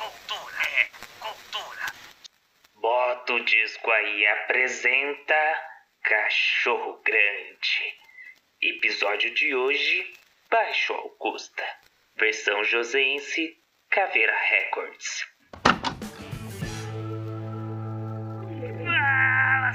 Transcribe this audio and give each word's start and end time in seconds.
cultura, 0.00 0.56
é 0.78 0.88
cultura. 1.20 1.86
Bota 2.74 3.34
o 3.34 3.44
disco 3.44 3.90
aí, 3.90 4.26
apresenta 4.28 5.68
Cachorro 6.02 7.02
Grande. 7.02 7.98
Episódio 8.62 9.34
de 9.34 9.54
hoje, 9.54 10.10
Baixo 10.48 10.94
Augusta. 10.94 11.64
Versão 12.16 12.64
joseense, 12.64 13.58
Caveira 13.90 14.34
Records. 14.34 15.26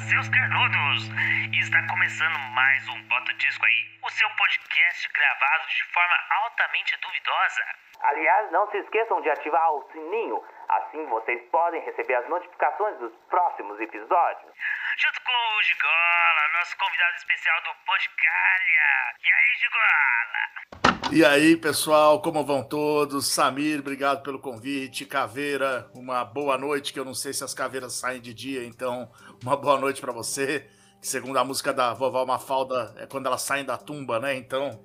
Seus 0.05 0.29
canudos! 0.29 1.09
Está 1.51 1.81
começando 1.87 2.37
mais 2.53 2.87
um 2.89 3.01
Bota 3.07 3.33
Disco 3.33 3.65
aí, 3.65 3.99
o 4.03 4.09
seu 4.11 4.29
podcast 4.29 5.09
gravado 5.11 5.67
de 5.67 5.83
forma 5.85 6.15
altamente 6.29 6.95
duvidosa. 7.01 7.63
Aliás, 8.01 8.51
não 8.51 8.69
se 8.69 8.77
esqueçam 8.77 9.19
de 9.21 9.31
ativar 9.31 9.71
o 9.71 9.89
sininho, 9.91 10.43
assim 10.69 11.05
vocês 11.07 11.41
podem 11.49 11.81
receber 11.81 12.15
as 12.15 12.29
notificações 12.29 12.99
dos 12.99 13.15
próximos 13.29 13.79
episódios. 13.79 14.53
Junto 14.97 15.21
com 15.23 15.57
o 15.57 15.63
Gigola, 15.63 16.59
nosso 16.59 16.77
convidado 16.77 17.15
especial 17.15 17.61
do 17.63 17.75
Podcalha. 17.85 19.15
E 19.23 19.33
aí, 19.33 19.55
Gigola? 19.57 20.94
E 21.11 21.23
aí, 21.23 21.55
pessoal, 21.55 22.19
como 22.21 22.43
vão 22.43 22.63
todos? 22.63 23.27
Samir, 23.27 23.79
obrigado 23.79 24.23
pelo 24.23 24.39
convite. 24.39 25.05
Caveira, 25.05 25.89
uma 25.93 26.25
boa 26.25 26.57
noite, 26.57 26.91
que 26.91 26.99
eu 26.99 27.05
não 27.05 27.13
sei 27.13 27.31
se 27.31 27.43
as 27.43 27.53
caveiras 27.53 27.93
saem 27.93 28.19
de 28.19 28.33
dia, 28.33 28.65
então 28.65 29.09
uma 29.41 29.55
boa 29.55 29.79
noite 29.79 30.01
para 30.01 30.11
você. 30.11 30.65
Segundo 30.99 31.37
a 31.37 31.43
música 31.43 31.71
da 31.71 31.93
vovó 31.93 32.25
Mafalda, 32.25 32.93
é 32.97 33.05
quando 33.05 33.27
elas 33.27 33.43
saem 33.43 33.63
da 33.63 33.77
tumba, 33.77 34.19
né? 34.19 34.35
Então, 34.35 34.81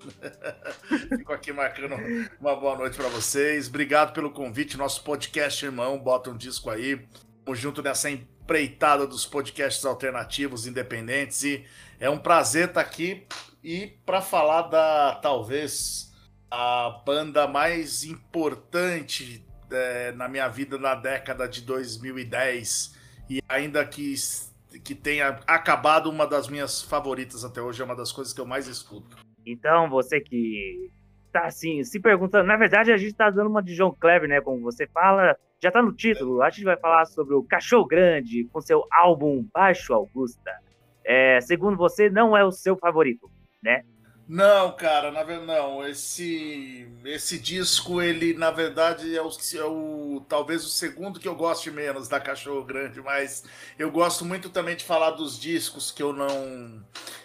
fico 1.09 1.33
aqui 1.33 1.52
marcando 1.52 1.97
uma 2.39 2.55
boa 2.55 2.77
noite 2.77 2.97
para 2.97 3.09
vocês. 3.09 3.69
Obrigado 3.69 4.12
pelo 4.12 4.30
convite, 4.30 4.77
nosso 4.77 5.02
podcast 5.02 5.64
irmão, 5.64 5.98
bota 5.98 6.28
um 6.30 6.37
disco 6.37 6.69
aí. 6.69 7.00
Estamos 7.39 7.59
junto 7.59 7.83
nessa 7.83 8.11
empreitada 8.11 9.06
dos 9.06 9.25
podcasts 9.25 9.84
alternativos, 9.87 10.66
independentes, 10.66 11.42
e 11.42 11.64
é 11.98 12.11
um 12.11 12.19
prazer 12.19 12.69
estar 12.69 12.83
aqui 12.83 13.27
e 13.64 13.87
para 14.05 14.20
falar 14.20 14.62
da 14.62 15.14
talvez 15.16 16.09
a 16.51 17.03
banda 17.05 17.47
mais 17.47 18.05
importante 18.05 19.47
é, 19.70 20.12
na 20.12 20.29
minha 20.29 20.48
vida 20.48 20.79
na 20.79 20.95
década 20.95 21.48
de 21.48 21.62
2010 21.62 22.98
e 23.29 23.41
ainda 23.48 23.84
que 23.84 24.15
que 24.84 24.95
tenha 24.95 25.41
acabado 25.48 26.09
uma 26.09 26.27
das 26.27 26.48
minhas 26.48 26.81
favoritas 26.81 27.45
até 27.45 27.61
hoje, 27.61 27.83
é 27.83 27.84
uma 27.84 27.97
das 27.97 28.12
coisas 28.12 28.33
que 28.33 28.41
eu 28.41 28.47
mais 28.47 28.69
escuto. 28.69 29.17
Então, 29.45 29.91
você 29.91 30.21
que 30.21 30.91
tá 31.33 31.47
assim, 31.47 31.83
se 31.83 31.98
perguntando, 32.01 32.47
na 32.47 32.56
verdade 32.56 32.93
a 32.93 32.97
gente 32.97 33.15
tá 33.15 33.31
dando 33.31 33.48
uma 33.48 33.62
de 33.62 33.75
João 33.75 33.93
Kleber, 33.93 34.28
né, 34.28 34.41
como 34.41 34.61
você 34.61 34.87
fala, 34.87 35.37
já 35.62 35.71
tá 35.71 35.83
no 35.83 35.93
título, 35.93 36.43
a 36.43 36.51
gente 36.51 36.65
vai 36.65 36.77
falar 36.77 37.05
sobre 37.05 37.34
o 37.34 37.43
Cachorro 37.43 37.87
Grande 37.87 38.45
com 38.53 38.61
seu 38.61 38.84
álbum 38.93 39.45
Baixo 39.53 39.93
Augusta. 39.93 40.51
É, 41.05 41.41
segundo 41.41 41.77
você, 41.77 42.11
não 42.11 42.37
é 42.37 42.45
o 42.45 42.51
seu 42.51 42.77
favorito, 42.77 43.31
né? 43.62 43.83
Não, 44.33 44.70
cara, 44.77 45.11
na 45.11 45.25
verdade 45.25 45.47
não. 45.47 45.84
Esse 45.84 46.86
esse 47.05 47.36
disco, 47.36 48.00
ele 48.00 48.33
na 48.34 48.53
verdade 48.53 49.17
é 49.17 49.20
o, 49.20 49.28
é 49.28 49.64
o 49.64 50.25
talvez 50.28 50.64
o 50.64 50.69
segundo 50.69 51.19
que 51.19 51.27
eu 51.27 51.34
goste 51.34 51.69
menos 51.69 52.06
da 52.06 52.20
Cachorro 52.20 52.64
Grande, 52.64 53.00
mas 53.03 53.42
eu 53.77 53.91
gosto 53.91 54.25
muito 54.25 54.48
também 54.48 54.77
de 54.77 54.84
falar 54.84 55.11
dos 55.12 55.37
discos 55.39 55.91
que 55.91 56.00
eu 56.00 56.12
não 56.12 56.81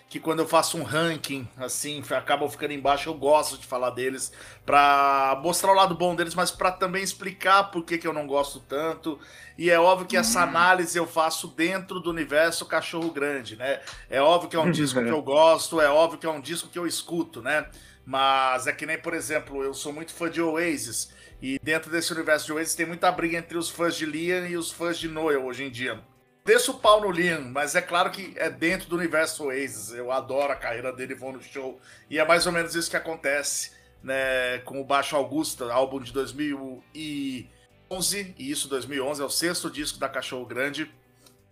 que 0.07 0.19
quando 0.19 0.39
eu 0.39 0.47
faço 0.47 0.77
um 0.77 0.83
ranking, 0.83 1.47
assim, 1.57 2.03
acabam 2.11 2.47
ficando 2.47 2.73
embaixo, 2.73 3.09
eu 3.09 3.13
gosto 3.13 3.57
de 3.57 3.65
falar 3.65 3.89
deles, 3.89 4.31
para 4.65 5.39
mostrar 5.41 5.71
o 5.71 5.75
lado 5.75 5.95
bom 5.95 6.15
deles, 6.15 6.35
mas 6.35 6.51
para 6.51 6.71
também 6.71 7.03
explicar 7.03 7.65
por 7.65 7.83
que, 7.83 7.97
que 7.97 8.07
eu 8.07 8.13
não 8.13 8.27
gosto 8.27 8.59
tanto. 8.59 9.19
E 9.57 9.69
é 9.69 9.79
óbvio 9.79 10.07
que 10.07 10.15
essa 10.15 10.39
uhum. 10.43 10.49
análise 10.49 10.97
eu 10.97 11.07
faço 11.07 11.47
dentro 11.47 11.99
do 11.99 12.09
universo 12.09 12.65
Cachorro 12.65 13.11
Grande, 13.11 13.55
né? 13.55 13.81
É 14.09 14.21
óbvio 14.21 14.49
que 14.49 14.55
é 14.55 14.59
um 14.59 14.69
disco 14.71 15.03
que 15.03 15.09
eu 15.09 15.21
gosto, 15.21 15.81
é 15.81 15.89
óbvio 15.89 16.19
que 16.19 16.25
é 16.25 16.29
um 16.29 16.41
disco 16.41 16.69
que 16.69 16.77
eu 16.77 16.85
escuto, 16.85 17.41
né? 17.41 17.67
Mas 18.05 18.67
é 18.67 18.71
que 18.71 18.85
nem, 18.85 18.99
por 18.99 19.15
exemplo, 19.15 19.63
eu 19.63 19.73
sou 19.73 19.91
muito 19.91 20.13
fã 20.13 20.29
de 20.29 20.39
Oasis, 20.39 21.11
e 21.41 21.59
dentro 21.61 21.91
desse 21.91 22.13
universo 22.13 22.45
de 22.45 22.53
Oasis 22.53 22.75
tem 22.75 22.85
muita 22.85 23.11
briga 23.11 23.37
entre 23.37 23.57
os 23.57 23.69
fãs 23.69 23.95
de 23.95 24.05
Liam 24.05 24.45
e 24.45 24.55
os 24.55 24.71
fãs 24.71 24.99
de 24.99 25.07
Noel 25.07 25.45
hoje 25.45 25.63
em 25.63 25.71
dia 25.71 25.99
desço 26.45 26.73
o 26.73 26.79
pau 26.79 27.01
no 27.01 27.09
Liam, 27.09 27.41
mas 27.41 27.75
é 27.75 27.81
claro 27.81 28.11
que 28.11 28.33
é 28.37 28.49
dentro 28.49 28.87
do 28.87 28.95
universo 28.95 29.45
Oasis. 29.45 29.91
Eu 29.91 30.11
adoro 30.11 30.53
a 30.53 30.55
carreira 30.55 30.93
dele, 30.93 31.15
vou 31.15 31.33
no 31.33 31.41
show. 31.41 31.81
E 32.09 32.19
é 32.19 32.25
mais 32.25 32.45
ou 32.45 32.51
menos 32.51 32.75
isso 32.75 32.89
que 32.89 32.95
acontece 32.95 33.71
né, 34.03 34.59
com 34.59 34.79
o 34.79 34.85
Baixo 34.85 35.15
Augusta, 35.15 35.73
álbum 35.73 35.99
de 35.99 36.13
2011. 36.13 38.35
E 38.37 38.51
isso, 38.51 38.69
2011, 38.69 39.21
é 39.21 39.25
o 39.25 39.29
sexto 39.29 39.71
disco 39.71 39.97
da 39.97 40.07
Cachorro 40.07 40.45
Grande. 40.45 40.89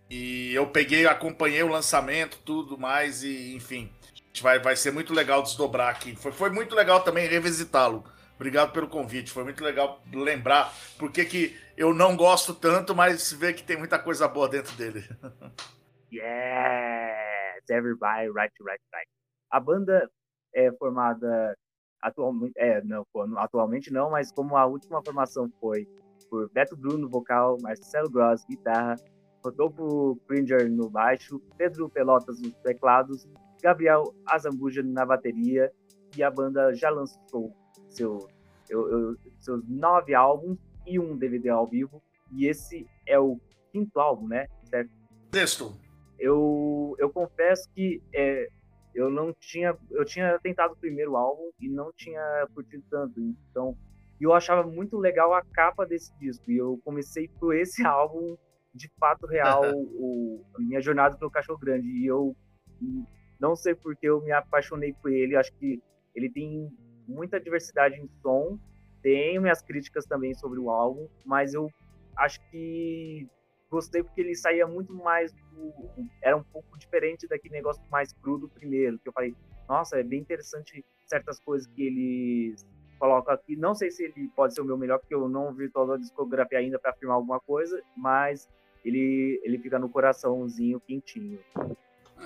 E 0.10 0.54
eu 0.54 0.68
peguei, 0.68 1.08
acompanhei 1.08 1.64
o 1.64 1.68
lançamento, 1.68 2.38
tudo 2.46 2.78
mais, 2.78 3.24
e 3.24 3.56
enfim. 3.56 3.92
Vai, 4.42 4.60
vai 4.60 4.76
ser 4.76 4.92
muito 4.92 5.14
legal 5.14 5.42
desdobrar 5.42 5.90
aqui. 5.90 6.16
Foi, 6.16 6.32
foi 6.32 6.50
muito 6.52 6.76
legal 6.76 7.02
também 7.02 7.28
revisitá-lo. 7.28 8.04
Obrigado 8.36 8.72
pelo 8.72 8.88
convite. 8.88 9.32
Foi 9.32 9.44
muito 9.44 9.64
legal 9.64 10.04
lembrar 10.12 10.74
porque 10.98 11.26
que 11.26 11.56
eu 11.76 11.94
não 11.94 12.16
gosto 12.16 12.54
tanto, 12.54 12.96
mas 12.96 13.32
vê 13.34 13.54
que 13.54 13.64
tem 13.64 13.78
muita 13.78 13.98
coisa 14.00 14.28
boa 14.28 14.48
dentro 14.48 14.76
dele. 14.76 15.04
yes! 16.12 17.64
Everybody, 17.70 18.30
right, 18.30 18.54
right, 18.62 18.84
right. 18.94 19.10
A 19.50 19.60
banda 19.60 20.10
é 20.54 20.72
formada 20.74 21.58
atualmente, 22.02 22.54
é, 22.58 22.82
não, 22.84 23.06
atualmente 23.38 23.92
não, 23.92 24.12
mas 24.12 24.32
como 24.32 24.58
a 24.58 24.66
última 24.66 25.02
formação 25.04 25.50
foi 25.60 25.88
por 26.30 26.50
Beto 26.52 26.76
Bruno 26.76 27.08
vocal, 27.08 27.58
Marcelo 27.62 28.10
Gross 28.10 28.46
guitarra, 28.46 28.96
Rodolfo 29.44 30.20
Cringer 30.28 30.70
no 30.70 30.90
baixo, 30.90 31.42
Pedro 31.58 31.90
Pelotas 31.90 32.42
nos 32.42 32.54
teclados, 32.56 33.28
Gabriel 33.62 34.14
Azambuja 34.26 34.84
na 34.84 35.06
bateria 35.06 35.72
e 36.18 36.24
a 36.24 36.30
banda 36.30 36.74
já 36.74 36.90
lançou 36.90 37.56
seu, 37.90 38.28
eu, 38.70 38.90
eu, 38.90 39.18
seus 39.40 39.64
nove 39.68 40.14
álbuns 40.14 40.58
e 40.86 41.00
um 41.00 41.18
DVD 41.18 41.50
ao 41.50 41.68
vivo. 41.68 42.02
E 42.32 42.48
esse 42.48 42.88
é 43.06 43.20
o 43.20 43.40
quinto 43.72 44.00
álbum, 44.00 44.28
né? 44.28 44.48
Certo? 44.66 44.92
Sexto. 45.34 45.74
Eu, 46.20 46.96
eu 47.00 47.10
confesso 47.10 47.70
que 47.74 48.02
é, 48.14 48.48
eu 48.94 49.10
não 49.10 49.34
tinha. 49.34 49.76
Eu 49.92 50.06
tinha 50.06 50.40
tentado 50.40 50.74
o 50.74 50.78
primeiro 50.78 51.16
álbum 51.16 51.50
e 51.60 51.68
não 51.70 51.92
tinha 51.96 52.48
curtido 52.54 52.84
tanto. 52.90 53.20
Então, 53.50 53.76
eu 54.22 54.34
achava 54.34 54.64
muito 54.64 54.98
legal 54.98 55.34
a 55.34 55.44
capa 55.44 55.86
desse 55.86 56.18
disco. 56.20 56.50
E 56.52 56.58
eu 56.58 56.80
comecei 56.84 57.28
por 57.28 57.56
esse 57.56 57.84
álbum, 57.86 58.38
de 58.74 58.90
fato 59.00 59.26
real, 59.26 59.64
o, 59.74 60.44
a 60.56 60.60
minha 60.60 60.82
jornada 60.82 61.18
pelo 61.18 61.32
Cachorro 61.32 61.60
Grande. 61.60 61.88
E 61.88 62.06
eu 62.06 62.36
não 63.40 63.56
sei 63.56 63.76
porque 63.76 64.08
eu 64.08 64.22
me 64.22 64.32
apaixonei 64.32 64.94
por 64.94 65.12
ele. 65.12 65.36
Acho 65.36 65.54
que 65.54 65.82
ele 66.16 66.30
tem 66.30 66.72
muita 67.08 67.40
diversidade 67.40 67.96
em 68.00 68.08
som. 68.22 68.60
Tenho 69.04 69.42
minhas 69.42 69.62
críticas 69.62 70.06
também 70.06 70.34
sobre 70.34 70.60
o 70.60 70.72
álbum, 70.72 71.08
mas 71.24 71.54
eu 71.54 71.70
acho 72.18 72.40
que 72.50 73.28
gostei 73.70 74.02
porque 74.02 74.22
ele 74.22 74.36
saía 74.36 74.66
muito 74.66 74.94
mais 74.94 75.34
do, 75.34 75.74
era 76.22 76.38
um 76.38 76.44
pouco 76.44 76.78
diferente 76.78 77.28
daquele 77.28 77.56
negócio 77.56 77.84
mais 77.92 78.14
cru 78.14 78.38
do 78.38 78.48
primeiro, 78.48 78.98
que 79.00 79.10
eu 79.10 79.14
falei, 79.14 79.36
nossa, 79.68 80.00
é 80.00 80.04
bem 80.04 80.20
interessante 80.20 80.86
certas 81.06 81.40
coisas 81.40 81.68
que 81.68 81.84
ele 81.84 82.56
coloca 83.00 83.34
aqui. 83.34 83.56
Não 83.56 83.76
sei 83.76 83.92
se 83.92 84.06
ele 84.06 84.30
pode 84.36 84.54
ser 84.54 84.62
o 84.62 84.66
meu 84.66 84.78
melhor, 84.78 85.00
porque 85.00 85.14
eu 85.14 85.28
não 85.28 85.54
vi 85.54 85.70
toda 85.70 85.96
a 85.96 85.98
discografia 85.98 86.60
ainda 86.60 86.80
para 86.80 86.92
afirmar 86.92 87.16
alguma 87.16 87.40
coisa, 87.40 87.82
mas 87.98 88.50
ele 88.86 89.42
ele 89.44 89.58
fica 89.60 89.78
no 89.78 89.90
coraçãozinho 89.90 90.80
quentinho. 90.80 91.40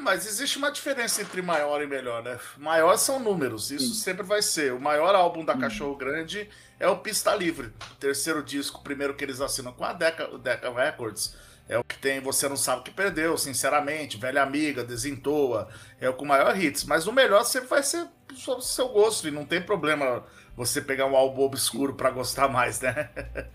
Mas 0.01 0.25
existe 0.25 0.57
uma 0.57 0.71
diferença 0.71 1.21
entre 1.21 1.41
maior 1.41 1.81
e 1.81 1.87
melhor, 1.87 2.23
né? 2.23 2.39
Maior 2.57 2.97
são 2.97 3.19
números, 3.19 3.71
isso 3.71 3.93
Sim. 3.93 4.01
sempre 4.01 4.23
vai 4.23 4.41
ser. 4.41 4.73
O 4.73 4.79
maior 4.79 5.15
álbum 5.15 5.43
da 5.43 5.57
Cachorro 5.57 5.95
Grande 5.95 6.49
é 6.79 6.87
o 6.87 6.97
Pista 6.97 7.33
Livre, 7.35 7.73
o 7.91 7.95
terceiro 7.95 8.43
disco, 8.43 8.83
primeiro 8.83 9.15
que 9.15 9.23
eles 9.23 9.41
assinam 9.41 9.73
com 9.73 9.83
a 9.83 9.93
Decca, 9.93 10.37
Decca 10.37 10.71
Records. 10.71 11.35
É 11.69 11.77
o 11.77 11.83
que 11.83 11.97
tem 11.97 12.21
Você 12.21 12.47
Não 12.47 12.55
Sabe 12.55 12.81
o 12.81 12.83
Que 12.83 12.91
Perdeu, 12.91 13.37
Sinceramente, 13.37 14.17
Velha 14.17 14.41
Amiga, 14.41 14.83
Desentoa. 14.83 15.67
É 15.99 16.07
o 16.09 16.13
com 16.13 16.25
maior 16.25 16.57
hits. 16.57 16.85
Mas 16.85 17.07
o 17.07 17.11
melhor 17.11 17.43
sempre 17.43 17.67
vai 17.67 17.83
ser 17.83 18.07
sobre 18.35 18.61
o 18.63 18.65
seu 18.65 18.87
gosto. 18.87 19.27
E 19.27 19.31
não 19.31 19.45
tem 19.45 19.61
problema 19.61 20.23
você 20.55 20.81
pegar 20.81 21.05
um 21.07 21.15
álbum 21.15 21.41
obscuro 21.41 21.93
para 21.93 22.09
gostar 22.09 22.47
mais, 22.47 22.79
né? 22.79 23.09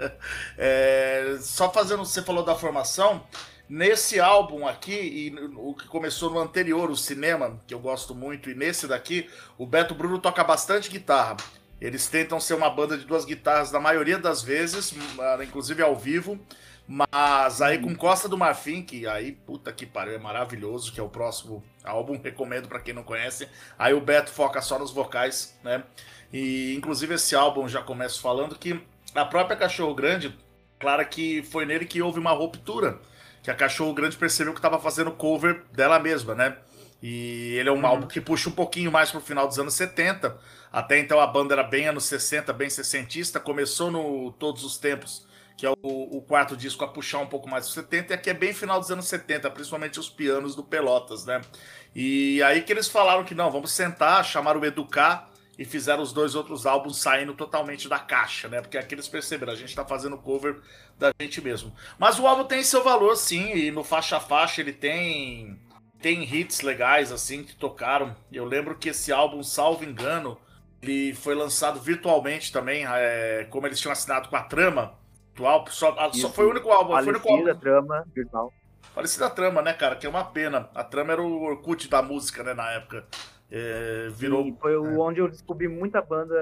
é, 0.58 1.38
só 1.40 1.72
fazendo. 1.72 2.05
Você 2.05 2.20
falou 2.20 2.44
da 2.44 2.55
formação. 2.55 3.26
Nesse 3.74 4.20
álbum 4.20 4.69
aqui, 4.69 4.92
e 4.92 5.34
o 5.56 5.72
que 5.72 5.88
começou 5.88 6.28
no 6.28 6.38
anterior, 6.38 6.90
o 6.90 6.94
cinema, 6.94 7.58
que 7.66 7.72
eu 7.72 7.80
gosto 7.80 8.14
muito, 8.14 8.50
e 8.50 8.54
nesse 8.54 8.86
daqui, 8.86 9.30
o 9.56 9.64
Beto 9.64 9.94
Bruno 9.94 10.19
toca 10.19 10.44
bastante 10.44 10.90
guitarra. 10.90 11.38
Eles 11.80 12.06
tentam 12.06 12.38
ser 12.38 12.52
uma 12.52 12.69
banda 12.69 12.98
de 12.98 13.06
duas 13.06 13.24
guitarras 13.24 13.72
na 13.72 13.80
maioria 13.80 14.19
das 14.19 14.42
vezes, 14.42 14.92
inclusive 15.42 15.82
ao 15.82 15.96
vivo. 15.96 16.38
Mas 16.86 17.62
aí 17.62 17.78
com 17.78 17.96
Costa 17.96 18.28
do 18.28 18.36
Marfim, 18.36 18.82
que 18.82 19.06
aí, 19.06 19.32
puta 19.32 19.72
que 19.72 19.86
pariu, 19.86 20.16
é 20.16 20.18
maravilhoso, 20.18 20.92
que 20.92 21.00
é 21.00 21.02
o 21.02 21.08
próximo 21.08 21.64
álbum, 21.82 22.20
recomendo 22.22 22.68
para 22.68 22.78
quem 22.78 22.92
não 22.92 23.02
conhece. 23.02 23.48
Aí 23.78 23.94
o 23.94 24.02
Beto 24.02 24.30
foca 24.30 24.60
só 24.60 24.78
nos 24.78 24.90
vocais, 24.90 25.58
né? 25.64 25.82
E 26.30 26.75
inclusive 26.76 27.14
esse 27.14 27.34
álbum 27.34 27.66
já 27.66 27.80
começo 27.80 28.20
falando 28.20 28.54
que 28.54 28.78
a 29.14 29.25
própria 29.25 29.56
Cachorro 29.56 29.94
Grande 29.94 30.36
clara 30.78 31.06
que 31.06 31.42
foi 31.44 31.64
nele 31.64 31.86
que 31.86 32.02
houve 32.02 32.18
uma 32.18 32.32
ruptura, 32.32 33.00
que 33.42 33.50
a 33.50 33.54
Cachorro 33.54 33.92
Grande 33.92 34.16
percebeu 34.16 34.52
que 34.52 34.58
estava 34.58 34.78
fazendo 34.78 35.10
cover 35.10 35.64
dela 35.72 35.98
mesma, 35.98 36.34
né? 36.34 36.56
E 37.02 37.56
ele 37.56 37.68
é 37.68 37.72
um 37.72 37.80
uhum. 37.80 37.86
álbum 37.86 38.06
que 38.06 38.20
puxa 38.20 38.48
um 38.48 38.52
pouquinho 38.52 38.92
mais 38.92 39.10
pro 39.10 39.20
final 39.20 39.48
dos 39.48 39.58
anos 39.58 39.74
70. 39.74 40.38
Até 40.72 41.00
então 41.00 41.20
a 41.20 41.26
banda 41.26 41.52
era 41.52 41.64
bem 41.64 41.88
anos 41.88 42.04
60, 42.04 42.52
bem 42.52 42.70
sessentista. 42.70 43.40
Começou 43.40 43.90
no 43.90 44.30
Todos 44.32 44.62
os 44.62 44.78
Tempos, 44.78 45.26
que 45.56 45.66
é 45.66 45.70
o, 45.70 45.76
o 45.82 46.22
quarto 46.22 46.56
disco, 46.56 46.84
a 46.84 46.88
puxar 46.88 47.18
um 47.18 47.26
pouco 47.26 47.48
mais 47.50 47.64
dos 47.64 47.74
70. 47.74 48.12
E 48.12 48.14
aqui 48.14 48.30
é 48.30 48.34
bem 48.34 48.54
final 48.54 48.78
dos 48.78 48.92
anos 48.92 49.06
70, 49.06 49.50
principalmente 49.50 49.98
os 49.98 50.08
pianos 50.08 50.54
do 50.54 50.62
Pelotas, 50.62 51.26
né? 51.26 51.40
E 51.92 52.40
aí 52.44 52.62
que 52.62 52.72
eles 52.72 52.86
falaram 52.86 53.24
que 53.24 53.34
não, 53.34 53.50
vamos 53.50 53.72
sentar, 53.72 54.24
chamaram 54.24 54.60
o 54.60 54.64
Educar 54.64 55.31
e 55.58 55.64
fizeram 55.64 56.02
os 56.02 56.12
dois 56.12 56.34
outros 56.34 56.66
álbuns 56.66 57.00
saindo 57.00 57.34
totalmente 57.34 57.88
da 57.88 57.99
caixa, 57.99 58.49
né? 58.49 58.60
Porque 58.60 58.78
aqui 58.78 58.94
eles 58.94 59.08
perceberam, 59.08 59.52
a 59.52 59.56
gente 59.56 59.75
tá 59.75 59.84
fazendo 59.84 60.16
cover 60.16 60.60
da 60.99 61.12
gente 61.20 61.40
mesmo. 61.40 61.75
Mas 61.99 62.19
o 62.19 62.26
álbum 62.26 62.44
tem 62.44 62.62
seu 62.62 62.82
valor, 62.82 63.16
sim, 63.16 63.54
e 63.54 63.70
no 63.70 63.84
faixa 63.84 64.16
a 64.16 64.20
faixa 64.20 64.60
ele 64.60 64.72
tem 64.72 65.58
tem 66.00 66.25
hits 66.25 66.62
legais 66.62 67.12
assim 67.12 67.44
que 67.44 67.54
tocaram. 67.54 68.16
Eu 68.32 68.44
lembro 68.44 68.76
que 68.76 68.88
esse 68.88 69.12
álbum, 69.12 69.43
salvo 69.43 69.84
engano, 69.84 70.37
ele 70.82 71.14
foi 71.14 71.34
lançado 71.34 71.81
virtualmente 71.81 72.50
também, 72.50 72.84
é, 72.87 73.46
como 73.50 73.66
eles 73.66 73.78
tinham 73.78 73.93
assinado 73.93 74.28
com 74.28 74.37
a 74.37 74.43
Trama. 74.43 75.00
Atual, 75.32 75.64
só, 75.70 76.12
só 76.12 76.28
foi 76.31 76.44
o 76.46 76.50
único 76.50 76.70
álbum. 76.70 76.93
Foi 76.93 77.04
o 77.04 77.08
único 77.08 77.31
álbum. 77.31 77.54
Trama 77.54 78.04
virtual. 78.14 78.52
Parecida 78.94 79.26
a 79.26 79.31
Trama, 79.31 79.62
né, 79.62 79.72
cara? 79.72 79.96
Que 79.96 80.06
é 80.06 80.10
uma 80.10 80.25
pena. 80.25 80.69
A 80.75 80.84
Trama 80.84 81.12
era 81.12 81.22
o 81.22 81.43
Orkut 81.43 81.88
da 81.88 82.02
música, 82.02 82.43
né, 82.43 82.52
na 82.52 82.70
época. 82.72 83.06
É, 83.54 84.08
virou. 84.08 84.44
Sim, 84.44 84.56
foi 84.58 84.72
é. 84.72 84.78
onde 84.78 85.20
eu 85.20 85.28
descobri 85.28 85.69
muita 85.69 86.00
banda 86.00 86.34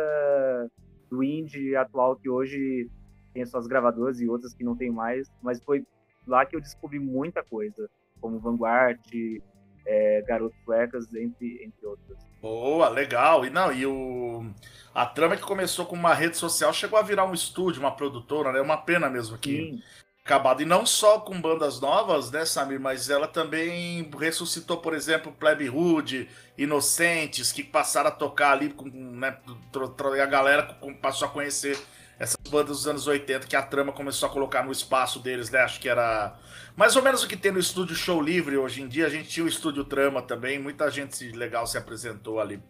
do 1.11 1.25
indie 1.25 1.75
atual 1.75 2.15
que 2.15 2.31
hoje 2.31 2.89
tem 3.35 3.45
suas 3.45 3.67
gravadoras 3.67 4.21
e 4.21 4.29
outras 4.29 4.55
que 4.55 4.63
não 4.63 4.77
tem 4.77 4.91
mais, 4.91 5.29
mas 5.43 5.63
foi 5.65 5.85
lá 6.27 6.47
que 6.47 6.55
eu 6.55 6.61
descobri 6.61 7.01
muita 7.01 7.43
coisa, 7.43 7.91
como 8.21 8.39
Vanguard, 8.39 9.01
é, 9.85 10.23
Garoto 10.23 10.55
Suecas, 10.65 11.13
entre, 11.13 11.65
entre 11.65 11.85
outras. 11.85 12.19
Boa, 12.41 12.89
legal. 12.89 13.45
E 13.45 13.51
não, 13.51 13.73
e 13.73 13.85
o 13.85 14.45
a 14.95 15.05
trama 15.05 15.37
que 15.37 15.43
começou 15.43 15.87
com 15.87 15.97
uma 15.97 16.15
rede 16.15 16.37
social 16.37 16.73
chegou 16.73 16.99
a 16.99 17.03
virar 17.03 17.25
um 17.25 17.35
estúdio, 17.35 17.81
uma 17.81 17.95
produtora, 17.95 18.53
né? 18.53 18.61
É 18.61 18.63
uma 18.63 18.77
pena 18.77 19.11
mesmo 19.11 19.37
que 19.37 19.57
Sim. 19.57 19.83
Acabado. 20.25 20.63
E 20.63 20.65
não 20.65 20.87
só 20.87 21.19
com 21.21 21.41
bandas 21.41 21.81
novas, 21.81 22.31
né, 22.31 22.45
Samir, 22.45 22.81
mas 22.81 23.11
ela 23.11 23.27
também 23.27 24.09
ressuscitou, 24.19 24.79
por 24.79 24.95
exemplo, 24.95 25.33
Plebe 25.33 25.69
Hood, 25.69 26.29
Inocentes, 26.57 27.53
que 27.53 27.63
passaram 27.63 28.09
a 28.09 28.13
tocar 28.13 28.53
ali 28.53 28.71
com, 28.71 28.89
né, 28.89 29.37
a 30.23 30.27
galera 30.27 30.79
passou 31.01 31.27
a 31.27 31.31
conhecer 31.31 31.79
essas 32.19 32.37
bandas 32.51 32.77
dos 32.77 32.87
anos 32.87 33.07
80 33.07 33.47
que 33.47 33.57
a 33.57 33.63
trama 33.63 33.93
começou 33.93 34.29
a 34.29 34.33
colocar 34.33 34.63
no 34.63 34.71
espaço 34.71 35.21
deles, 35.21 35.49
né? 35.49 35.61
Acho 35.61 35.81
que 35.81 35.89
era 35.89 36.39
mais 36.77 36.95
ou 36.95 37.03
menos 37.03 37.23
o 37.23 37.29
que 37.29 37.37
tem 37.37 37.51
no 37.51 37.59
estúdio 37.59 37.97
Show 37.97 38.21
Livre 38.21 38.59
hoje 38.59 38.83
em 38.83 38.89
dia. 38.89 39.07
A 39.07 39.09
gente 39.09 39.31
tinha 39.31 39.45
o 39.45 39.49
estúdio 39.49 39.87
Trama 39.87 40.21
também, 40.21 40.59
muita 40.59 40.91
gente 40.91 41.33
legal 41.33 41.67
se 41.67 41.79
apresentou 41.79 42.39
ali. 42.39 42.63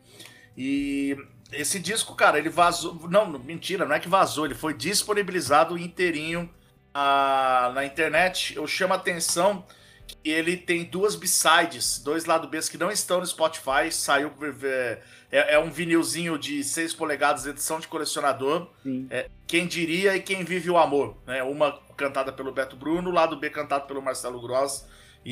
E 0.56 1.16
esse 1.52 1.80
disco, 1.80 2.14
cara, 2.14 2.38
ele 2.38 2.48
vazou. 2.48 3.08
Não, 3.08 3.26
mentira, 3.26 3.84
não 3.84 3.94
é 3.94 3.98
que 3.98 4.08
vazou, 4.08 4.44
ele 4.44 4.54
foi 4.54 4.72
disponibilizado 4.72 5.76
inteirinho 5.76 6.48
na, 6.94 7.72
na 7.74 7.84
internet. 7.84 8.56
Eu 8.56 8.66
chamo 8.66 8.92
a 8.92 8.96
atenção 8.96 9.64
que 10.06 10.28
ele 10.28 10.56
tem 10.56 10.84
duas 10.84 11.14
B-sides, 11.14 11.98
dois 11.98 12.24
lado 12.24 12.48
B 12.48 12.58
que 12.60 12.78
não 12.78 12.90
estão 12.90 13.20
no 13.20 13.26
Spotify. 13.26 13.90
Saiu. 13.90 14.32
É, 14.62 14.98
é, 15.30 15.54
é, 15.54 15.58
um 15.58 15.70
vinilzinho 15.70 16.36
de 16.36 16.64
6 16.64 16.94
polegadas, 16.94 17.46
edição 17.46 17.78
de 17.78 17.86
colecionador. 17.86 18.68
É, 19.08 19.28
quem 19.46 19.66
diria 19.66 20.16
e 20.16 20.20
quem 20.20 20.44
vive 20.44 20.70
o 20.70 20.76
amor. 20.76 21.16
Né? 21.26 21.42
Uma 21.42 21.78
cantada 21.96 22.32
pelo 22.32 22.52
Beto 22.52 22.76
Bruno, 22.76 23.10
lado 23.10 23.36
B 23.36 23.48
cantado 23.50 23.86
pelo 23.86 24.02
Marcelo 24.02 24.40
Gross 24.40 24.84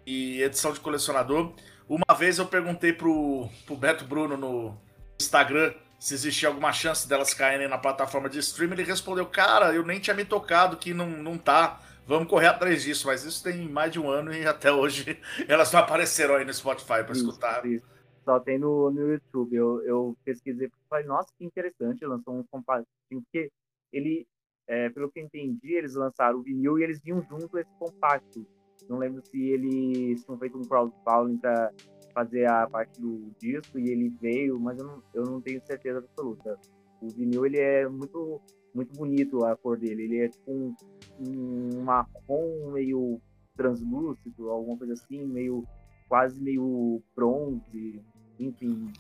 e 0.07 0.41
edição 0.43 0.73
de 0.73 0.81
colecionador. 0.81 1.53
Uma 1.89 2.15
vez 2.17 2.39
eu 2.39 2.47
perguntei 2.47 2.93
pro, 2.93 3.49
pro 3.67 3.75
Beto 3.75 4.05
Bruno 4.05 4.37
no 4.37 4.79
Instagram 5.19 5.73
se 5.99 6.15
existia 6.15 6.49
alguma 6.49 6.73
chance 6.73 7.09
delas 7.09 7.35
caírem 7.35 7.69
na 7.69 7.79
plataforma 7.79 8.29
de 8.29 8.39
streaming. 8.39 8.75
Ele 8.75 8.85
respondeu: 8.85 9.27
Cara, 9.27 9.75
eu 9.75 9.85
nem 9.85 10.01
tinha 10.01 10.15
me 10.15 10.25
tocado 10.25 10.77
que 10.77 10.95
não, 10.95 11.09
não 11.09 11.37
tá. 11.37 11.81
Vamos 12.07 12.29
correr 12.29 12.47
atrás 12.47 12.83
disso, 12.83 13.07
mas 13.07 13.25
isso 13.25 13.45
tem 13.45 13.69
mais 13.69 13.93
de 13.93 14.01
um 14.01 14.09
ano 14.09 14.33
e 14.33 14.47
até 14.47 14.73
hoje 14.73 15.21
elas 15.47 15.71
não 15.73 15.81
apareceram 15.81 16.37
aí 16.37 16.45
no 16.45 16.55
Spotify 16.55 17.05
para 17.05 17.13
escutar. 17.13 17.67
Isso 17.67 17.85
só 18.29 18.39
tem 18.39 18.59
no, 18.59 18.91
no 18.91 19.13
YouTube. 19.13 19.57
Eu, 19.57 19.83
eu 19.83 20.17
pesquisei 20.23 20.67
e 20.67 20.71
falei, 20.91 21.07
nossa, 21.07 21.29
que 21.39 21.45
interessante, 21.45 22.05
lançou 22.05 22.35
um 22.35 22.45
compacto, 22.45 22.87
porque 23.11 23.51
ele, 23.91 24.27
é, 24.67 24.91
pelo 24.91 25.11
que 25.11 25.19
eu 25.19 25.25
entendi, 25.25 25.73
eles 25.73 25.95
lançaram 25.95 26.39
o 26.39 26.43
vinil 26.43 26.79
e 26.79 26.83
eles 26.83 27.01
vinham 27.01 27.23
junto 27.23 27.59
esse 27.59 27.71
compacto. 27.79 28.47
Não 28.87 28.99
lembro 28.99 29.23
se 29.25 29.39
eles 29.39 30.23
tinham 30.25 30.39
feito 30.39 30.59
um 30.59 30.65
crowdfunding 30.65 31.39
para 31.39 31.73
fazer 32.19 32.47
a 32.47 32.67
parte 32.69 33.01
do 33.01 33.31
disco 33.39 33.79
e 33.79 33.91
ele 33.91 34.09
veio, 34.21 34.59
mas 34.59 34.79
eu 34.79 34.87
não, 34.87 35.03
eu 35.15 35.23
não 35.25 35.41
tenho 35.41 35.65
certeza 35.65 35.99
absoluta. 35.99 36.59
O 37.01 37.09
vinil 37.09 37.47
ele 37.47 37.61
é 37.61 37.89
muito 37.89 38.41
muito 38.75 38.93
bonito 38.95 39.45
a 39.45 39.57
cor 39.57 39.79
dele. 39.79 40.05
Ele 40.05 40.19
é 40.19 40.29
tipo 40.29 40.51
um, 40.51 40.75
um 41.21 41.83
marrom 41.83 42.73
meio 42.73 43.21
translúcido, 43.57 44.51
alguma 44.51 44.77
coisa 44.77 44.95
assim, 44.95 45.25
meio 45.25 45.65
quase 46.09 46.43
meio 46.43 47.01
bronze, 47.15 48.03
enfim, 48.39 48.93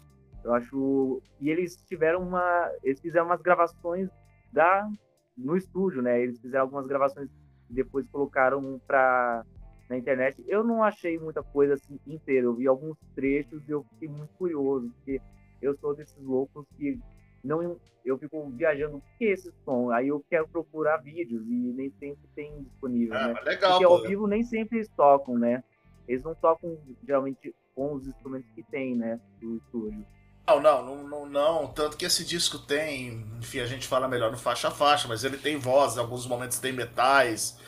eu 0.44 0.54
acho. 0.54 1.22
E 1.40 1.50
eles 1.50 1.76
tiveram 1.88 2.22
uma. 2.22 2.70
Eles 2.82 3.00
fizeram 3.00 3.26
umas 3.26 3.42
gravações 3.42 4.08
da 4.52 4.88
no 5.36 5.56
estúdio, 5.56 6.02
né? 6.02 6.20
Eles 6.20 6.40
fizeram 6.40 6.64
algumas 6.64 6.86
gravações 6.86 7.28
e 7.70 7.74
depois 7.74 8.06
colocaram 8.08 8.80
para 8.86 9.44
na 9.88 9.96
internet. 9.96 10.42
Eu 10.46 10.62
não 10.62 10.82
achei 10.82 11.18
muita 11.18 11.42
coisa 11.42 11.74
assim 11.74 11.98
inteira. 12.06 12.46
Eu 12.46 12.54
vi 12.54 12.66
alguns 12.66 12.96
trechos 13.14 13.62
e 13.66 13.70
eu 13.70 13.84
fiquei 13.94 14.08
muito 14.08 14.30
curioso, 14.34 14.90
porque 14.96 15.20
eu 15.60 15.76
sou 15.78 15.94
desses 15.94 16.22
loucos 16.22 16.66
que 16.76 16.98
não 17.42 17.78
eu 18.04 18.18
fico 18.18 18.50
viajando 18.50 18.96
o 18.96 19.02
que 19.18 19.26
é 19.26 19.32
esse 19.32 19.52
som. 19.64 19.90
Aí 19.90 20.08
eu 20.08 20.24
quero 20.30 20.48
procurar 20.48 20.98
vídeos 20.98 21.46
e 21.46 21.52
nem 21.52 21.90
sempre 21.98 22.28
tem 22.34 22.62
disponível, 22.62 23.14
é, 23.14 23.34
né? 23.34 23.40
Legal, 23.42 23.72
porque 23.72 23.84
ao 23.84 24.02
vivo 24.02 24.26
nem 24.26 24.42
sempre 24.42 24.78
eles 24.78 24.88
tocam, 24.96 25.38
né? 25.38 25.62
Eles 26.06 26.22
não 26.22 26.34
tocam 26.34 26.78
geralmente 27.06 27.54
com 27.74 27.94
os 27.94 28.06
instrumentos 28.06 28.50
que 28.54 28.62
tem, 28.62 28.96
né, 28.96 29.20
do 29.40 29.56
estúdio. 29.56 30.04
Não, 30.46 30.60
não, 30.82 31.06
não, 31.06 31.26
não, 31.26 31.66
Tanto 31.66 31.98
que 31.98 32.06
esse 32.06 32.24
disco 32.24 32.58
tem, 32.58 33.22
enfim, 33.38 33.60
a 33.60 33.66
gente 33.66 33.86
fala 33.86 34.08
melhor 34.08 34.30
no 34.30 34.38
faixa 34.38 34.68
a 34.68 34.70
faixa, 34.70 35.06
mas 35.06 35.22
ele 35.22 35.36
tem 35.36 35.58
voz, 35.58 35.96
em 35.96 36.00
alguns 36.00 36.26
momentos 36.26 36.58
tem 36.58 36.72
metais. 36.72 37.58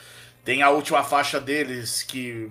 Tem 0.45 0.63
a 0.63 0.71
última 0.71 1.03
faixa 1.05 1.41
deles 1.41 2.03
que, 2.03 2.51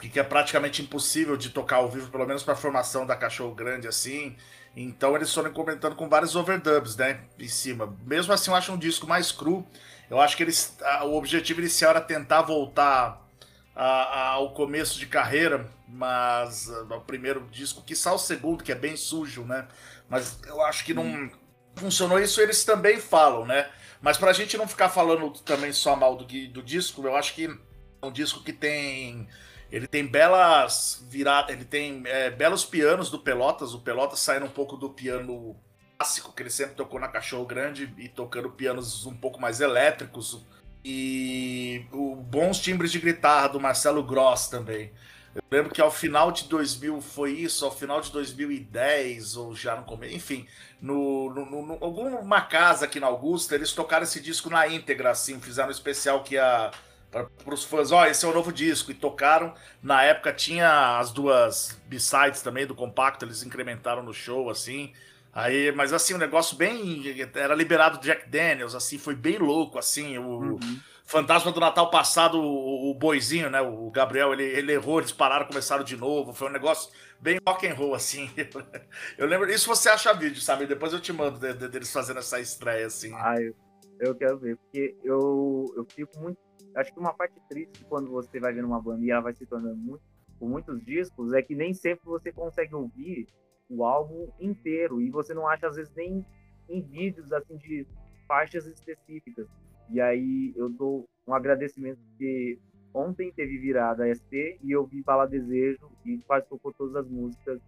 que 0.00 0.18
é 0.20 0.22
praticamente 0.22 0.82
impossível 0.82 1.36
de 1.36 1.50
tocar 1.50 1.76
ao 1.76 1.90
vivo, 1.90 2.10
pelo 2.10 2.26
menos 2.26 2.42
para 2.42 2.54
a 2.54 2.56
formação 2.56 3.06
da 3.06 3.16
Cachorro 3.16 3.54
Grande 3.54 3.88
assim. 3.88 4.36
Então 4.76 5.16
eles 5.16 5.32
foram 5.32 5.52
comentando 5.52 5.96
com 5.96 6.08
vários 6.08 6.36
overdubs, 6.36 6.96
né, 6.96 7.20
em 7.38 7.48
cima. 7.48 7.96
Mesmo 8.04 8.32
assim, 8.32 8.50
eu 8.50 8.56
acho 8.56 8.72
um 8.72 8.78
disco 8.78 9.06
mais 9.06 9.32
cru. 9.32 9.66
Eu 10.10 10.20
acho 10.20 10.36
que 10.36 10.42
eles, 10.42 10.76
o 11.04 11.16
objetivo 11.16 11.60
inicial 11.60 11.90
era 11.90 12.00
tentar 12.00 12.42
voltar 12.42 13.26
ao 13.74 14.52
começo 14.52 14.98
de 14.98 15.06
carreira, 15.06 15.68
mas 15.86 16.68
uh, 16.68 16.94
o 16.94 17.00
primeiro 17.00 17.46
disco, 17.50 17.82
que 17.82 17.94
só 17.94 18.14
o 18.14 18.18
segundo, 18.18 18.64
que 18.64 18.72
é 18.72 18.74
bem 18.74 18.96
sujo, 18.96 19.44
né? 19.44 19.66
Mas 20.08 20.38
eu 20.46 20.64
acho 20.64 20.84
que 20.84 20.94
não 20.94 21.04
hum. 21.04 21.30
Funcionou 21.76 22.18
isso, 22.18 22.40
eles 22.40 22.64
também 22.64 22.98
falam, 22.98 23.46
né? 23.46 23.68
Mas 24.00 24.16
pra 24.16 24.32
gente 24.32 24.56
não 24.56 24.66
ficar 24.66 24.88
falando 24.88 25.30
também 25.40 25.72
só 25.72 25.94
mal 25.94 26.16
do, 26.16 26.24
do 26.24 26.62
disco, 26.62 27.02
eu 27.04 27.16
acho 27.16 27.34
que 27.34 27.46
é 27.46 28.06
um 28.06 28.12
disco 28.12 28.42
que 28.42 28.52
tem. 28.52 29.28
Ele 29.70 29.86
tem 29.86 30.06
belas 30.06 31.04
viradas, 31.08 31.54
ele 31.54 31.64
tem 31.64 32.02
é, 32.06 32.30
belos 32.30 32.64
pianos 32.64 33.10
do 33.10 33.18
Pelotas, 33.18 33.74
o 33.74 33.80
Pelotas 33.80 34.20
saindo 34.20 34.46
um 34.46 34.50
pouco 34.50 34.76
do 34.76 34.90
piano 34.90 35.56
clássico, 35.98 36.32
que 36.32 36.42
ele 36.42 36.50
sempre 36.50 36.76
tocou 36.76 37.00
na 37.00 37.08
Cachorro 37.08 37.44
Grande, 37.44 37.92
e 37.98 38.08
tocando 38.08 38.50
pianos 38.50 39.06
um 39.06 39.16
pouco 39.16 39.40
mais 39.40 39.60
elétricos, 39.60 40.44
e 40.84 41.84
o 41.90 42.14
bons 42.14 42.60
timbres 42.60 42.92
de 42.92 43.00
guitarra 43.00 43.48
do 43.48 43.60
Marcelo 43.60 44.04
Gross 44.04 44.46
também. 44.46 44.92
Eu 45.36 45.42
lembro 45.50 45.72
que 45.72 45.80
ao 45.80 45.90
final 45.90 46.32
de 46.32 46.44
2000 46.44 47.00
foi 47.00 47.32
isso, 47.32 47.64
ao 47.64 47.70
final 47.70 48.00
de 48.00 48.10
2010, 48.10 49.36
ou 49.36 49.54
já 49.54 49.76
no 49.76 49.84
começo, 49.84 50.14
enfim, 50.14 50.46
no, 50.80 51.30
no, 51.30 51.66
no, 51.66 51.78
alguma 51.80 52.40
casa 52.40 52.86
aqui 52.86 52.98
na 52.98 53.06
Augusta, 53.06 53.54
eles 53.54 53.72
tocaram 53.72 54.04
esse 54.04 54.20
disco 54.20 54.48
na 54.48 54.66
íntegra, 54.66 55.10
assim, 55.10 55.38
fizeram 55.40 55.68
um 55.68 55.72
especial 55.72 56.22
que 56.22 56.38
a. 56.38 56.70
Para 57.10 57.54
os 57.54 57.64
fãs, 57.64 57.92
ó, 57.92 58.02
oh, 58.02 58.04
esse 58.04 58.26
é 58.26 58.28
o 58.28 58.34
novo 58.34 58.52
disco, 58.52 58.90
e 58.90 58.94
tocaram. 58.94 59.54
Na 59.82 60.02
época 60.02 60.32
tinha 60.32 60.98
as 60.98 61.10
duas 61.12 61.80
B-sides 61.86 62.42
também 62.42 62.66
do 62.66 62.74
compacto, 62.74 63.24
eles 63.24 63.42
incrementaram 63.42 64.02
no 64.02 64.12
show, 64.12 64.50
assim. 64.50 64.92
Aí, 65.32 65.70
mas 65.72 65.92
assim, 65.92 66.14
um 66.14 66.18
negócio 66.18 66.56
bem. 66.56 67.02
Era 67.34 67.54
liberado 67.54 68.00
Jack 68.00 68.28
Daniels, 68.28 68.74
assim, 68.74 68.98
foi 68.98 69.14
bem 69.14 69.38
louco, 69.38 69.78
assim. 69.78 70.18
O 70.18 70.22
uhum. 70.22 70.80
Fantasma 71.06 71.52
do 71.52 71.60
Natal 71.60 71.88
passado, 71.88 72.36
o, 72.36 72.90
o, 72.90 72.94
boizinho, 72.94 73.48
né? 73.48 73.60
O 73.60 73.88
Gabriel, 73.92 74.32
ele, 74.32 74.42
ele 74.42 74.72
errou, 74.72 74.98
eles 74.98 75.12
pararam, 75.12 75.46
começaram 75.46 75.84
de 75.84 75.96
novo. 75.96 76.32
Foi 76.32 76.48
um 76.48 76.52
negócio 76.52 76.92
bem 77.20 77.38
rock 77.46 77.64
and 77.64 77.74
roll, 77.74 77.94
assim. 77.94 78.28
Eu 79.16 79.28
lembro. 79.28 79.48
Isso 79.48 79.68
você 79.68 79.88
acha 79.88 80.12
vídeo, 80.12 80.40
sabe? 80.40 80.66
Depois 80.66 80.92
eu 80.92 81.00
te 81.00 81.12
mando 81.12 81.38
de, 81.38 81.54
de, 81.54 81.68
deles 81.68 81.92
fazendo 81.92 82.18
essa 82.18 82.40
estreia, 82.40 82.86
assim. 82.86 83.12
Ah, 83.14 83.40
eu, 83.40 83.54
Eu 84.00 84.16
quero 84.16 84.36
ver, 84.38 84.56
porque 84.56 84.96
eu, 85.04 85.72
eu 85.76 85.86
fico 85.94 86.18
muito. 86.18 86.38
Acho 86.74 86.92
que 86.92 86.98
uma 86.98 87.14
parte 87.14 87.40
triste 87.48 87.84
quando 87.84 88.10
você 88.10 88.40
vai 88.40 88.52
vendo 88.52 88.66
uma 88.66 88.82
banda 88.82 89.04
e 89.04 89.10
ela 89.10 89.22
vai 89.22 89.32
se 89.32 89.46
tornando 89.46 89.76
muito, 89.76 90.02
com 90.40 90.48
muitos 90.48 90.84
discos 90.84 91.32
é 91.32 91.40
que 91.40 91.54
nem 91.54 91.72
sempre 91.72 92.04
você 92.04 92.32
consegue 92.32 92.74
ouvir 92.74 93.28
o 93.70 93.84
álbum 93.84 94.28
inteiro 94.40 95.00
e 95.00 95.08
você 95.08 95.32
não 95.32 95.48
acha 95.48 95.68
às 95.68 95.76
vezes 95.76 95.94
nem 95.94 96.26
em 96.68 96.82
vídeos 96.82 97.32
assim 97.32 97.56
de 97.56 97.86
faixas 98.26 98.66
específicas. 98.66 99.46
E 99.90 100.00
aí 100.00 100.52
eu 100.56 100.68
dou 100.68 101.08
um 101.26 101.34
agradecimento 101.34 101.98
porque 102.08 102.58
ontem 102.92 103.32
teve 103.32 103.58
virada 103.58 104.08
SP 104.08 104.58
e 104.62 104.72
eu 104.72 104.86
vi 104.86 105.02
Bala 105.02 105.26
Desejo 105.26 105.90
e 106.04 106.18
quase 106.26 106.46
tocou 106.48 106.72
todas 106.72 106.96
as 106.96 107.08
músicas, 107.08 107.60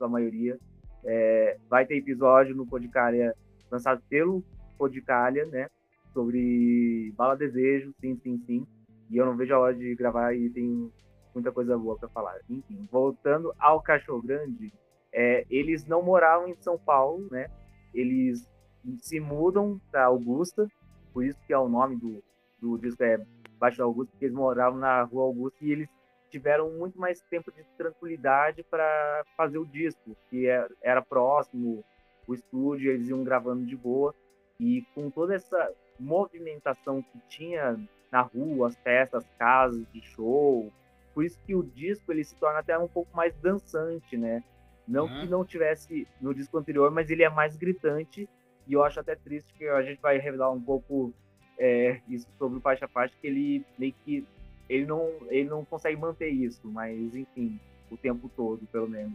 a 0.00 0.08
maioria. 0.08 0.58
É, 1.04 1.56
vai 1.68 1.84
ter 1.84 1.96
episódio 1.96 2.54
no 2.54 2.66
Podcaria 2.66 3.34
lançado 3.70 4.02
pelo 4.08 4.44
Podcaria, 4.78 5.46
né? 5.46 5.68
Sobre 6.12 7.12
Bala 7.16 7.36
Desejo, 7.36 7.94
sim, 8.00 8.16
sim, 8.22 8.42
sim. 8.46 8.66
E 9.10 9.16
eu 9.16 9.26
não 9.26 9.36
vejo 9.36 9.54
a 9.54 9.58
hora 9.58 9.74
de 9.74 9.94
gravar 9.94 10.34
e 10.34 10.50
tem 10.50 10.90
muita 11.34 11.50
coisa 11.50 11.76
boa 11.76 11.98
para 11.98 12.08
falar. 12.08 12.38
Enfim, 12.48 12.86
voltando 12.90 13.52
ao 13.58 13.82
Cachorro 13.82 14.22
Grande, 14.22 14.72
é, 15.12 15.44
eles 15.50 15.86
não 15.86 16.02
moravam 16.02 16.48
em 16.48 16.56
São 16.56 16.78
Paulo, 16.78 17.28
né? 17.30 17.48
Eles 17.94 18.48
se 19.00 19.20
mudam 19.20 19.80
para 19.90 20.06
Augusta, 20.06 20.66
por 21.12 21.24
isso 21.24 21.38
que 21.46 21.52
é 21.52 21.58
o 21.58 21.68
nome 21.68 21.96
do, 21.96 22.22
do 22.60 22.78
disco 22.78 23.02
é 23.02 23.18
Baixo 23.58 23.82
Augusta, 23.82 24.10
porque 24.12 24.24
eles 24.24 24.36
moravam 24.36 24.78
na 24.78 25.02
Rua 25.02 25.24
Augusta 25.24 25.58
e 25.64 25.72
eles 25.72 25.88
tiveram 26.30 26.70
muito 26.70 26.98
mais 26.98 27.20
tempo 27.22 27.52
de 27.52 27.62
tranquilidade 27.76 28.64
para 28.64 29.22
fazer 29.36 29.58
o 29.58 29.66
disco, 29.66 30.16
que 30.30 30.48
é, 30.48 30.66
era 30.82 31.02
próximo 31.02 31.84
o 32.26 32.34
estúdio, 32.34 32.90
eles 32.90 33.08
iam 33.08 33.22
gravando 33.22 33.66
de 33.66 33.76
boa 33.76 34.14
e 34.58 34.82
com 34.94 35.10
toda 35.10 35.34
essa 35.34 35.72
movimentação 35.98 37.02
que 37.02 37.20
tinha 37.28 37.78
na 38.10 38.22
rua, 38.22 38.68
as 38.68 38.76
festas, 38.76 39.24
as 39.24 39.38
casas 39.38 39.84
de 39.92 40.00
show, 40.02 40.72
por 41.14 41.24
isso 41.24 41.38
que 41.44 41.54
o 41.54 41.62
disco 41.62 42.10
ele 42.12 42.24
se 42.24 42.34
torna 42.36 42.60
até 42.60 42.78
um 42.78 42.88
pouco 42.88 43.14
mais 43.14 43.34
dançante, 43.36 44.16
né? 44.16 44.42
Não 44.86 45.04
uhum. 45.06 45.20
que 45.20 45.26
não 45.26 45.44
tivesse 45.44 46.06
no 46.20 46.34
disco 46.34 46.58
anterior, 46.58 46.90
mas 46.90 47.10
ele 47.10 47.22
é 47.22 47.28
mais 47.28 47.56
gritante. 47.56 48.28
E 48.66 48.72
eu 48.74 48.84
acho 48.84 49.00
até 49.00 49.14
triste 49.14 49.52
que 49.54 49.66
a 49.68 49.82
gente 49.82 50.00
vai 50.00 50.18
revelar 50.18 50.50
um 50.50 50.60
pouco 50.60 51.12
é, 51.58 52.00
isso 52.08 52.26
sobre 52.38 52.58
o 52.58 52.60
Faixa 52.60 52.88
Faixa, 52.88 53.14
que 53.20 53.26
ele 53.26 53.64
meio 53.78 53.94
que 54.04 54.26
ele 54.68 54.86
não, 54.86 55.10
ele 55.28 55.48
não 55.48 55.64
consegue 55.64 55.96
manter 55.96 56.28
isso, 56.28 56.60
mas 56.64 57.14
enfim, 57.14 57.60
o 57.90 57.96
tempo 57.96 58.30
todo, 58.34 58.66
pelo 58.70 58.88
menos. 58.88 59.12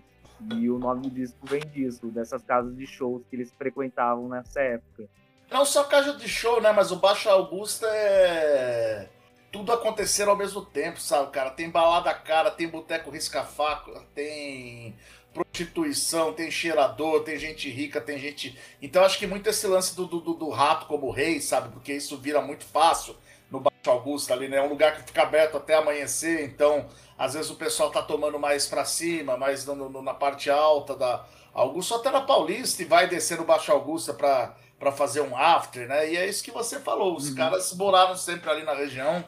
E 0.53 0.69
o 0.69 0.77
nome 0.77 1.01
do 1.01 1.09
disco 1.09 1.37
vem 1.43 1.61
disso, 1.61 2.07
dessas 2.07 2.43
casas 2.43 2.75
de 2.75 2.85
shows 2.85 3.23
que 3.29 3.35
eles 3.35 3.51
frequentavam 3.57 4.29
nessa 4.29 4.61
época. 4.61 5.09
Não 5.49 5.65
só 5.65 5.83
casa 5.85 6.13
de 6.13 6.27
show, 6.27 6.61
né? 6.61 6.71
Mas 6.71 6.91
o 6.91 6.97
Baixo 6.97 7.29
Augusta 7.29 7.87
é. 7.87 9.09
Tudo 9.51 9.71
acontecendo 9.71 10.29
ao 10.29 10.37
mesmo 10.37 10.63
tempo, 10.63 10.99
sabe, 10.99 11.31
cara? 11.31 11.49
Tem 11.49 11.69
balada 11.69 12.13
cara, 12.13 12.51
tem 12.51 12.67
boteco 12.67 13.09
risca-faco, 13.09 13.91
tem 14.13 14.93
prostituição, 15.37 16.33
tem 16.33 16.49
cheirador, 16.49 17.23
tem 17.23 17.37
gente 17.37 17.69
rica, 17.69 18.01
tem 18.01 18.17
gente. 18.17 18.57
Então 18.81 19.03
acho 19.03 19.17
que 19.19 19.27
muito 19.27 19.47
esse 19.47 19.67
lance 19.67 19.95
do, 19.95 20.05
do, 20.05 20.19
do 20.19 20.49
rato 20.49 20.87
como 20.87 21.11
rei, 21.11 21.39
sabe? 21.39 21.69
Porque 21.69 21.93
isso 21.93 22.17
vira 22.17 22.41
muito 22.41 22.65
fácil 22.65 23.15
no 23.51 23.59
Baixo 23.59 23.89
Augusto 23.89 24.33
ali, 24.33 24.47
né? 24.47 24.57
É 24.57 24.61
um 24.61 24.69
lugar 24.69 24.95
que 24.95 25.03
fica 25.03 25.21
aberto 25.23 25.57
até 25.57 25.75
amanhecer, 25.75 26.43
então 26.45 26.87
às 27.17 27.33
vezes 27.33 27.49
o 27.49 27.55
pessoal 27.55 27.89
tá 27.89 28.01
tomando 28.01 28.37
mais 28.39 28.67
para 28.67 28.85
cima, 28.85 29.37
mais 29.37 29.65
no, 29.65 29.89
no, 29.89 30.01
na 30.01 30.13
parte 30.13 30.49
alta 30.49 30.95
da 30.95 31.25
Augusto, 31.53 31.95
até 31.95 32.11
na 32.11 32.21
Paulista 32.21 32.81
e 32.81 32.85
vai 32.85 33.07
descer 33.07 33.37
no 33.37 33.45
Baixo 33.45 33.71
Augusta 33.71 34.13
para 34.13 34.55
para 34.77 34.91
fazer 34.91 35.21
um 35.21 35.35
after, 35.35 35.87
né? 35.87 36.11
E 36.11 36.15
é 36.15 36.27
isso 36.27 36.43
que 36.43 36.51
você 36.51 36.79
falou, 36.79 37.15
os 37.15 37.29
uhum. 37.29 37.35
caras 37.35 37.73
moraram 37.73 38.15
sempre 38.15 38.47
ali 38.47 38.63
na 38.63 38.75
região. 38.75 39.27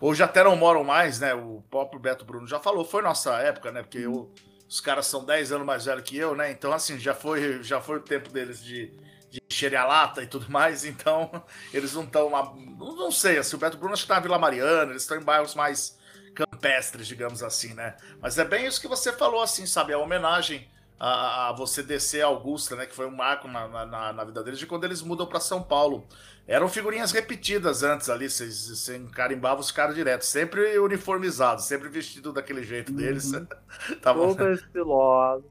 Hoje 0.00 0.22
até 0.22 0.42
não 0.42 0.56
moram 0.56 0.84
mais, 0.84 1.20
né? 1.20 1.34
O 1.34 1.62
próprio 1.70 2.00
Beto 2.00 2.24
Bruno 2.24 2.46
já 2.46 2.58
falou, 2.58 2.82
foi 2.82 3.02
nossa 3.02 3.34
época, 3.40 3.70
né? 3.70 3.82
Porque 3.82 3.98
eu 3.98 4.30
os 4.68 4.80
caras 4.80 5.06
são 5.06 5.24
10 5.24 5.52
anos 5.52 5.66
mais 5.66 5.84
velhos 5.84 6.02
que 6.02 6.16
eu, 6.16 6.34
né? 6.34 6.50
Então, 6.50 6.72
assim, 6.72 6.98
já 6.98 7.14
foi, 7.14 7.62
já 7.62 7.80
foi 7.80 7.98
o 7.98 8.02
tempo 8.02 8.30
deles 8.30 8.62
de, 8.62 8.92
de 9.30 9.40
encherem 9.50 9.78
a 9.78 9.84
lata 9.84 10.22
e 10.22 10.26
tudo 10.26 10.50
mais. 10.50 10.84
Então, 10.84 11.30
eles 11.72 11.92
não 11.94 12.04
estão. 12.04 12.30
Não, 12.30 12.96
não 12.96 13.10
sei, 13.12 13.38
assim, 13.38 13.56
o 13.56 13.58
Beto 13.58 13.76
Bruno 13.76 13.94
acho 13.94 14.02
que 14.02 14.08
tá 14.08 14.14
na 14.14 14.20
Vila 14.20 14.38
Mariana, 14.38 14.90
eles 14.90 15.02
estão 15.02 15.16
em 15.16 15.22
bairros 15.22 15.54
mais 15.54 15.96
campestres, 16.34 17.06
digamos 17.06 17.42
assim, 17.42 17.74
né? 17.74 17.96
Mas 18.20 18.38
é 18.38 18.44
bem 18.44 18.66
isso 18.66 18.80
que 18.80 18.88
você 18.88 19.12
falou, 19.12 19.40
assim, 19.40 19.66
sabe? 19.66 19.92
A 19.92 19.98
homenagem 19.98 20.68
a, 20.98 21.48
a 21.48 21.52
você 21.52 21.82
descer 21.82 22.22
a 22.22 22.26
Augusta, 22.26 22.74
né? 22.74 22.86
Que 22.86 22.94
foi 22.94 23.06
um 23.06 23.14
marco 23.14 23.46
na, 23.48 23.86
na, 23.86 24.12
na 24.12 24.24
vida 24.24 24.42
deles 24.42 24.58
de 24.58 24.66
quando 24.66 24.84
eles 24.84 25.02
mudam 25.02 25.26
para 25.26 25.40
São 25.40 25.62
Paulo. 25.62 26.06
Eram 26.46 26.68
figurinhas 26.68 27.10
repetidas 27.10 27.82
antes 27.82 28.08
ali, 28.08 28.30
vocês 28.30 28.88
carimbavam 29.12 29.58
os 29.58 29.72
caras 29.72 29.96
direto, 29.96 30.22
sempre 30.22 30.78
uniformizados, 30.78 31.64
sempre 31.64 31.88
vestido 31.88 32.32
daquele 32.32 32.62
jeito 32.62 32.90
uhum. 32.92 32.98
deles. 32.98 33.32
Tava... 34.00 34.20
Todos 34.20 34.60
estilosos. 34.60 35.44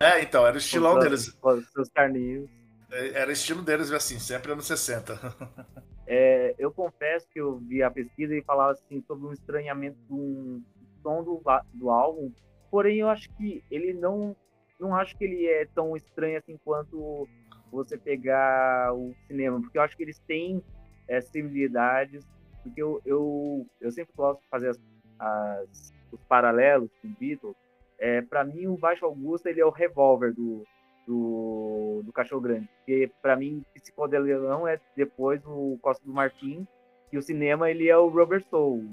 É, 0.00 0.22
então, 0.22 0.46
era 0.46 0.54
o 0.54 0.58
estilão 0.58 0.94
com 0.94 1.00
deles. 1.00 1.30
Com 1.32 1.60
seus 1.60 1.90
carninhos. 1.90 2.48
É, 2.90 3.20
era 3.20 3.28
o 3.28 3.32
estilo 3.32 3.60
deles, 3.62 3.92
assim, 3.92 4.18
sempre 4.18 4.52
anos 4.52 4.66
60. 4.66 5.18
É, 6.08 6.54
eu 6.56 6.72
confesso 6.72 7.26
que 7.32 7.40
eu 7.40 7.58
vi 7.58 7.82
a 7.82 7.90
pesquisa 7.90 8.32
e 8.32 8.40
falava 8.40 8.70
assim 8.70 9.02
sobre 9.08 9.26
um 9.26 9.32
estranhamento 9.32 9.98
do 10.08 10.62
som 11.02 11.24
do, 11.24 11.42
do 11.74 11.90
álbum, 11.90 12.30
porém 12.70 12.98
eu 12.98 13.08
acho 13.08 13.28
que 13.34 13.64
ele 13.68 13.92
não 13.92 14.36
não 14.78 14.94
acho 14.94 15.16
que 15.16 15.24
ele 15.24 15.46
é 15.46 15.66
tão 15.74 15.96
estranho 15.96 16.38
assim 16.38 16.58
quanto 16.64 17.28
você 17.70 17.96
pegar 17.96 18.94
o 18.94 19.14
cinema, 19.26 19.60
porque 19.60 19.78
eu 19.78 19.82
acho 19.82 19.96
que 19.96 20.02
eles 20.02 20.18
têm 20.20 20.62
é, 21.08 21.20
similaridades, 21.20 22.26
porque 22.62 22.82
eu, 22.82 23.00
eu, 23.04 23.66
eu 23.80 23.90
sempre 23.90 24.12
gosto 24.16 24.40
de 24.40 24.48
fazer 24.48 24.68
as, 24.70 24.80
as, 25.18 25.92
os 26.12 26.22
paralelos 26.24 26.90
com 27.02 27.08
Beatles. 27.08 27.56
É, 27.98 28.20
para 28.20 28.44
mim, 28.44 28.66
o 28.66 28.76
Baixo 28.76 29.04
Augusta 29.04 29.50
ele 29.50 29.60
é 29.60 29.66
o 29.66 29.70
revólver 29.70 30.32
do, 30.32 30.64
do, 31.06 32.02
do 32.04 32.12
Cachorro 32.12 32.42
Grande, 32.42 32.68
porque 32.78 33.10
para 33.22 33.36
mim, 33.36 33.64
Psicodelião 33.74 34.68
é 34.68 34.78
depois 34.96 35.40
o 35.46 35.78
Costa 35.80 36.04
do 36.04 36.12
Marfim, 36.12 36.66
e 37.12 37.18
o 37.18 37.22
cinema 37.22 37.70
ele 37.70 37.88
é 37.88 37.96
o 37.96 38.08
Rubber 38.08 38.42
Soul. 38.50 38.84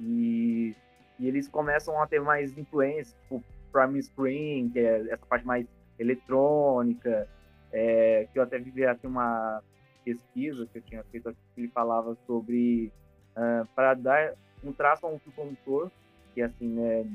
E, 0.00 0.74
e 1.18 1.26
eles 1.26 1.48
começam 1.48 2.00
a 2.00 2.06
ter 2.06 2.20
mais 2.20 2.56
influência, 2.56 3.16
tipo 3.22 3.42
Prime 3.72 4.02
Screen, 4.02 4.70
que 4.70 4.78
é 4.78 5.00
essa 5.10 5.24
parte 5.26 5.46
mais 5.46 5.66
eletrônica, 5.98 7.28
é, 7.72 8.28
que 8.32 8.38
eu 8.38 8.42
até 8.42 8.58
vi 8.58 8.84
aqui 8.84 9.06
uma 9.06 9.62
pesquisa 10.04 10.66
que 10.66 10.78
eu 10.78 10.82
tinha 10.82 11.02
feito 11.04 11.32
que 11.54 11.60
ele 11.60 11.68
falava 11.68 12.16
sobre 12.26 12.92
uh, 13.36 13.66
para 13.74 13.94
dar 13.94 14.34
um 14.62 14.72
traço 14.72 15.06
a 15.06 15.08
um 15.08 15.18
condutor, 15.34 15.90
que 16.34 16.42
assim, 16.42 16.68
né, 16.68 17.06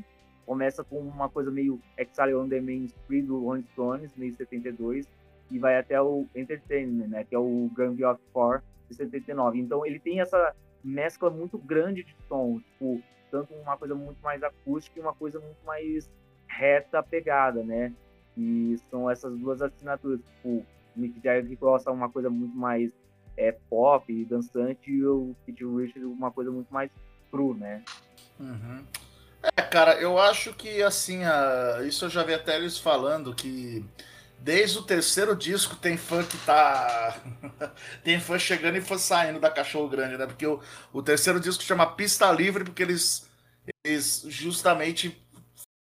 começa 0.45 0.83
com 0.83 0.99
uma 0.99 1.29
coisa 1.29 1.51
meio 1.51 1.79
Exile 1.97 2.35
on 2.35 2.47
the 2.47 2.61
Main 2.61 2.85
Street 2.85 3.25
do 3.25 3.43
Rolling 3.43 3.65
Stones, 3.73 4.15
meio 4.15 4.33
72, 4.33 5.07
e 5.51 5.59
vai 5.59 5.77
até 5.77 6.01
o 6.01 6.25
Entertainment, 6.35 7.07
né, 7.07 7.23
que 7.23 7.35
é 7.35 7.39
o 7.39 7.69
Gang 7.75 8.03
of 8.03 8.21
Four 8.33 8.61
de 8.89 8.95
79. 8.95 9.59
Então 9.59 9.85
ele 9.85 9.99
tem 9.99 10.19
essa 10.19 10.55
mescla 10.83 11.29
muito 11.29 11.57
grande 11.57 12.03
de 12.03 12.15
som, 12.27 12.59
tipo, 12.59 13.01
tanto 13.29 13.53
uma 13.55 13.77
coisa 13.77 13.95
muito 13.95 14.19
mais 14.21 14.41
acústica 14.43 14.99
e 14.99 15.01
uma 15.01 15.13
coisa 15.13 15.39
muito 15.39 15.63
mais 15.65 16.09
reta 16.57 17.03
pegada, 17.03 17.63
né? 17.63 17.93
E 18.35 18.77
são 18.89 19.09
essas 19.09 19.37
duas 19.37 19.61
assinaturas. 19.61 20.19
Tipo, 20.19 20.49
o 20.49 20.65
Mick 20.95 21.19
Jagger 21.23 21.47
que 21.47 21.55
gosta 21.55 21.91
uma 21.91 22.09
coisa 22.09 22.29
muito 22.29 22.57
mais 22.57 22.91
é, 23.35 23.51
pop 23.69 24.11
e 24.11 24.25
dançante, 24.25 24.89
e 24.89 25.05
o 25.05 25.35
Keith 25.45 25.59
Richards 25.59 26.03
uma 26.03 26.31
coisa 26.31 26.49
muito 26.49 26.73
mais 26.73 26.89
cru, 27.29 27.53
né? 27.53 27.83
Uhum. 28.39 28.83
É, 29.55 29.61
cara, 29.61 30.01
eu 30.01 30.17
acho 30.17 30.53
que 30.53 30.81
assim, 30.81 31.23
a... 31.23 31.83
isso 31.85 32.05
eu 32.05 32.09
já 32.09 32.23
vi 32.23 32.33
até 32.33 32.55
eles 32.55 32.79
falando 32.79 33.35
que 33.35 33.85
desde 34.39 34.79
o 34.79 34.83
terceiro 34.83 35.35
disco 35.35 35.75
tem 35.75 35.95
fã 35.97 36.23
que 36.23 36.37
tá. 36.39 37.19
tem 38.03 38.19
fã 38.19 38.39
chegando 38.39 38.77
e 38.77 38.81
fã 38.81 38.97
saindo 38.97 39.39
da 39.39 39.51
Cachorro 39.51 39.89
Grande, 39.89 40.17
né? 40.17 40.25
Porque 40.25 40.47
o, 40.47 40.59
o 40.91 41.03
terceiro 41.03 41.39
disco 41.39 41.63
chama 41.63 41.95
Pista 41.95 42.31
Livre, 42.31 42.63
porque 42.63 42.81
eles, 42.81 43.29
eles 43.85 44.25
justamente 44.27 45.23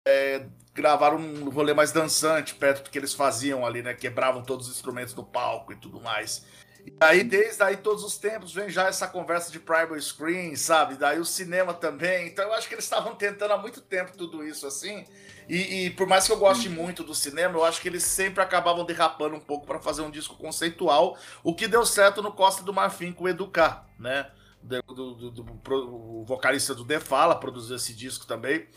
é, 0.07 0.45
gravaram 0.73 1.17
um 1.17 1.49
rolê 1.49 1.73
mais 1.73 1.91
dançante 1.91 2.55
perto 2.55 2.83
do 2.83 2.89
que 2.89 2.97
eles 2.97 3.13
faziam 3.13 3.65
ali, 3.65 3.81
né? 3.81 3.93
Quebravam 3.93 4.41
todos 4.41 4.67
os 4.67 4.75
instrumentos 4.75 5.13
do 5.13 5.23
palco 5.23 5.73
e 5.73 5.75
tudo 5.75 5.99
mais. 5.99 6.45
E 6.85 6.93
aí, 6.99 7.23
desde 7.23 7.61
aí, 7.61 7.77
todos 7.77 8.03
os 8.03 8.17
tempos, 8.17 8.53
vem 8.53 8.69
já 8.69 8.87
essa 8.87 9.07
conversa 9.07 9.51
de 9.51 9.59
primary 9.59 10.01
screen, 10.01 10.55
sabe? 10.55 10.95
Daí 10.95 11.19
o 11.19 11.25
cinema 11.25 11.73
também. 11.73 12.27
Então 12.27 12.45
eu 12.45 12.53
acho 12.53 12.67
que 12.67 12.73
eles 12.73 12.85
estavam 12.85 13.15
tentando 13.15 13.53
há 13.53 13.57
muito 13.57 13.81
tempo 13.81 14.17
tudo 14.17 14.45
isso, 14.45 14.65
assim. 14.65 15.05
E, 15.47 15.85
e, 15.85 15.89
por 15.91 16.07
mais 16.07 16.25
que 16.25 16.31
eu 16.31 16.37
goste 16.37 16.69
muito 16.69 17.03
do 17.03 17.13
cinema, 17.13 17.57
eu 17.57 17.63
acho 17.65 17.81
que 17.81 17.87
eles 17.87 18.03
sempre 18.03 18.41
acabavam 18.41 18.85
derrapando 18.85 19.35
um 19.35 19.39
pouco 19.39 19.65
para 19.65 19.79
fazer 19.79 20.01
um 20.01 20.09
disco 20.09 20.35
conceitual, 20.37 21.17
o 21.43 21.53
que 21.53 21.67
deu 21.67 21.85
certo 21.85 22.21
no 22.21 22.31
Costa 22.31 22.63
do 22.63 22.73
Marfim 22.73 23.11
com 23.11 23.25
o 23.25 23.29
Educar, 23.29 23.89
né? 23.99 24.31
Do, 24.63 24.81
do, 24.81 25.15
do, 25.15 25.31
do, 25.31 25.43
o 25.73 26.23
vocalista 26.23 26.73
do 26.73 26.83
Defala 26.83 27.35
produziu 27.35 27.75
esse 27.75 27.93
disco 27.93 28.25
também. 28.25 28.67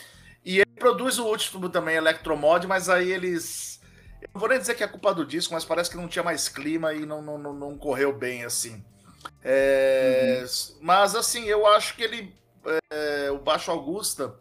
E 0.44 0.58
ele 0.58 0.74
produz 0.78 1.18
o 1.18 1.26
último 1.26 1.68
também, 1.68 1.96
Electromod, 1.96 2.66
mas 2.66 2.88
aí 2.88 3.10
eles. 3.10 3.80
Eu 4.20 4.28
não 4.34 4.40
vou 4.40 4.48
nem 4.48 4.58
dizer 4.58 4.74
que 4.74 4.84
é 4.84 4.88
culpa 4.88 5.14
do 5.14 5.24
disco, 5.24 5.54
mas 5.54 5.64
parece 5.64 5.90
que 5.90 5.96
não 5.96 6.08
tinha 6.08 6.22
mais 6.22 6.48
clima 6.48 6.92
e 6.92 7.06
não, 7.06 7.22
não, 7.22 7.38
não 7.38 7.78
correu 7.78 8.12
bem 8.12 8.44
assim. 8.44 8.84
É, 9.42 10.40
uhum. 10.42 10.78
Mas 10.82 11.14
assim, 11.14 11.44
eu 11.44 11.66
acho 11.66 11.94
que 11.96 12.02
ele. 12.02 12.34
É, 12.90 13.30
o 13.30 13.38
Baixo 13.38 13.70
Augusta, 13.70 14.34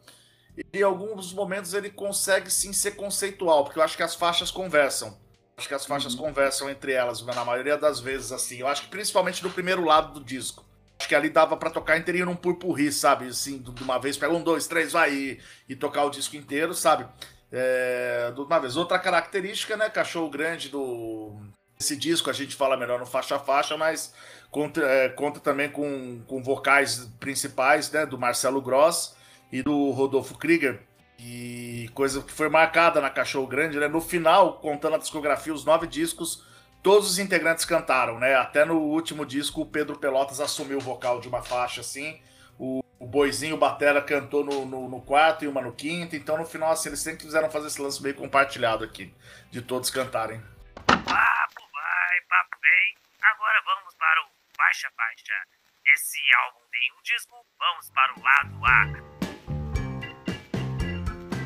em 0.74 0.82
alguns 0.82 1.34
momentos 1.34 1.74
ele 1.74 1.90
consegue 1.90 2.50
sim 2.50 2.72
ser 2.72 2.92
conceitual, 2.92 3.64
porque 3.64 3.80
eu 3.80 3.84
acho 3.84 3.98
que 3.98 4.04
as 4.04 4.16
faixas 4.16 4.52
conversam. 4.52 5.18
Acho 5.58 5.68
que 5.68 5.74
as 5.74 5.86
faixas 5.86 6.16
uhum. 6.16 6.22
conversam 6.22 6.70
entre 6.70 6.94
elas, 6.94 7.22
na 7.22 7.46
maioria 7.46 7.78
das 7.78 8.00
vezes, 8.00 8.32
assim. 8.32 8.58
Eu 8.58 8.68
acho 8.68 8.84
que 8.84 8.88
principalmente 8.90 9.44
no 9.44 9.52
primeiro 9.52 9.86
lado 9.86 10.20
do 10.20 10.26
disco. 10.26 10.66
Acho 11.00 11.08
que 11.08 11.16
ali 11.16 11.30
dava 11.30 11.58
para 11.58 11.70
tocar 11.70 11.98
inteirinho 11.98 12.26
num 12.26 12.36
purpurri, 12.36 12.92
sabe? 12.92 13.28
Assim, 13.28 13.58
de 13.58 13.84
uma 13.84 14.00
vez, 14.00 14.18
pega 14.18 14.34
um, 14.34 14.44
dois, 14.44 14.68
três, 14.68 14.92
vai 14.92 15.14
e, 15.14 15.40
e 15.68 15.76
tocar 15.76 16.06
o 16.06 16.10
disco 16.10 16.36
inteiro, 16.36 16.74
sabe? 16.74 17.06
É, 17.52 18.32
de 18.34 18.42
uma 18.42 18.60
vez. 18.60 18.78
Outra 18.78 18.98
característica, 18.98 19.76
né? 19.78 19.90
Cachorro 19.90 20.30
grande 20.30 20.70
do. 20.70 21.36
Esse 21.80 21.96
disco 21.96 22.30
a 22.30 22.34
gente 22.34 22.56
fala 22.56 22.78
melhor 22.78 23.00
no 23.00 23.06
faixa 23.06 23.36
a 23.36 23.40
faixa, 23.40 23.76
mas 23.76 24.14
conta, 24.50 24.82
é, 24.82 25.10
conta 25.10 25.40
também 25.40 25.70
com, 25.70 26.22
com 26.26 26.42
vocais 26.42 27.12
principais, 27.20 27.92
né? 27.92 28.06
Do 28.06 28.18
Marcelo 28.18 28.62
Gross 28.62 29.16
e 29.52 29.62
do 29.62 29.92
Rodolfo 29.92 30.38
Krieger. 30.38 30.80
E 31.20 31.90
coisa 31.94 32.22
que 32.22 32.32
foi 32.32 32.50
marcada 32.50 33.00
na 33.00 33.10
Cachorro 33.10 33.48
Grande, 33.48 33.80
né? 33.80 33.88
No 33.88 34.02
final, 34.02 34.60
contando 34.60 34.96
a 34.96 35.00
discografia, 35.00 35.54
os 35.54 35.64
nove 35.64 35.86
discos, 35.86 36.44
todos 36.84 37.10
os 37.10 37.18
integrantes 37.18 37.64
cantaram, 37.64 38.20
né? 38.20 38.36
Até 38.36 38.66
no 38.66 38.78
último 38.78 39.26
disco, 39.26 39.62
o 39.62 39.66
Pedro 39.66 39.98
Pelotas 39.98 40.42
assumiu 40.42 40.78
o 40.78 40.82
vocal 40.82 41.22
de 41.22 41.30
uma 41.30 41.42
faixa, 41.42 41.80
assim. 41.80 42.22
O, 42.60 42.84
o 43.00 43.08
Boizinho, 43.08 43.56
o 43.56 43.58
Batera, 43.58 44.02
cantou 44.02 44.44
no, 44.44 44.66
no, 44.66 44.90
no, 44.90 45.02
quarto 45.02 45.46
e 45.46 45.48
uma 45.48 45.62
no 45.62 45.74
quinto. 45.74 46.16
Então, 46.16 46.38
no 46.38 46.46
final, 46.46 46.72
assim, 46.72 46.90
eles 46.90 47.00
sempre 47.00 47.24
quiseram 47.24 47.50
fazer 47.50 47.68
esse 47.68 47.82
lance 47.82 48.04
meio 48.04 48.16
compartilhado 48.16 48.84
aqui, 48.84 49.16
de 49.50 49.62
todos 49.62 49.90
cantarem. 49.90 50.40
Papo 50.86 51.64
vai, 51.72 52.22
papo 52.30 52.58
vem. 52.62 52.98
Agora 53.24 53.62
vamos 53.66 53.96
para 53.96 54.22
o 54.22 54.28
Baixa 54.58 54.90
Baixa. 54.98 55.48
Esse 55.96 56.20
álbum 56.46 56.60
tem 56.70 56.92
um 56.98 57.02
disco, 57.02 57.46
vamos 57.58 57.90
para 57.92 58.14
o 58.14 58.22
lado 58.22 58.66
A 58.66 59.04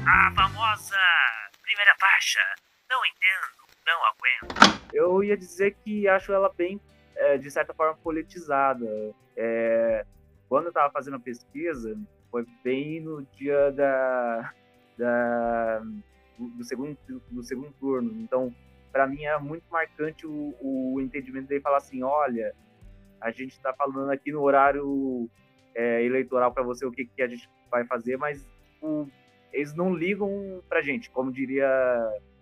a 0.10 0.32
famosa 0.34 0.98
primeira 1.62 1.94
faixa. 2.00 2.39
Não 2.89 3.06
entendo, 3.06 3.66
não 3.88 4.00
aguento. 4.06 4.94
Eu 4.94 5.24
ia 5.24 5.38
dizer 5.38 5.75
que 5.84 6.08
acho 6.08 6.32
ela 6.34 6.51
bem, 6.56 6.79
é, 7.15 7.38
de 7.38 7.50
certa 7.50 7.74
forma, 7.74 7.98
politizada. 8.03 8.86
É, 9.36 10.06
quando 10.50 10.65
eu 10.65 10.70
estava 10.70 10.91
fazendo 10.91 11.15
a 11.15 11.20
pesquisa, 11.20 11.98
foi 12.29 12.46
bem 12.63 13.00
no 13.01 13.24
dia 13.34 13.72
da, 13.72 14.53
da 14.98 15.82
do, 16.38 16.63
segundo, 16.63 16.98
do 17.32 17.44
segundo 17.44 17.72
turno. 17.79 18.22
Então, 18.22 18.53
para 18.91 19.08
mim 19.08 19.24
é 19.24 19.38
muito 19.39 19.63
marcante 19.72 20.27
o, 20.27 20.56
o 20.62 21.01
entendimento 21.01 21.48
dele 21.48 21.62
falar 21.62 21.77
assim: 21.77 22.03
olha, 22.03 22.53
a 23.22 23.32
gente 23.32 23.53
está 23.53 23.74
falando 23.74 24.12
aqui 24.12 24.32
no 24.32 24.41
horário 24.41 25.29
é, 25.74 26.03
eleitoral 26.03 26.51
para 26.51 26.63
você 26.63 26.86
o 26.86 26.91
que, 26.91 27.06
que 27.06 27.22
a 27.22 27.27
gente 27.27 27.50
vai 27.72 27.86
fazer, 27.86 28.17
mas 28.17 28.46
tipo, 28.74 29.10
eles 29.51 29.74
não 29.74 29.94
ligam 29.94 30.63
pra 30.70 30.82
gente, 30.82 31.10
como 31.10 31.32
diria 31.32 31.67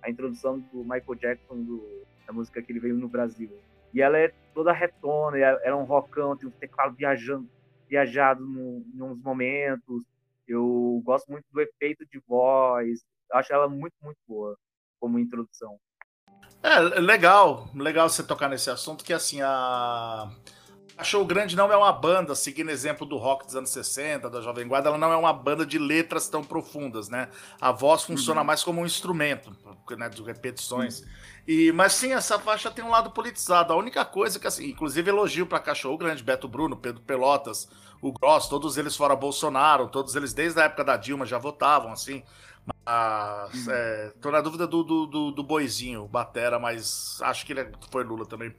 a 0.05 0.09
introdução 0.09 0.59
do 0.59 0.83
Michael 0.83 1.15
Jackson 1.15 1.63
do, 1.63 2.05
da 2.27 2.31
música 2.31 2.61
que 2.61 2.71
ele 2.71 2.79
veio 2.79 2.95
no 2.95 3.09
Brasil. 3.09 3.49
E 3.91 4.01
ela 4.01 4.17
é 4.17 4.31
toda 4.53 4.71
retona, 4.71 5.37
era 5.37 5.59
é, 5.63 5.69
é 5.69 5.75
um 5.75 5.83
rockão, 5.83 6.37
tem 6.37 6.47
um 6.47 6.51
teclado 6.51 6.95
viajando, 6.95 7.49
viajado 7.89 8.43
em 8.43 9.01
uns 9.01 9.19
momentos. 9.21 10.03
Eu 10.47 11.01
gosto 11.03 11.31
muito 11.31 11.45
do 11.51 11.59
efeito 11.59 12.05
de 12.05 12.21
voz, 12.27 13.03
acho 13.31 13.51
ela 13.51 13.67
muito, 13.67 13.95
muito 14.01 14.19
boa 14.27 14.55
como 14.99 15.17
introdução. 15.17 15.77
É, 16.61 16.79
legal, 16.79 17.69
legal 17.75 18.07
você 18.07 18.23
tocar 18.23 18.49
nesse 18.49 18.69
assunto, 18.69 19.03
que 19.03 19.13
assim, 19.13 19.41
a 19.41 20.31
a 20.97 21.03
Show 21.03 21.25
Grande 21.25 21.55
não 21.55 21.71
é 21.71 21.75
uma 21.75 21.91
banda, 21.91 22.33
seguindo 22.35 22.69
exemplo 22.69 23.05
do 23.05 23.17
rock 23.17 23.45
dos 23.45 23.55
anos 23.55 23.69
60, 23.69 24.29
da 24.29 24.39
Jovem 24.39 24.67
Guarda, 24.67 24.89
ela 24.89 24.97
não 24.97 25.11
é 25.11 25.17
uma 25.17 25.33
banda 25.33 25.65
de 25.65 25.77
letras 25.77 26.29
tão 26.29 26.43
profundas, 26.43 27.09
né? 27.09 27.27
A 27.59 27.71
voz 27.71 28.03
funciona 28.03 28.41
uhum. 28.41 28.47
mais 28.47 28.63
como 28.63 28.81
um 28.81 28.85
instrumento, 28.85 29.51
né, 29.97 30.07
de 30.07 30.23
repetições. 30.23 31.01
Uhum. 31.01 31.07
E, 31.47 31.71
mas 31.73 31.93
sim, 31.93 32.13
essa 32.13 32.39
faixa 32.39 32.71
tem 32.71 32.83
um 32.83 32.89
lado 32.89 33.11
politizado. 33.11 33.73
A 33.73 33.75
única 33.75 34.05
coisa 34.05 34.39
que, 34.39 34.47
assim, 34.47 34.67
inclusive 34.67 35.09
elogio 35.09 35.45
para 35.45 35.59
Cachorro 35.59 35.97
Grande, 35.97 36.23
Beto 36.23 36.47
Bruno, 36.47 36.77
Pedro 36.77 37.01
Pelotas, 37.01 37.69
o 38.01 38.11
Gross, 38.13 38.47
todos 38.47 38.77
eles 38.77 38.95
fora 38.95 39.15
Bolsonaro, 39.15 39.89
todos 39.89 40.15
eles 40.15 40.33
desde 40.33 40.61
a 40.61 40.63
época 40.63 40.83
da 40.83 40.95
Dilma 40.95 41.25
já 41.25 41.37
votavam, 41.37 41.91
assim. 41.91 42.23
Mas, 42.85 43.67
uhum. 43.67 43.73
é, 43.73 44.13
tô 44.21 44.31
na 44.31 44.41
dúvida 44.41 44.65
do, 44.65 44.81
do, 44.81 45.05
do, 45.05 45.31
do 45.31 45.43
Boizinho, 45.43 46.07
Batera, 46.07 46.57
mas 46.57 47.19
acho 47.21 47.45
que 47.45 47.53
ele 47.53 47.59
é, 47.61 47.71
foi 47.91 48.03
Lula 48.03 48.25
também. 48.25 48.55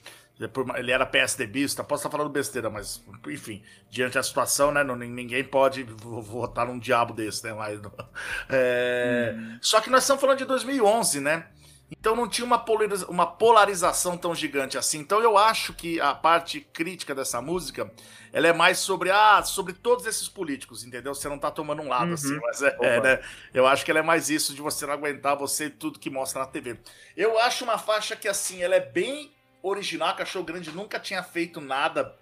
Ele 0.77 0.93
era 0.93 1.07
PSDBista, 1.07 1.83
posso 1.83 2.01
estar 2.07 2.11
falando 2.11 2.31
besteira, 2.31 2.69
mas 2.69 3.03
enfim, 3.27 3.63
diante 3.91 4.15
da 4.15 4.23
situação, 4.23 4.71
né? 4.71 4.85
Ninguém 4.85 5.43
pode 5.43 5.83
votar 5.83 6.67
num 6.67 6.79
diabo 6.79 7.15
desse, 7.15 7.43
né? 7.45 7.55
Mas, 7.55 7.81
é... 8.51 9.35
hum. 9.35 9.59
Só 9.63 9.81
que 9.81 9.89
nós 9.89 10.03
estamos 10.03 10.21
falando 10.21 10.39
de 10.39 10.45
2011, 10.45 11.21
né? 11.21 11.47
Então 11.91 12.17
não 12.17 12.29
tinha 12.29 12.45
uma, 12.45 12.59
polariza 12.59 13.07
uma 13.07 13.27
polarização 13.27 14.17
tão 14.19 14.35
gigante 14.35 14.77
assim. 14.77 14.99
Então 14.99 15.21
eu 15.21 15.39
acho 15.39 15.73
que 15.73 16.01
a 16.01 16.15
parte 16.15 16.61
crítica 16.61 17.15
dessa 17.15 17.41
música 17.41 17.91
ela 18.33 18.49
é 18.49 18.53
mais 18.53 18.79
sobre 18.79 19.11
ah, 19.11 19.43
sobre 19.45 19.73
todos 19.73 20.05
esses 20.05 20.29
políticos, 20.29 20.85
entendeu? 20.85 21.15
Você 21.15 21.29
não 21.29 21.39
tá 21.39 21.51
tomando 21.51 21.83
um 21.83 21.89
lado 21.89 22.13
assim, 22.13 22.35
uhum. 22.35 22.49
assim, 22.49 22.63
mas 22.65 22.81
é, 22.83 22.97
é, 22.97 23.01
né? 23.01 23.21
Eu 23.55 23.67
acho 23.67 23.85
que 23.85 23.91
ela 23.91 24.01
é 24.01 24.03
mais 24.03 24.29
isso 24.29 24.53
de 24.53 24.61
você 24.61 24.85
não 24.85 24.95
aguentar 24.95 25.37
você 25.37 25.71
tudo 25.71 26.01
que 26.01 26.11
mostra 26.11 26.41
na 26.41 26.47
TV. 26.47 26.77
Eu 27.17 27.39
acho 27.39 27.63
uma 27.63 27.79
faixa 27.79 28.17
que 28.17 28.27
assim, 28.27 28.63
ela 28.63 28.75
é 28.75 28.81
bem 28.81 29.36
original, 29.69 30.15
Cachorro 30.17 30.45
Grande 30.45 30.71
nunca 30.71 30.99
tinha 30.99 31.23
feito 31.23 31.61
nada 31.61 32.15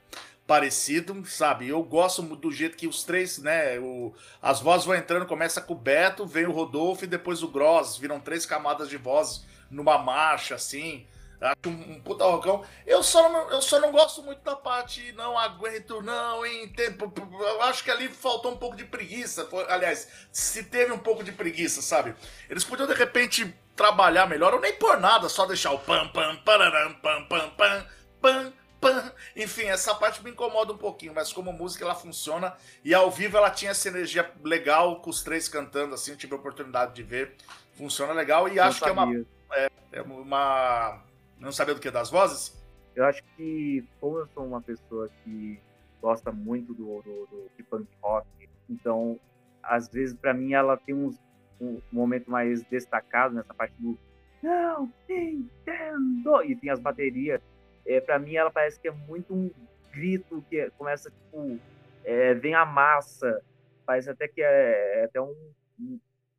parecido, 0.46 1.24
sabe? 1.26 1.68
Eu 1.68 1.82
gosto 1.82 2.22
do 2.22 2.52
jeito 2.52 2.76
que 2.76 2.86
os 2.86 3.02
três, 3.02 3.38
né? 3.38 3.78
O, 3.78 4.14
as 4.42 4.60
vozes 4.60 4.86
vão 4.86 4.94
entrando, 4.94 5.26
começa 5.26 5.60
com 5.60 5.72
o 5.72 5.76
Beto, 5.76 6.26
vem 6.26 6.46
o 6.46 6.52
Rodolfo 6.52 7.04
e 7.04 7.08
depois 7.08 7.42
o 7.42 7.48
Gross, 7.48 7.96
viram 7.96 8.20
três 8.20 8.44
camadas 8.44 8.88
de 8.88 8.96
vozes 8.96 9.44
numa 9.70 9.98
marcha, 9.98 10.54
assim. 10.54 11.06
Acho 11.40 11.68
um, 11.68 11.92
um 11.92 12.00
puta 12.00 12.24
rocão. 12.24 12.64
Eu 12.86 13.02
só, 13.02 13.28
não, 13.28 13.50
eu 13.50 13.60
só 13.60 13.80
não 13.80 13.92
gosto 13.92 14.22
muito 14.22 14.42
da 14.42 14.56
parte, 14.56 15.12
não 15.12 15.38
aguento, 15.38 16.00
não, 16.02 16.44
em 16.46 16.68
tempo. 16.68 17.12
Eu 17.32 17.62
acho 17.62 17.84
que 17.84 17.90
ali 17.90 18.08
faltou 18.08 18.52
um 18.52 18.56
pouco 18.56 18.76
de 18.76 18.84
preguiça. 18.84 19.48
Aliás, 19.68 20.08
se 20.32 20.64
teve 20.64 20.92
um 20.92 20.98
pouco 20.98 21.22
de 21.22 21.32
preguiça, 21.32 21.82
sabe? 21.82 22.14
Eles 22.48 22.64
podiam 22.64 22.86
de 22.86 22.94
repente 22.94 23.54
trabalhar 23.76 24.26
melhor, 24.26 24.54
ou 24.54 24.60
nem 24.60 24.74
por 24.74 24.98
nada, 25.00 25.28
só 25.28 25.46
deixar 25.46 25.72
o 25.72 25.78
pam, 25.78 26.08
pam, 26.08 26.36
pararam, 26.44 26.94
pam, 26.94 27.24
pam, 27.24 27.50
pam, 27.50 27.86
pam, 28.20 28.52
pam. 28.80 29.12
Enfim, 29.34 29.64
essa 29.64 29.94
parte 29.94 30.22
me 30.22 30.30
incomoda 30.30 30.72
um 30.72 30.78
pouquinho, 30.78 31.14
mas 31.14 31.32
como 31.32 31.52
música 31.52 31.84
ela 31.84 31.94
funciona 31.94 32.54
e 32.84 32.94
ao 32.94 33.10
vivo 33.10 33.36
ela 33.36 33.50
tinha 33.50 33.72
essa 33.72 33.88
energia 33.88 34.30
legal 34.42 35.00
com 35.00 35.10
os 35.10 35.22
três 35.22 35.48
cantando 35.48 35.94
assim, 35.94 36.12
eu 36.12 36.16
tive 36.16 36.34
a 36.34 36.36
oportunidade 36.36 36.94
de 36.94 37.02
ver. 37.02 37.34
Funciona 37.76 38.12
legal 38.12 38.48
e 38.48 38.60
acho 38.60 38.78
sabia. 38.78 38.94
que 38.94 39.00
é 39.00 39.02
uma. 39.02 39.26
É, 39.52 39.70
é 39.92 40.02
uma. 40.02 41.02
Não 41.38 41.52
sabia 41.52 41.74
do 41.74 41.80
que? 41.80 41.90
Das 41.90 42.10
vozes? 42.10 42.62
Eu 42.94 43.04
acho 43.04 43.22
que, 43.36 43.84
como 44.00 44.18
eu 44.18 44.26
sou 44.28 44.46
uma 44.46 44.62
pessoa 44.62 45.08
que 45.22 45.60
gosta 46.00 46.30
muito 46.30 46.72
do, 46.74 47.02
do, 47.02 47.26
do 47.26 47.64
punk 47.68 47.88
rock, 48.02 48.26
então, 48.68 49.18
às 49.62 49.88
vezes, 49.88 50.14
para 50.16 50.32
mim, 50.32 50.52
ela 50.52 50.76
tem 50.76 50.94
uns 50.94 51.18
um 51.60 51.80
momento 51.92 52.30
mais 52.30 52.62
destacado 52.64 53.34
nessa 53.34 53.54
parte 53.54 53.74
do 53.78 53.98
não 54.42 54.92
entendo 55.08 56.42
e 56.44 56.54
tem 56.56 56.70
as 56.70 56.80
baterias 56.80 57.40
é, 57.86 58.00
para 58.00 58.18
mim 58.18 58.34
ela 58.34 58.50
parece 58.50 58.78
que 58.78 58.88
é 58.88 58.90
muito 58.90 59.32
um 59.32 59.50
grito 59.92 60.44
que 60.50 60.70
começa 60.76 61.10
tipo 61.10 61.58
é, 62.04 62.34
vem 62.34 62.54
a 62.54 62.64
massa 62.66 63.40
parece 63.86 64.10
até 64.10 64.28
que 64.28 64.42
é, 64.42 65.00
é 65.00 65.04
até 65.04 65.20
um, 65.20 65.34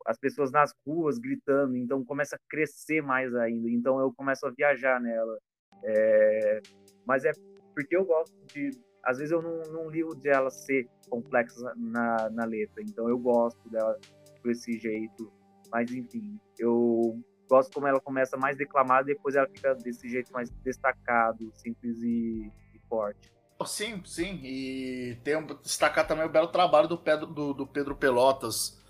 as 0.06 0.18
pessoas 0.18 0.52
nas 0.52 0.74
ruas 0.86 1.18
gritando 1.18 1.76
então 1.76 2.04
começa 2.04 2.36
a 2.36 2.40
crescer 2.50 3.02
mais 3.02 3.34
ainda 3.36 3.70
então 3.70 4.00
eu 4.00 4.14
começo 4.14 4.46
a 4.46 4.52
viajar 4.52 5.00
nela 5.02 5.38
é, 5.84 6.62
mas 7.06 7.26
é 7.26 7.32
porque 7.74 7.96
eu 7.96 8.06
gosto 8.06 8.34
de 8.54 8.72
às 9.04 9.18
vezes 9.18 9.32
eu 9.32 9.42
não, 9.42 9.62
não 9.72 9.90
ligo 9.90 10.16
de 10.16 10.30
ela 10.30 10.50
ser 10.50 10.88
complexa 11.10 11.74
na, 11.76 12.30
na 12.30 12.46
letra 12.46 12.82
então 12.82 13.08
eu 13.10 13.18
gosto 13.18 13.70
dela 13.70 14.00
desse 14.46 14.78
jeito. 14.80 15.32
Mas 15.72 15.92
enfim, 15.92 16.40
eu 16.58 17.20
gosto 17.50 17.74
como 17.74 17.88
ela 17.88 18.00
começa 18.00 18.38
mais 18.38 18.56
declamada 18.56 19.06
depois 19.06 19.36
ela 19.36 19.48
fica 19.48 19.74
desse 19.76 20.08
jeito 20.08 20.32
mais 20.32 20.50
destacado, 20.64 21.52
simples 21.54 22.02
e, 22.02 22.52
e 22.74 22.80
forte. 22.88 23.34
Sim, 23.66 24.02
sim. 24.06 24.42
E 24.44 25.18
tem 25.24 25.38
um, 25.38 25.46
destacar 25.46 26.06
também 26.06 26.26
o 26.26 26.30
belo 26.30 26.48
trabalho 26.48 26.88
do 26.88 26.98
Pedro, 26.98 27.26
do, 27.26 27.54
do 27.54 27.68
Pedro 27.68 27.96
Pelotas. 27.96 28.82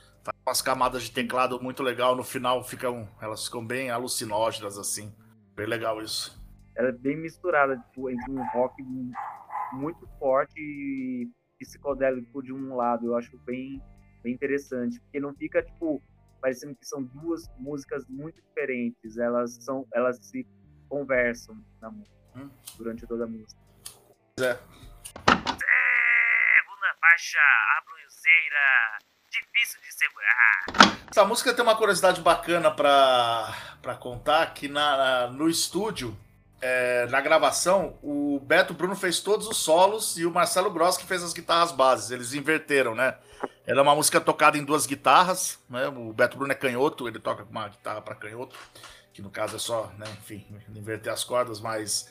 Umas 0.47 0.61
camadas 0.61 1.03
de 1.03 1.11
teclado 1.11 1.61
muito 1.61 1.81
legal. 1.81 2.15
No 2.15 2.23
final 2.23 2.63
ficam, 2.63 3.09
elas 3.19 3.45
ficam 3.45 3.65
bem 3.65 3.89
alucinógenas, 3.89 4.77
assim. 4.77 5.13
Bem 5.55 5.65
legal 5.65 6.01
isso. 6.01 6.39
Ela 6.75 6.89
é 6.89 6.91
bem 6.91 7.17
misturada, 7.17 7.77
tipo, 7.77 8.09
entre 8.09 8.31
um 8.31 8.43
rock 8.49 8.83
muito 9.73 10.07
forte 10.19 10.59
e 10.59 11.29
psicodélico 11.57 12.43
de 12.43 12.53
um 12.53 12.75
lado. 12.75 13.07
Eu 13.07 13.15
acho 13.15 13.37
bem 13.39 13.81
bem 14.21 14.33
interessante, 14.33 14.99
porque 15.01 15.19
não 15.19 15.35
fica 15.35 15.61
tipo 15.61 16.01
parecendo 16.41 16.75
que 16.75 16.85
são 16.85 17.03
duas 17.03 17.47
músicas 17.59 18.05
muito 18.07 18.41
diferentes, 18.41 19.17
elas 19.17 19.57
são 19.61 19.87
elas 19.93 20.17
se 20.19 20.45
conversam 20.89 21.55
na 21.79 21.91
música, 21.91 22.15
hum. 22.35 22.49
durante 22.77 23.05
toda 23.07 23.23
a 23.23 23.27
música. 23.27 23.59
É. 24.39 24.57
faixa 26.99 27.39
abrunzeira, 27.77 28.97
difícil 29.41 29.79
de 29.81 29.93
segurar. 29.93 30.97
Essa 31.09 31.25
música 31.25 31.53
tem 31.53 31.63
uma 31.63 31.75
curiosidade 31.75 32.21
bacana 32.21 32.71
para 32.71 33.95
contar, 33.99 34.53
que 34.53 34.67
na, 34.67 35.27
no 35.27 35.49
estúdio, 35.49 36.17
é, 36.61 37.05
na 37.07 37.21
gravação, 37.21 37.97
o 38.01 38.39
Beto 38.43 38.73
Bruno 38.73 38.95
fez 38.95 39.19
todos 39.19 39.47
os 39.47 39.57
solos 39.57 40.17
e 40.17 40.25
o 40.25 40.31
Marcelo 40.31 40.71
Gross 40.71 40.97
que 40.97 41.05
fez 41.05 41.23
as 41.23 41.33
guitarras 41.33 41.71
bases. 41.71 42.11
Eles 42.11 42.33
inverteram, 42.33 42.95
né? 42.95 43.17
Ela 43.65 43.79
é 43.79 43.83
uma 43.83 43.95
música 43.95 44.21
tocada 44.21 44.57
em 44.57 44.63
duas 44.63 44.85
guitarras, 44.85 45.59
né? 45.69 45.87
O 45.87 46.13
Beto 46.13 46.37
Bruno 46.37 46.51
é 46.51 46.55
canhoto, 46.55 47.07
ele 47.07 47.19
toca 47.19 47.43
com 47.43 47.51
uma 47.51 47.67
guitarra 47.67 48.01
para 48.01 48.15
canhoto, 48.15 48.55
que 49.13 49.21
no 49.21 49.29
caso 49.29 49.55
é 49.55 49.59
só, 49.59 49.91
né, 49.97 50.05
enfim, 50.19 50.45
inverter 50.75 51.11
as 51.11 51.23
cordas, 51.23 51.61
mas 51.61 52.09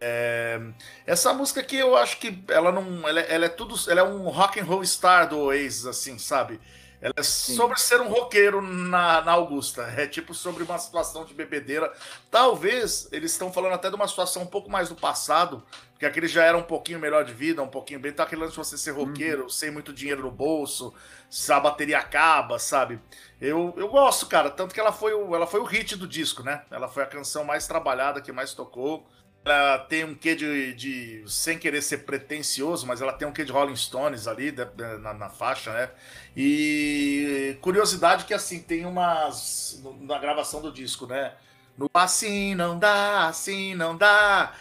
é, 0.00 0.60
essa 1.06 1.32
música 1.32 1.60
aqui 1.60 1.76
eu 1.76 1.96
acho 1.96 2.18
que 2.18 2.42
ela 2.48 2.72
não, 2.72 3.08
ela, 3.08 3.20
ela, 3.20 3.44
é 3.44 3.48
tudo, 3.48 3.76
ela 3.88 4.00
é 4.00 4.04
um 4.04 4.28
rock 4.28 4.58
and 4.58 4.64
roll 4.64 4.84
star 4.84 5.28
do 5.28 5.38
Oasis, 5.38 5.86
assim, 5.86 6.18
sabe? 6.18 6.60
Ela 7.00 7.14
é 7.16 7.22
sobre 7.22 7.78
ser 7.78 8.00
um 8.00 8.08
roqueiro 8.08 8.60
na, 8.60 9.20
na 9.20 9.32
Augusta. 9.32 9.82
É 9.96 10.06
tipo 10.06 10.34
sobre 10.34 10.64
uma 10.64 10.78
situação 10.78 11.24
de 11.24 11.32
bebedeira. 11.32 11.92
Talvez 12.28 13.08
eles 13.12 13.30
estão 13.30 13.52
falando 13.52 13.74
até 13.74 13.88
de 13.88 13.94
uma 13.94 14.08
situação 14.08 14.42
um 14.42 14.46
pouco 14.46 14.68
mais 14.68 14.88
do 14.88 14.96
passado, 14.96 15.62
porque 15.92 16.04
aquele 16.04 16.26
já 16.26 16.42
era 16.42 16.58
um 16.58 16.62
pouquinho 16.62 16.98
melhor 16.98 17.24
de 17.24 17.32
vida, 17.32 17.62
um 17.62 17.68
pouquinho 17.68 18.00
bem. 18.00 18.12
Tá 18.12 18.24
aquele 18.24 18.40
lance 18.40 18.52
de 18.52 18.58
você 18.58 18.76
ser 18.76 18.90
roqueiro, 18.90 19.44
uhum. 19.44 19.48
sem 19.48 19.70
muito 19.70 19.92
dinheiro 19.92 20.22
no 20.22 20.30
bolso, 20.30 20.92
se 21.30 21.52
a 21.52 21.60
bateria 21.60 21.98
acaba, 21.98 22.58
sabe? 22.58 22.98
Eu, 23.40 23.72
eu 23.76 23.86
gosto, 23.88 24.26
cara. 24.26 24.50
Tanto 24.50 24.74
que 24.74 24.80
ela 24.80 24.92
foi, 24.92 25.14
o, 25.14 25.36
ela 25.36 25.46
foi 25.46 25.60
o 25.60 25.64
hit 25.64 25.94
do 25.94 26.06
disco, 26.06 26.42
né? 26.42 26.64
Ela 26.68 26.88
foi 26.88 27.04
a 27.04 27.06
canção 27.06 27.44
mais 27.44 27.68
trabalhada, 27.68 28.20
que 28.20 28.32
mais 28.32 28.54
tocou. 28.54 29.06
Ela 29.54 29.78
tem 29.78 30.04
um 30.04 30.14
quê 30.14 30.34
de, 30.34 30.74
de, 30.74 31.24
sem 31.26 31.58
querer 31.58 31.82
ser 31.82 31.98
pretencioso, 31.98 32.86
mas 32.86 33.00
ela 33.00 33.12
tem 33.12 33.26
um 33.26 33.32
quê 33.32 33.44
de 33.44 33.52
Rolling 33.52 33.76
Stones 33.76 34.26
ali 34.26 34.54
na, 35.00 35.14
na, 35.14 35.28
faixa, 35.30 35.72
né? 35.72 35.90
E 36.36 37.56
curiosidade 37.60 38.24
que 38.24 38.34
assim 38.34 38.60
tem 38.60 38.86
umas 38.86 39.82
na 40.00 40.18
gravação 40.18 40.60
do 40.60 40.72
disco, 40.72 41.06
né? 41.06 41.34
No 41.76 41.90
assim 41.94 42.54
não 42.54 42.78
dá, 42.78 43.28
assim 43.28 43.74
não 43.74 43.96
dá, 43.96 44.52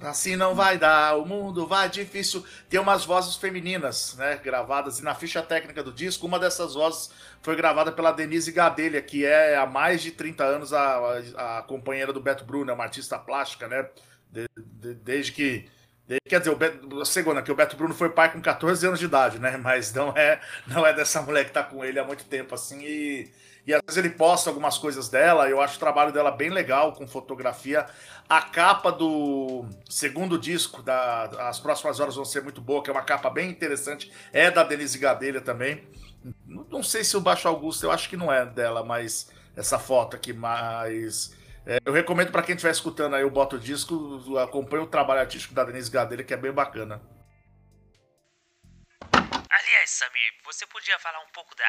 assim 0.00 0.36
não 0.36 0.54
vai 0.54 0.78
dar, 0.78 1.16
o 1.18 1.26
mundo 1.26 1.66
vai 1.66 1.88
difícil. 1.88 2.44
Tem 2.68 2.80
umas 2.80 3.04
vozes 3.04 3.36
femininas, 3.36 4.14
né? 4.16 4.36
Gravadas 4.36 4.98
e 4.98 5.04
na 5.04 5.14
ficha 5.14 5.42
técnica 5.42 5.82
do 5.82 5.92
disco, 5.92 6.26
uma 6.26 6.38
dessas 6.38 6.74
vozes 6.74 7.10
foi 7.42 7.54
gravada 7.56 7.92
pela 7.92 8.12
Denise 8.12 8.50
Gadelha, 8.52 9.00
que 9.00 9.24
é 9.24 9.56
há 9.56 9.66
mais 9.66 10.02
de 10.02 10.10
30 10.10 10.44
anos 10.44 10.72
a, 10.72 10.96
a, 11.36 11.58
a 11.58 11.62
companheira 11.62 12.12
do 12.12 12.20
Beto 12.20 12.44
Bruno, 12.44 12.70
é 12.70 12.74
uma 12.74 12.84
artista 12.84 13.18
plástica, 13.18 13.68
né? 13.68 13.88
De, 14.30 14.48
de, 14.56 14.94
desde 14.94 15.32
que. 15.32 15.68
Quer 16.28 16.38
dizer, 16.38 16.50
o 16.50 16.56
Beto, 16.56 17.04
segunda, 17.04 17.42
que 17.42 17.50
o 17.50 17.54
Beto 17.54 17.76
Bruno 17.76 17.92
foi 17.92 18.08
pai 18.10 18.32
com 18.32 18.40
14 18.40 18.86
anos 18.86 19.00
de 19.00 19.06
idade, 19.06 19.40
né? 19.40 19.56
Mas 19.56 19.92
não 19.92 20.10
é, 20.10 20.40
não 20.66 20.86
é 20.86 20.92
dessa 20.92 21.20
mulher 21.20 21.44
que 21.44 21.52
tá 21.52 21.64
com 21.64 21.84
ele 21.84 21.98
há 21.98 22.04
muito 22.04 22.24
tempo, 22.24 22.54
assim, 22.54 22.80
e, 22.84 23.32
e 23.66 23.74
às 23.74 23.80
vezes 23.84 23.98
ele 23.98 24.10
posta 24.10 24.48
algumas 24.48 24.78
coisas 24.78 25.08
dela, 25.08 25.48
eu 25.50 25.60
acho 25.60 25.76
o 25.76 25.80
trabalho 25.80 26.12
dela 26.12 26.30
bem 26.30 26.50
legal, 26.50 26.92
com 26.92 27.08
fotografia. 27.08 27.86
A 28.28 28.40
capa 28.40 28.92
do 28.92 29.66
segundo 29.88 30.38
disco, 30.38 30.80
da, 30.80 31.24
As 31.48 31.58
Próximas 31.58 31.98
Horas 31.98 32.14
Vão 32.14 32.24
Ser 32.24 32.42
Muito 32.42 32.60
Boa, 32.60 32.82
que 32.84 32.90
é 32.90 32.92
uma 32.92 33.02
capa 33.02 33.28
bem 33.28 33.50
interessante, 33.50 34.12
é 34.32 34.48
da 34.48 34.62
Denise 34.62 34.98
Gadelha 34.98 35.40
também. 35.40 35.82
Não 36.46 36.82
sei 36.82 37.02
se 37.02 37.16
o 37.16 37.20
Baixo 37.20 37.48
Augusto, 37.48 37.84
eu 37.84 37.90
acho 37.90 38.08
que 38.08 38.16
não 38.16 38.32
é 38.32 38.46
dela, 38.46 38.84
mas 38.84 39.28
essa 39.56 39.78
foto 39.78 40.14
aqui, 40.14 40.32
mas 40.32 41.35
é, 41.66 41.78
eu 41.84 41.92
recomendo 41.92 42.30
para 42.30 42.42
quem 42.42 42.54
estiver 42.54 42.70
escutando 42.70 43.14
aí 43.14 43.24
o 43.24 43.30
Boto 43.30 43.58
Disco, 43.58 44.38
acompanhe 44.38 44.84
o 44.84 44.86
trabalho 44.86 45.20
artístico 45.20 45.52
da 45.52 45.64
Denise 45.64 45.90
Gadelha, 45.90 46.22
que 46.22 46.32
é 46.32 46.36
bem 46.36 46.52
bacana. 46.52 47.02
Aliás, 49.02 49.90
Samir, 49.90 50.32
você 50.44 50.66
podia 50.66 50.98
falar 51.00 51.18
um 51.20 51.32
pouco 51.34 51.50
da 51.56 51.64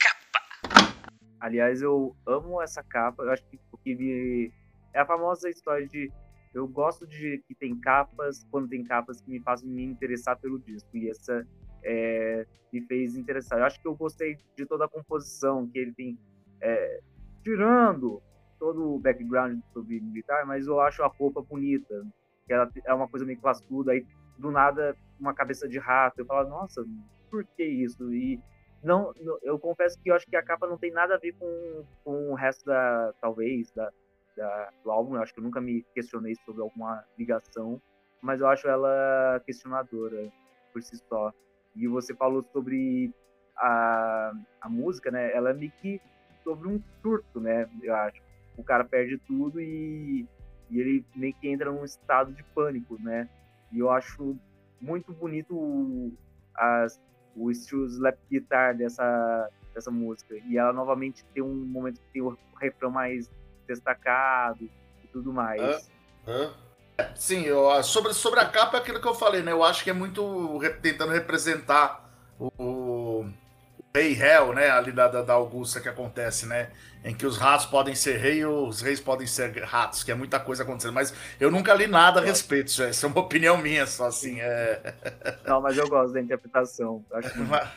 capa? 0.00 0.94
Aliás, 1.40 1.80
eu 1.80 2.16
amo 2.26 2.60
essa 2.60 2.82
capa. 2.82 3.22
Eu 3.22 3.30
acho 3.30 3.44
que 3.44 3.58
porque 3.70 3.94
me... 3.94 4.52
é 4.92 5.00
a 5.00 5.06
famosa 5.06 5.48
história 5.48 5.86
de 5.86 6.10
eu 6.52 6.66
gosto 6.66 7.06
de 7.06 7.42
que 7.46 7.54
tem 7.54 7.78
capas, 7.78 8.44
quando 8.50 8.68
tem 8.68 8.82
capas 8.82 9.20
que 9.20 9.30
me 9.30 9.40
fazem 9.40 9.68
me 9.68 9.84
interessar 9.84 10.36
pelo 10.38 10.58
disco. 10.58 10.88
E 10.96 11.08
essa 11.08 11.46
é, 11.84 12.46
me 12.72 12.80
fez 12.86 13.16
interessar. 13.16 13.58
Eu 13.58 13.64
acho 13.64 13.80
que 13.80 13.86
eu 13.86 13.94
gostei 13.94 14.36
de 14.56 14.66
toda 14.66 14.86
a 14.86 14.88
composição 14.88 15.68
que 15.68 15.78
ele 15.78 15.92
tem, 15.92 16.18
é, 16.60 17.00
tirando 17.44 18.22
todo 18.58 18.94
o 18.94 18.98
background 18.98 19.60
sobre 19.72 20.00
militar, 20.00 20.46
mas 20.46 20.66
eu 20.66 20.80
acho 20.80 21.02
a 21.02 21.06
roupa 21.06 21.42
bonita, 21.42 22.06
que 22.46 22.52
ela 22.52 22.70
é 22.84 22.94
uma 22.94 23.08
coisa 23.08 23.26
meio 23.26 23.40
classuda, 23.40 23.92
aí 23.92 24.06
do 24.38 24.50
nada 24.50 24.96
uma 25.18 25.34
cabeça 25.34 25.68
de 25.68 25.78
rato, 25.78 26.20
eu 26.20 26.26
falo, 26.26 26.48
nossa, 26.48 26.84
por 27.30 27.44
que 27.56 27.64
isso? 27.64 28.12
E 28.14 28.40
não, 28.82 29.12
eu 29.42 29.58
confesso 29.58 30.00
que 30.00 30.10
eu 30.10 30.14
acho 30.14 30.26
que 30.26 30.36
a 30.36 30.42
capa 30.42 30.66
não 30.66 30.78
tem 30.78 30.92
nada 30.92 31.16
a 31.16 31.18
ver 31.18 31.32
com, 31.32 31.84
com 32.04 32.30
o 32.30 32.34
resto 32.34 32.64
da, 32.64 33.12
talvez, 33.20 33.70
da, 33.72 33.90
da, 34.36 34.70
do 34.84 34.90
álbum, 34.90 35.16
eu 35.16 35.22
acho 35.22 35.34
que 35.34 35.40
eu 35.40 35.44
nunca 35.44 35.60
me 35.60 35.82
questionei 35.94 36.34
sobre 36.44 36.62
alguma 36.62 37.04
ligação, 37.18 37.82
mas 38.22 38.40
eu 38.40 38.46
acho 38.46 38.68
ela 38.68 39.42
questionadora 39.44 40.30
por 40.72 40.82
si 40.82 40.96
só. 41.08 41.32
E 41.74 41.86
você 41.88 42.14
falou 42.14 42.44
sobre 42.52 43.12
a, 43.56 44.32
a 44.60 44.68
música, 44.68 45.10
né? 45.10 45.32
Ela 45.32 45.50
é 45.50 45.54
meio 45.54 45.72
que 45.80 46.00
sobre 46.44 46.68
um 46.68 46.80
surto, 47.02 47.40
né? 47.40 47.68
Eu 47.82 47.94
acho 47.94 48.20
o 48.58 48.64
cara 48.64 48.84
perde 48.84 49.16
tudo 49.18 49.60
e, 49.60 50.26
e 50.68 50.80
ele 50.80 51.04
meio 51.14 51.32
que 51.34 51.48
entra 51.48 51.70
num 51.70 51.84
estado 51.84 52.32
de 52.32 52.42
pânico, 52.42 53.00
né? 53.00 53.28
E 53.72 53.78
eu 53.78 53.88
acho 53.90 54.36
muito 54.80 55.12
bonito 55.12 56.12
as, 56.54 57.00
o 57.36 57.50
estilo 57.50 57.86
slap 57.86 58.18
guitar 58.30 58.76
dessa, 58.76 59.48
dessa 59.72 59.90
música. 59.90 60.34
E 60.48 60.58
ela 60.58 60.72
novamente 60.72 61.24
tem 61.32 61.42
um 61.42 61.54
momento 61.54 62.00
que 62.00 62.12
tem 62.12 62.22
o 62.22 62.36
refrão 62.60 62.90
mais 62.90 63.30
destacado 63.66 64.68
e 65.04 65.06
tudo 65.08 65.32
mais. 65.32 65.90
Sim, 67.14 67.42
eu, 67.42 67.82
sobre, 67.84 68.12
sobre 68.12 68.40
a 68.40 68.48
capa 68.48 68.76
é 68.76 68.80
aquilo 68.80 69.00
que 69.00 69.06
eu 69.06 69.14
falei, 69.14 69.40
né? 69.40 69.52
Eu 69.52 69.62
acho 69.62 69.84
que 69.84 69.90
é 69.90 69.92
muito 69.92 70.58
tentando 70.82 71.12
representar 71.12 72.10
o, 72.38 72.50
rei 73.94 74.12
réu, 74.12 74.52
né? 74.52 74.70
Ali 74.70 74.92
da, 74.92 75.08
da, 75.08 75.32
Augusta 75.32 75.80
que 75.80 75.88
acontece, 75.88 76.46
né? 76.46 76.70
Em 77.04 77.14
que 77.14 77.26
os 77.26 77.38
ratos 77.38 77.66
podem 77.66 77.94
ser 77.94 78.18
rei 78.18 78.38
e 78.40 78.46
os 78.46 78.80
reis 78.80 79.00
podem 79.00 79.26
ser 79.26 79.62
ratos, 79.62 80.02
que 80.02 80.10
é 80.10 80.14
muita 80.14 80.38
coisa 80.40 80.62
acontecendo. 80.62 80.92
Mas 80.92 81.14
eu 81.38 81.50
nunca 81.50 81.74
li 81.74 81.86
nada 81.86 82.20
a 82.20 82.24
respeito, 82.24 82.70
já. 82.70 82.88
Isso 82.88 83.06
é 83.06 83.08
uma 83.08 83.20
opinião 83.20 83.56
minha, 83.58 83.86
só 83.86 84.06
assim. 84.06 84.40
É... 84.40 84.94
Não, 85.46 85.60
mas 85.60 85.76
eu 85.76 85.88
gosto 85.88 86.12
da 86.12 86.20
interpretação. 86.20 87.04
Mas, 87.48 87.68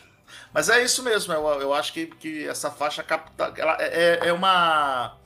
mas 0.54 0.70
é 0.70 0.82
isso 0.82 1.04
mesmo, 1.04 1.34
eu, 1.34 1.46
eu 1.60 1.74
acho 1.74 1.92
que, 1.92 2.08
que 2.08 2.48
essa 2.48 2.72
faixa 2.72 3.04
capta, 3.04 3.54
ela 3.58 3.76
é, 3.82 4.20
é, 4.24 4.28
é 4.30 4.34
uma. 4.34 5.18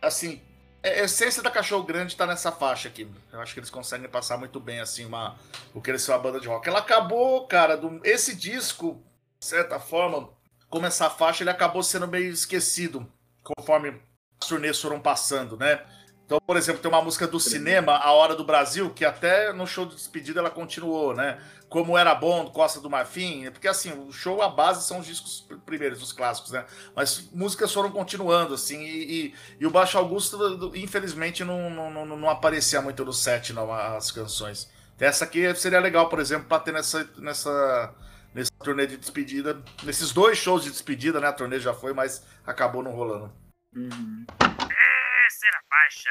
Assim, 0.00 0.42
é, 0.82 1.00
a 1.00 1.04
essência 1.04 1.42
da 1.42 1.50
Cachorro 1.50 1.84
Grande 1.84 2.16
tá 2.16 2.26
nessa 2.26 2.50
faixa 2.50 2.88
aqui. 2.88 3.08
Eu 3.32 3.40
acho 3.40 3.54
que 3.54 3.60
eles 3.60 3.70
conseguem 3.70 4.08
passar 4.08 4.36
muito 4.36 4.58
bem, 4.58 4.80
assim, 4.80 5.04
uma, 5.04 5.36
o 5.72 5.80
que 5.80 5.90
eles 5.90 6.02
são 6.02 6.14
a 6.14 6.18
banda 6.18 6.40
de 6.40 6.48
rock. 6.48 6.68
Ela 6.68 6.80
acabou, 6.80 7.46
cara, 7.46 7.76
do, 7.76 8.00
esse 8.04 8.34
disco 8.34 9.00
de 9.42 9.46
certa 9.48 9.80
forma, 9.80 10.28
como 10.70 10.86
essa 10.86 11.10
faixa 11.10 11.42
ele 11.42 11.50
acabou 11.50 11.82
sendo 11.82 12.06
meio 12.06 12.30
esquecido 12.30 13.04
conforme 13.42 14.00
as 14.40 14.46
turnês 14.46 14.80
foram 14.80 15.00
passando, 15.00 15.56
né? 15.56 15.82
Então, 16.24 16.38
por 16.46 16.56
exemplo, 16.56 16.80
tem 16.80 16.88
uma 16.88 17.02
música 17.02 17.26
do 17.26 17.40
cinema, 17.40 17.96
A 17.96 18.12
Hora 18.12 18.36
do 18.36 18.44
Brasil, 18.44 18.90
que 18.90 19.04
até 19.04 19.52
no 19.52 19.66
show 19.66 19.84
de 19.84 19.96
despedida 19.96 20.38
ela 20.38 20.48
continuou, 20.48 21.12
né? 21.12 21.40
Como 21.68 21.98
Era 21.98 22.14
Bom, 22.14 22.50
Costa 22.50 22.80
do 22.80 22.88
Marfim, 22.88 23.50
porque 23.50 23.66
assim, 23.66 23.90
o 23.90 24.12
show, 24.12 24.40
a 24.40 24.48
base 24.48 24.86
são 24.86 25.00
os 25.00 25.06
discos 25.06 25.44
primeiros, 25.66 26.00
os 26.00 26.12
clássicos, 26.12 26.52
né? 26.52 26.64
Mas 26.94 27.28
músicas 27.32 27.72
foram 27.72 27.90
continuando, 27.90 28.54
assim, 28.54 28.80
e, 28.80 29.26
e, 29.26 29.34
e 29.58 29.66
o 29.66 29.70
Baixo 29.72 29.98
Augusto, 29.98 30.70
infelizmente, 30.76 31.42
não, 31.42 31.68
não, 31.68 32.06
não, 32.06 32.30
aparecia 32.30 32.80
muito 32.80 33.04
no 33.04 33.12
set, 33.12 33.52
não, 33.52 33.74
as 33.74 34.12
canções. 34.12 34.70
Essa 35.00 35.24
aqui 35.24 35.52
seria 35.56 35.80
legal, 35.80 36.08
por 36.08 36.20
exemplo, 36.20 36.46
para 36.46 36.62
ter 36.62 36.72
nessa, 36.72 37.10
nessa, 37.18 37.92
nessa 38.34 38.50
turnê 38.62 38.86
de 38.86 38.96
despedida. 38.96 39.62
Nesses 39.82 40.12
dois 40.12 40.38
shows 40.38 40.64
de 40.64 40.70
despedida, 40.70 41.20
né? 41.20 41.28
A 41.28 41.32
turnê 41.32 41.58
já 41.60 41.74
foi, 41.74 41.92
mas 41.92 42.26
acabou 42.46 42.82
não 42.82 42.92
rolando. 42.92 43.32
Uhum. 43.74 44.24
Terceira 44.38 45.60
faixa. 45.68 46.10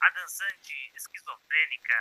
A 0.00 0.10
dançante 0.10 0.74
esquizofrênica. 0.96 1.94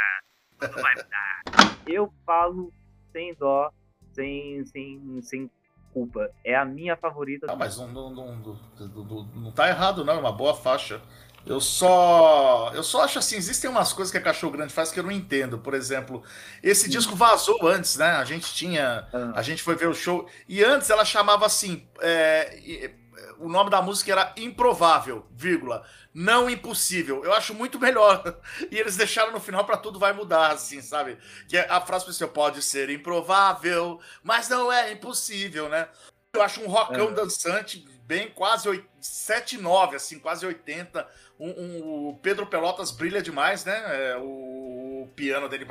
Tudo 0.59 0.75
vai 0.81 0.95
mudar. 0.95 1.41
Eu 1.87 2.13
falo 2.25 2.73
sem 3.11 3.33
dó, 3.35 3.71
sem, 4.13 4.65
sem, 4.65 5.21
sem 5.21 5.51
culpa. 5.93 6.31
É 6.43 6.55
a 6.55 6.65
minha 6.65 6.95
favorita. 6.95 7.47
Ah, 7.49 7.55
mas 7.55 7.77
não, 7.77 7.87
não, 7.87 8.09
não, 8.09 8.35
não, 8.35 9.23
não 9.35 9.51
tá 9.51 9.67
errado, 9.67 10.05
não. 10.05 10.13
É 10.13 10.19
uma 10.19 10.31
boa 10.31 10.55
faixa. 10.55 11.01
Eu 11.45 11.59
só. 11.61 12.71
Eu 12.73 12.83
só 12.83 13.03
acho 13.03 13.19
assim, 13.19 13.35
existem 13.35 13.69
umas 13.69 13.93
coisas 13.93 14.11
que 14.11 14.17
a 14.17 14.21
Cachorro 14.21 14.53
Grande 14.53 14.73
faz 14.73 14.91
que 14.91 14.99
eu 14.99 15.03
não 15.03 15.11
entendo. 15.11 15.57
Por 15.57 15.73
exemplo, 15.73 16.23
esse 16.61 16.85
Sim. 16.85 16.89
disco 16.91 17.15
vazou 17.15 17.67
antes, 17.67 17.97
né? 17.97 18.11
A 18.11 18.25
gente 18.25 18.53
tinha. 18.53 19.07
Ah. 19.13 19.31
A 19.35 19.41
gente 19.41 19.63
foi 19.63 19.75
ver 19.75 19.87
o 19.87 19.93
show. 19.93 20.27
E 20.47 20.63
antes 20.63 20.89
ela 20.89 21.05
chamava 21.05 21.45
assim. 21.45 21.87
É, 22.01 22.91
o 23.39 23.47
nome 23.47 23.69
da 23.69 23.81
música 23.81 24.11
era 24.11 24.33
Improvável, 24.37 25.25
vírgula, 25.31 25.85
não 26.13 26.49
impossível. 26.49 27.23
Eu 27.23 27.33
acho 27.33 27.53
muito 27.53 27.79
melhor. 27.79 28.39
E 28.69 28.77
eles 28.77 28.97
deixaram 28.97 29.31
no 29.31 29.39
final 29.39 29.65
para 29.65 29.77
tudo 29.77 29.97
vai 29.97 30.13
mudar, 30.13 30.51
assim, 30.51 30.81
sabe? 30.81 31.17
Que 31.47 31.57
é 31.57 31.67
a 31.69 31.81
frase 31.81 32.05
principal 32.05 32.29
pode 32.29 32.61
ser 32.61 32.89
improvável, 32.89 33.99
mas 34.23 34.49
não 34.49 34.71
é 34.71 34.91
impossível, 34.91 35.69
né? 35.69 35.87
Eu 36.33 36.41
acho 36.41 36.61
um 36.61 36.67
rockão 36.67 37.09
é. 37.09 37.11
dançante, 37.13 37.85
bem 38.09 38.27
quase 38.31 38.83
7, 38.99 39.59
9, 39.59 39.95
assim, 39.95 40.17
quase 40.17 40.43
80. 40.43 41.07
Um, 41.39 41.49
um, 41.49 42.07
o 42.07 42.19
Pedro 42.23 42.47
Pelotas 42.47 42.89
brilha 42.89 43.21
demais, 43.21 43.63
né? 43.63 43.83
É, 43.85 44.17
o, 44.17 45.03
o, 45.03 45.11
piano 45.15 45.47
dele 45.47 45.67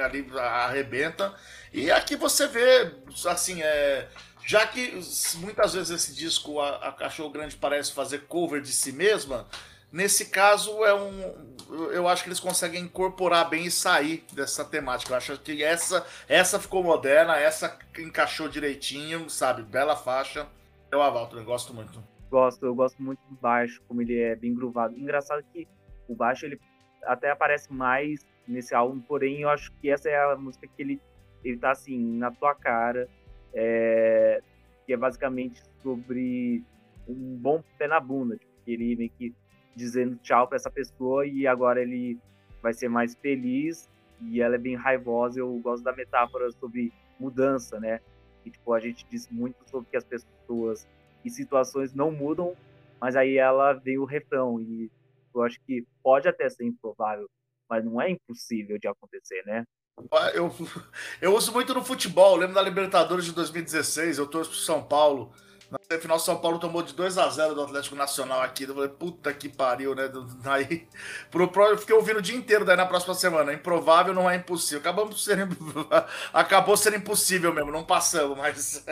ali 0.00 0.24
arrebenta. 0.38 1.34
E 1.72 1.90
aqui 1.90 2.14
você 2.14 2.46
vê, 2.46 2.94
assim, 3.26 3.60
é 3.60 4.08
já 4.46 4.64
que 4.66 5.00
muitas 5.38 5.74
vezes 5.74 5.90
esse 5.90 6.14
disco, 6.14 6.60
a, 6.60 6.76
a 6.76 6.92
Cachorro 6.92 7.30
Grande, 7.30 7.56
parece 7.56 7.92
fazer 7.92 8.20
cover 8.28 8.60
de 8.60 8.72
si 8.72 8.92
mesma, 8.92 9.48
nesse 9.90 10.26
caso 10.26 10.84
é 10.84 10.94
um. 10.94 11.52
Eu 11.92 12.06
acho 12.06 12.22
que 12.22 12.28
eles 12.28 12.40
conseguem 12.40 12.82
incorporar 12.82 13.48
bem 13.48 13.66
e 13.66 13.70
sair 13.70 14.24
dessa 14.32 14.64
temática. 14.64 15.12
Eu 15.12 15.16
acho 15.16 15.38
que 15.38 15.62
essa, 15.62 16.06
essa 16.28 16.60
ficou 16.60 16.84
moderna, 16.84 17.36
essa 17.36 17.76
encaixou 17.98 18.48
direitinho, 18.48 19.28
sabe? 19.28 19.62
Bela 19.62 19.96
faixa. 19.96 20.46
Eu 20.92 21.00
avalto, 21.00 21.38
eu 21.38 21.44
gosto 21.44 21.72
muito. 21.72 22.04
Gosto, 22.30 22.66
eu 22.66 22.74
gosto 22.74 23.02
muito 23.02 23.18
do 23.26 23.34
baixo, 23.36 23.82
como 23.88 24.02
ele 24.02 24.18
é 24.18 24.36
bem 24.36 24.54
groovado. 24.54 24.94
Engraçado 24.94 25.42
que 25.50 25.66
o 26.06 26.14
baixo 26.14 26.44
ele 26.44 26.60
até 27.04 27.30
aparece 27.30 27.72
mais 27.72 28.26
nesse 28.46 28.74
álbum, 28.74 29.00
porém 29.00 29.40
eu 29.40 29.48
acho 29.48 29.72
que 29.80 29.88
essa 29.88 30.10
é 30.10 30.32
a 30.32 30.36
música 30.36 30.66
que 30.66 30.82
ele, 30.82 31.00
ele 31.42 31.56
tá 31.56 31.70
assim, 31.70 31.98
na 32.18 32.30
tua 32.30 32.54
cara 32.54 33.08
é, 33.54 34.42
que 34.86 34.92
é 34.92 34.96
basicamente 34.96 35.62
sobre 35.82 36.62
um 37.08 37.36
bom 37.36 37.62
pé 37.78 37.86
na 37.88 37.98
bunda, 37.98 38.36
tipo, 38.36 38.52
ele 38.66 38.94
meio 38.94 39.10
que 39.10 39.34
dizendo 39.74 40.16
tchau 40.16 40.46
para 40.46 40.56
essa 40.56 40.70
pessoa 40.70 41.26
e 41.26 41.46
agora 41.46 41.80
ele 41.80 42.18
vai 42.62 42.74
ser 42.74 42.88
mais 42.88 43.14
feliz 43.14 43.88
e 44.20 44.42
ela 44.42 44.56
é 44.56 44.58
bem 44.58 44.76
raivosa. 44.76 45.40
Eu 45.40 45.58
gosto 45.60 45.82
da 45.82 45.92
metáfora 45.92 46.50
sobre 46.52 46.92
mudança, 47.18 47.80
né? 47.80 48.00
E, 48.44 48.50
tipo, 48.50 48.72
a 48.72 48.80
gente 48.80 49.06
diz 49.10 49.28
muito 49.30 49.56
sobre 49.68 49.90
que 49.90 49.96
as 49.96 50.04
pessoas 50.04 50.86
e 51.24 51.30
situações 51.30 51.94
não 51.94 52.10
mudam, 52.10 52.56
mas 53.00 53.16
aí 53.16 53.36
ela 53.36 53.72
vem 53.72 53.98
o 53.98 54.04
refrão 54.04 54.60
e 54.60 54.90
eu 55.34 55.42
acho 55.42 55.58
que 55.66 55.86
pode 56.02 56.28
até 56.28 56.48
ser 56.48 56.64
improvável, 56.64 57.28
mas 57.68 57.84
não 57.84 58.00
é 58.00 58.10
impossível 58.10 58.78
de 58.78 58.88
acontecer, 58.88 59.42
né? 59.46 59.64
Eu, 60.34 60.52
eu 61.20 61.34
uso 61.34 61.52
muito 61.52 61.74
no 61.74 61.84
futebol. 61.84 62.32
Eu 62.34 62.40
lembro 62.40 62.54
da 62.54 62.62
Libertadores 62.62 63.24
de 63.24 63.32
2016. 63.32 64.18
Eu 64.18 64.26
torço 64.26 64.50
pro 64.50 64.58
São 64.58 64.82
Paulo. 64.82 65.32
Na 65.72 65.98
final, 65.98 66.18
São 66.18 66.38
Paulo 66.38 66.58
tomou 66.58 66.82
de 66.82 66.94
2 66.94 67.16
a 67.16 67.28
0 67.30 67.54
do 67.54 67.62
Atlético 67.62 67.96
Nacional 67.96 68.42
aqui. 68.42 68.64
Eu 68.64 68.74
falei, 68.74 68.90
puta 68.90 69.32
que 69.32 69.48
pariu, 69.48 69.94
né? 69.94 70.10
Daí, 70.44 70.86
pro, 71.30 71.48
pro, 71.48 71.64
eu 71.64 71.78
fiquei 71.78 71.96
ouvindo 71.96 72.18
o 72.18 72.22
dia 72.22 72.36
inteiro 72.36 72.64
daí 72.64 72.76
na 72.76 72.84
próxima 72.84 73.14
semana. 73.14 73.54
Improvável 73.54 74.12
não 74.12 74.28
é 74.28 74.36
impossível. 74.36 74.80
Acabamos 74.80 75.22
sendo, 75.24 75.56
acabou 76.32 76.76
sendo 76.76 76.96
impossível 76.96 77.54
mesmo, 77.54 77.72
não 77.72 77.84
passamos, 77.84 78.36
mas 78.36 78.84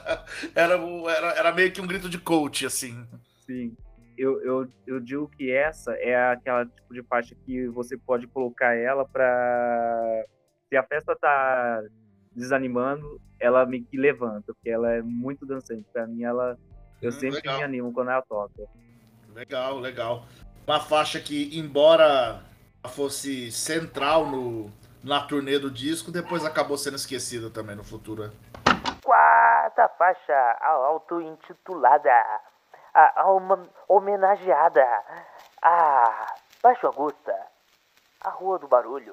era, 0.54 0.74
era, 0.74 1.26
era 1.38 1.52
meio 1.52 1.72
que 1.72 1.80
um 1.80 1.86
grito 1.86 2.08
de 2.08 2.18
coach, 2.18 2.66
assim. 2.66 3.06
Sim. 3.46 3.74
Eu, 4.18 4.42
eu, 4.42 4.68
eu 4.86 5.00
digo 5.00 5.28
que 5.28 5.50
essa 5.50 5.92
é 5.94 6.32
aquela 6.32 6.64
tipo 6.64 6.92
de 6.92 7.02
parte 7.02 7.34
que 7.34 7.66
você 7.68 7.96
pode 7.98 8.26
colocar 8.26 8.74
ela 8.74 9.06
para 9.06 10.24
se 10.68 10.76
a 10.76 10.82
festa 10.82 11.14
tá 11.14 11.82
desanimando, 12.36 13.20
ela 13.40 13.64
me 13.64 13.80
que 13.80 13.96
levanta, 13.96 14.52
porque 14.52 14.68
ela 14.68 14.92
é 14.92 15.02
muito 15.02 15.46
dançante. 15.46 15.84
Pra 15.92 16.06
mim, 16.06 16.22
ela. 16.22 16.58
Eu 17.00 17.08
hum, 17.08 17.12
sempre 17.12 17.36
legal. 17.36 17.56
me 17.58 17.64
animo 17.64 17.92
quando 17.92 18.10
ela 18.10 18.22
toca. 18.22 18.62
Legal, 19.34 19.78
legal. 19.78 20.24
Uma 20.66 20.80
faixa 20.80 21.20
que, 21.20 21.58
embora 21.58 22.42
fosse 22.88 23.50
central 23.50 24.26
no, 24.26 24.70
na 25.02 25.20
turnê 25.20 25.58
do 25.58 25.70
disco, 25.70 26.12
depois 26.12 26.44
acabou 26.44 26.78
sendo 26.78 26.96
esquecida 26.96 27.50
também 27.50 27.74
no 27.74 27.82
futuro. 27.82 28.30
Quarta 29.02 29.88
faixa, 29.98 30.58
auto-intitulada, 30.60 32.10
a, 32.94 33.22
a 33.22 33.32
uma, 33.32 33.68
homenageada 33.88 34.84
a 35.62 36.34
Baixo 36.62 36.86
Augusta, 36.86 37.34
a 38.20 38.30
Rua 38.30 38.58
do 38.58 38.68
Barulho. 38.68 39.12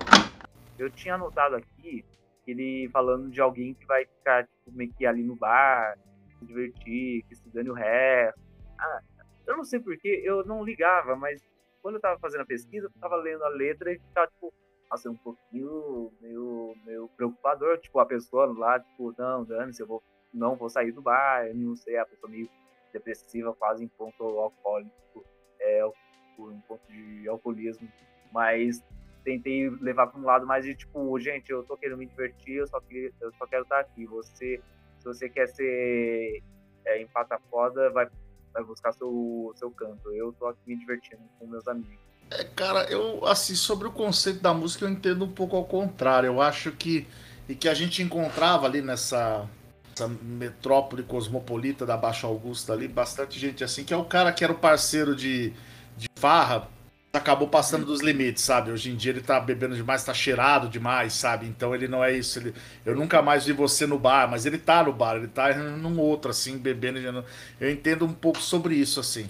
Eu 0.78 0.90
tinha 0.90 1.16
anotado 1.16 1.56
aqui 1.56 2.06
ele 2.52 2.90
falando 2.90 3.30
de 3.30 3.42
alguém 3.42 3.74
que 3.74 3.86
vai 3.86 4.06
ficar 4.06 4.46
tipo, 4.46 4.72
meio 4.72 4.94
que 4.94 5.06
ali 5.06 5.24
no 5.24 5.36
bar, 5.36 5.98
se 6.40 6.46
divertir, 6.46 7.24
que 7.24 7.36
se 7.36 7.50
dane 7.50 7.70
o 7.70 7.74
resto. 7.74 8.40
Ah, 8.80 9.02
eu 9.48 9.58
não 9.58 9.64
sei 9.64 9.80
porquê, 9.80 10.22
eu 10.24 10.46
não 10.46 10.64
ligava, 10.64 11.16
mas 11.16 11.42
quando 11.82 11.96
eu 11.96 12.02
tava 12.02 12.20
fazendo 12.20 12.42
a 12.42 12.46
pesquisa, 12.46 12.88
eu 12.88 13.02
tava 13.02 13.16
lendo 13.18 13.44
a 13.44 13.50
letra 13.50 13.92
e 13.92 14.00
ficava, 14.00 14.28
tipo, 14.28 14.54
nossa, 14.90 15.10
um 15.10 15.18
pouquinho 15.18 16.12
meio, 16.22 16.76
meio 16.86 17.10
preocupador, 17.18 17.78
tipo, 17.80 18.00
a 18.00 18.06
pessoa 18.06 18.46
lá, 18.58 18.80
tipo, 18.80 19.14
não, 19.18 19.44
dane-se, 19.44 19.82
eu 19.82 19.88
vou, 19.88 20.04
não 20.34 20.56
vou 20.56 20.70
sair 20.70 20.92
do 20.92 21.02
bar, 21.02 21.48
eu 21.48 21.56
não 21.56 21.76
sei, 21.76 21.98
a 21.98 22.06
pessoa 22.06 22.32
meio 22.32 22.50
depressiva, 22.94 23.54
quase 23.54 23.84
em 23.84 23.88
ponto 23.88 24.24
alcoólico, 24.24 25.26
é, 25.60 25.82
em 25.84 26.62
ponto 26.68 26.82
de 26.88 27.28
alcoolismo, 27.28 27.90
mas 28.32 28.84
tentei 29.24 29.70
levar 29.82 30.08
para 30.08 30.20
um 30.20 30.26
lado 30.26 30.46
mais 30.46 30.66
de 30.66 30.76
tipo, 30.76 31.18
gente, 31.20 31.52
eu 31.52 31.64
tô 31.64 31.78
querendo 31.78 31.98
me 31.98 32.06
divertir, 32.06 32.56
eu 32.56 32.68
só, 32.68 32.80
queria, 32.80 33.12
eu 33.22 33.32
só 33.34 33.48
quero 33.48 33.64
estar 33.64 33.80
aqui. 33.80 34.06
Você, 34.06 34.62
se 35.00 35.06
você 35.06 35.30
quer 35.30 35.48
ser 35.48 36.44
é, 36.86 37.02
empata 37.02 37.40
foda, 37.50 37.90
vai, 37.90 38.08
vai 38.54 38.64
buscar 38.64 38.92
seu, 38.92 39.54
seu 39.56 39.72
canto. 39.72 40.12
Eu 40.12 40.34
tô 40.34 40.48
aqui 40.48 40.60
me 40.68 40.78
divertindo 40.78 41.22
com 41.40 41.48
meus 41.48 41.68
amigos. 41.68 41.98
É, 42.30 42.44
cara, 42.44 42.90
eu, 42.92 43.26
assim, 43.26 43.56
sobre 43.56 43.88
o 43.88 43.92
conceito 43.92 44.42
da 44.42 44.54
música, 44.54 44.86
eu 44.86 44.90
entendo 44.90 45.26
um 45.26 45.32
pouco 45.32 45.56
ao 45.56 45.66
contrário. 45.66 46.28
Eu 46.28 46.42
acho 46.42 46.72
que, 46.72 47.08
e 47.48 47.56
que 47.56 47.70
a 47.70 47.74
gente 47.74 48.02
encontrava 48.02 48.66
ali 48.66 48.82
nessa, 48.82 49.48
nessa 49.90 50.08
metrópole 50.08 51.04
cosmopolita 51.04 51.86
da 51.86 51.96
Baixa 51.96 52.28
Augusta 52.28 52.74
ali, 52.74 52.88
bastante 52.88 53.40
gente 53.40 53.64
assim, 53.64 53.84
que 53.84 53.94
é 53.94 53.98
o 53.98 54.06
cara 54.06 54.32
que 54.32 54.44
era 54.44 54.52
o 54.52 54.58
parceiro 54.58 55.16
de, 55.16 55.54
de 55.96 56.08
farra 56.16 56.68
acabou 57.15 57.47
passando 57.47 57.86
dos 57.86 58.02
limites, 58.02 58.43
sabe? 58.43 58.71
Hoje 58.71 58.89
em 58.89 58.95
dia 58.95 59.12
ele 59.12 59.21
tá 59.21 59.39
bebendo 59.39 59.76
demais, 59.76 60.04
tá 60.04 60.15
cheirado 60.15 60.67
demais, 60.67 61.13
sabe? 61.13 61.45
Então 61.45 61.76
ele 61.76 61.88
não 61.88 62.04
é 62.04 62.12
isso. 62.12 62.39
Ele, 62.39 62.56
eu 62.84 62.95
nunca 62.95 63.21
mais 63.21 63.45
vi 63.45 63.54
você 63.54 63.86
no 63.86 63.99
bar, 63.99 64.28
mas 64.28 64.47
ele 64.47 64.58
tá 64.58 64.84
no 64.84 64.91
bar, 64.91 65.17
ele 65.17 65.28
tá 65.28 65.54
num 65.54 65.99
outro, 65.99 66.32
assim, 66.32 66.58
bebendo. 66.58 67.23
Eu 67.62 67.69
entendo 67.69 68.04
um 68.04 68.13
pouco 68.13 68.41
sobre 68.41 68.73
isso, 68.73 68.99
assim. 68.99 69.30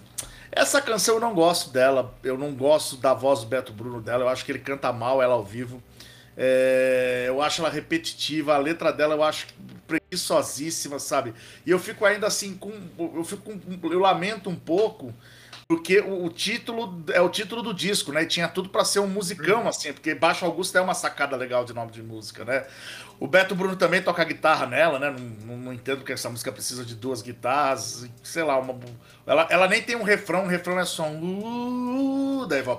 Essa 0.49 0.81
canção 0.81 1.15
eu 1.15 1.19
não 1.19 1.33
gosto 1.33 1.71
dela, 1.71 2.15
eu 2.23 2.37
não 2.37 2.53
gosto 2.53 2.95
da 2.95 3.13
voz 3.13 3.41
do 3.41 3.47
Beto 3.47 3.73
Bruno 3.73 3.99
dela, 3.99 4.23
eu 4.23 4.29
acho 4.29 4.45
que 4.45 4.51
ele 4.53 4.59
canta 4.59 4.93
mal 4.93 5.21
ela 5.21 5.33
ao 5.33 5.43
vivo. 5.43 5.83
É, 6.37 7.25
eu 7.27 7.41
acho 7.41 7.61
ela 7.61 7.69
repetitiva, 7.69 8.55
a 8.55 8.57
letra 8.57 8.93
dela 8.93 9.13
eu 9.13 9.23
acho 9.23 9.47
preguiçosíssima, 9.85 10.99
sabe? 10.99 11.33
E 11.65 11.71
eu 11.71 11.79
fico 11.79 12.05
ainda 12.05 12.27
assim 12.27 12.55
com. 12.55 12.71
Eu 12.97 13.25
fico 13.25 13.51
Eu 13.83 13.99
lamento 13.99 14.49
um 14.49 14.55
pouco 14.55 15.13
porque 15.73 15.99
o, 16.01 16.25
o, 16.25 16.29
título 16.29 17.03
é 17.12 17.19
o 17.19 17.27
título 17.27 17.63
do 17.63 17.73
disco, 17.73 18.12
né? 18.12 18.21
E 18.21 18.27
tinha 18.27 18.47
tudo 18.47 18.69
para 18.69 18.86
ser 18.86 18.99
um 18.99 19.07
musicão, 19.07 19.63
uhum. 19.63 19.67
assim, 19.67 19.91
porque 19.91 20.13
Baixo 20.13 20.45
Augusto 20.45 20.77
é 20.77 20.81
uma 20.81 20.93
sacada 20.93 21.36
legal 21.36 21.65
de 21.65 21.73
nome 21.73 21.91
de 21.91 22.03
música, 22.03 22.45
né? 22.45 22.63
O 23.19 23.27
Beto 23.27 23.55
Bruno 23.55 23.75
também 23.75 23.99
toca 23.99 24.23
guitarra 24.23 24.67
nela, 24.67 24.99
né? 24.99 25.09
Não, 25.09 25.47
não, 25.47 25.57
não 25.57 25.73
entendo 25.73 26.03
que 26.03 26.13
essa 26.13 26.29
música 26.29 26.51
precisa 26.51 26.86
de 26.86 26.93
duas 26.93 27.23
guitarras, 27.23 28.07
sei 28.21 28.43
lá, 28.43 28.59
uma, 28.59 28.79
ela, 29.25 29.47
ela 29.49 29.67
nem 29.67 29.81
tem 29.81 29.95
um 29.95 30.03
refrão, 30.03 30.43
o 30.43 30.47
refrão 30.47 30.79
é 30.79 30.86
só 30.86 31.07
um. 31.07 32.41
Uh, 32.41 32.45
daí 32.45 32.62
vai. 32.62 32.77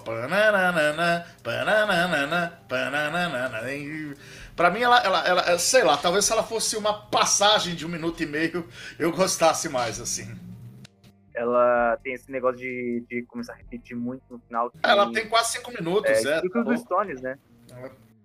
Pra 4.55 4.71
mim, 4.71 4.83
ela, 4.83 5.01
ela, 5.01 5.27
ela, 5.27 5.59
sei 5.59 5.83
lá, 5.83 5.97
talvez 5.97 6.27
se 6.27 6.33
ela 6.33 6.45
fosse 6.45 6.77
uma 6.77 6.95
passagem 6.95 7.75
de 7.75 7.85
um 7.85 7.89
minuto 7.89 8.23
e 8.23 8.27
meio, 8.27 8.69
eu 9.01 9.11
gostasse 9.11 9.69
mais, 9.69 10.01
assim 10.01 10.44
ela 11.35 11.97
tem 12.03 12.15
esse 12.15 12.31
negócio 12.31 12.59
de, 12.59 13.05
de 13.09 13.23
começar 13.25 13.55
a 13.55 13.57
repetir 13.57 13.97
muito 13.97 14.23
no 14.31 14.39
final. 14.39 14.71
Que, 14.71 14.79
ela 14.83 15.13
tem 15.13 15.29
quase 15.29 15.53
5 15.59 15.73
minutos, 15.73 16.25
é. 16.25 16.39
é 16.39 16.49
tá 16.49 16.63
dos 16.63 16.81
Stones, 16.81 17.21
né? 17.21 17.39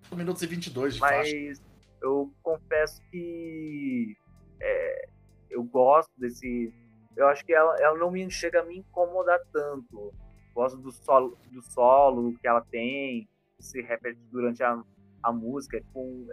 5 0.03 0.15
minutos 0.15 0.41
e 0.43 0.47
22 0.47 0.95
de 0.95 0.99
Mas 1.01 1.29
faixa. 1.29 1.61
eu 2.01 2.31
confesso 2.43 3.01
que 3.09 4.15
é, 4.61 5.09
eu 5.49 5.63
gosto 5.63 6.11
desse. 6.17 6.71
Eu 7.15 7.27
acho 7.27 7.43
que 7.43 7.53
ela, 7.53 7.75
ela 7.79 7.97
não 7.97 8.11
me 8.11 8.29
chega 8.29 8.61
a 8.61 8.63
me 8.63 8.77
incomodar 8.77 9.39
tanto. 9.51 10.13
Gosto 10.53 10.77
do 10.77 10.91
solo, 10.91 11.37
do 11.51 11.61
solo 11.61 12.37
que 12.39 12.47
ela 12.47 12.61
tem, 12.61 13.27
que 13.57 13.63
se 13.63 13.81
repete 13.81 14.19
durante 14.31 14.63
a, 14.63 14.81
a 15.23 15.31
música. 15.31 15.81
Tipo, 15.81 15.99
um, 15.99 16.27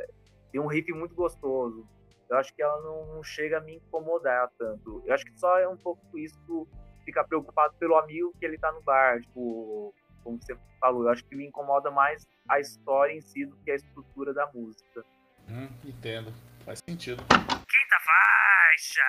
tem 0.53 0.61
um 0.61 0.67
riff 0.67 0.93
muito 0.93 1.15
gostoso 1.15 1.87
eu 2.29 2.37
acho 2.37 2.55
que 2.55 2.63
ela 2.63 2.81
não, 2.83 3.23
chega 3.23 3.59
a 3.59 3.61
me 3.61 3.77
incomodar 3.77 4.51
tanto. 4.59 5.03
Eu 5.07 5.15
acho 5.15 5.25
que 5.25 5.39
só 5.39 5.59
é 5.59 5.69
um 5.69 5.77
pouco 5.77 6.19
isso 6.19 6.67
ficar 7.05 7.25
preocupado 7.25 7.75
pelo 7.75 7.97
amigo 7.97 8.35
que 8.39 8.45
ele 8.45 8.59
tá 8.59 8.73
no 8.73 8.83
bar, 8.83 9.21
tipo, 9.21 9.95
como 10.25 10.41
você 10.41 10.57
falou, 10.81 11.05
eu 11.05 11.11
acho 11.11 11.25
que 11.25 11.37
me 11.37 11.47
incomoda 11.47 11.91
mais 11.91 12.27
a 12.49 12.59
história 12.59 13.13
em 13.13 13.21
si 13.21 13.47
do 13.47 13.57
que 13.59 13.71
a 13.71 13.77
estrutura 13.77 14.35
da 14.35 14.47
música. 14.53 15.05
Hum, 15.49 15.69
entendo. 15.85 16.33
Faz 16.65 16.81
sentido. 16.89 17.23
Quinta 17.29 18.01
faixa! 18.01 19.03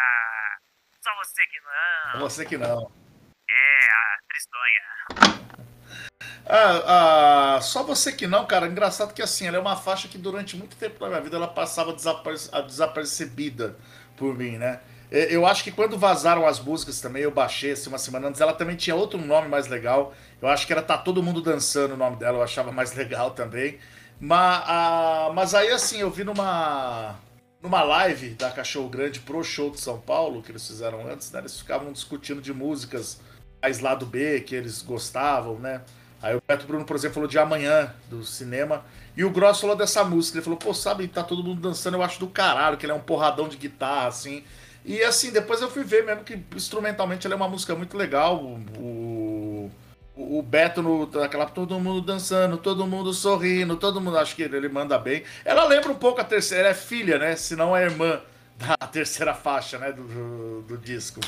você 1.16 1.48
que 1.48 1.60
não. 1.60 2.20
Você 2.20 2.46
que 2.46 2.58
não. 2.58 2.92
É, 3.50 3.88
a 3.92 4.20
tristonha. 4.28 5.47
Ah, 6.46 7.56
ah, 7.58 7.62
só 7.62 7.84
você 7.84 8.12
que 8.12 8.26
não, 8.26 8.46
cara. 8.46 8.68
Engraçado 8.68 9.14
que 9.14 9.22
assim, 9.22 9.48
ela 9.48 9.58
é 9.58 9.60
uma 9.60 9.76
faixa 9.76 10.08
que 10.08 10.18
durante 10.18 10.56
muito 10.56 10.78
tempo 10.78 11.00
da 11.00 11.08
minha 11.10 11.22
vida 11.22 11.36
ela 11.36 11.48
passava 11.48 11.94
desaperce 11.94 12.50
desapercebida 12.66 13.76
por 14.16 14.36
mim, 14.36 14.58
né? 14.58 14.80
Eu 15.10 15.46
acho 15.46 15.64
que 15.64 15.72
quando 15.72 15.98
vazaram 15.98 16.46
as 16.46 16.60
músicas 16.60 17.00
também, 17.00 17.24
eu 17.24 17.32
baixei 17.32 17.72
assim, 17.72 17.88
uma 17.88 17.98
semana 17.98 18.28
antes, 18.28 18.42
ela 18.42 18.54
também 18.54 18.76
tinha 18.76 18.96
outro 18.96 19.18
nome 19.20 19.48
mais 19.48 19.68
legal. 19.68 20.14
Eu 20.42 20.50
acho 20.50 20.68
que 20.68 20.74
era 20.74 20.82
Tá 20.82 20.98
Todo 20.98 21.24
Mundo 21.24 21.42
Dançando 21.42 21.94
o 21.94 21.98
nome 21.98 22.18
dela, 22.18 22.40
eu 22.40 22.44
achava 22.44 22.72
mais 22.72 22.94
legal 22.94 23.32
também. 23.32 23.80
Mas, 24.20 24.64
ah, 24.66 25.32
mas 25.34 25.54
aí 25.54 25.70
assim, 25.72 26.00
eu 26.00 26.10
vi 26.12 26.24
numa, 26.24 27.16
numa 27.62 27.84
live 27.84 28.32
da 28.32 28.52
Cachorro 28.52 28.90
Grande 28.90 29.20
pro 29.22 29.44
show 29.44 29.70
de 29.72 29.80
São 29.80 30.00
Paulo, 30.00 30.42
que 30.42 30.52
eles 30.52 30.68
fizeram 30.68 31.08
antes, 31.10 31.32
né? 31.32 31.40
Eles 31.40 31.58
ficavam 31.58 31.92
discutindo 31.94 32.42
de 32.42 32.54
músicas 32.54 33.20
mais 33.62 33.80
lado 33.80 34.06
B, 34.06 34.42
que 34.42 34.56
eles 34.56 34.82
gostavam, 34.82 35.60
né? 35.60 35.82
Aí 36.22 36.36
o 36.36 36.42
Beto 36.46 36.66
Bruno, 36.66 36.86
por 36.86 36.96
exemplo, 36.96 37.16
falou 37.16 37.30
de 37.30 37.38
Amanhã, 37.38 37.94
do 38.10 38.24
cinema. 38.24 38.84
E 39.16 39.24
o 39.24 39.30
Gross 39.30 39.60
falou 39.60 39.76
dessa 39.76 40.04
música. 40.04 40.38
Ele 40.38 40.44
falou, 40.44 40.58
pô, 40.58 40.74
sabe, 40.74 41.08
tá 41.08 41.24
todo 41.24 41.44
mundo 41.44 41.62
dançando, 41.62 41.96
eu 41.96 42.04
acho 42.04 42.20
do 42.20 42.28
caralho, 42.28 42.78
que 42.78 42.86
ele 42.86 42.94
é 42.94 42.96
um 42.96 43.00
porradão 43.00 43.48
de 43.48 43.58
guitarra, 43.58 44.08
assim. 44.08 44.44
E 44.84 45.04
assim, 45.04 45.32
depois 45.32 45.62
eu 45.62 45.70
fui 45.70 45.84
ver 45.84 46.06
mesmo 46.06 46.24
que 46.24 46.40
instrumentalmente 46.56 47.28
ela 47.28 47.36
é 47.36 47.38
uma 47.38 47.50
música 47.50 47.76
muito 47.76 47.98
legal. 47.98 48.38
O, 48.38 49.72
o, 50.16 50.38
o 50.38 50.42
Beto 50.42 50.82
no, 50.82 51.06
naquela 51.08 51.46
todo 51.46 51.80
mundo 51.80 52.02
dançando, 52.02 52.58
todo 52.58 52.88
mundo 52.88 53.14
sorrindo, 53.14 53.76
todo 53.76 54.02
mundo 54.02 54.18
acho 54.18 54.36
que 54.36 54.44
ele, 54.44 54.58
ele 54.58 54.70
manda 54.70 54.98
bem. 54.98 55.24
Ela 55.44 55.66
lembra 55.66 55.92
um 55.92 55.96
pouco 55.96 56.22
a 56.22 56.24
terceira, 56.24 56.64
ela 56.64 56.72
é 56.72 56.74
filha, 56.74 57.20
né? 57.20 57.36
Se 57.36 57.56
não 57.56 57.76
é 57.76 57.84
irmã 57.84 58.22
da 58.58 58.76
terceira 58.88 59.34
faixa, 59.34 59.78
né, 59.78 59.92
do, 59.92 60.62
do, 60.64 60.78
disco. 60.78 61.20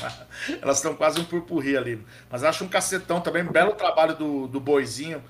Elas 0.60 0.78
estão 0.78 0.94
quase 0.94 1.20
um 1.20 1.24
purpurri 1.24 1.76
ali. 1.76 2.04
Mas 2.28 2.42
acho 2.42 2.64
um 2.64 2.68
cacetão 2.68 3.20
também, 3.20 3.42
um 3.42 3.52
belo 3.52 3.74
trabalho 3.74 4.16
do, 4.16 4.48
do 4.48 4.60
Boizinho. 4.60 5.22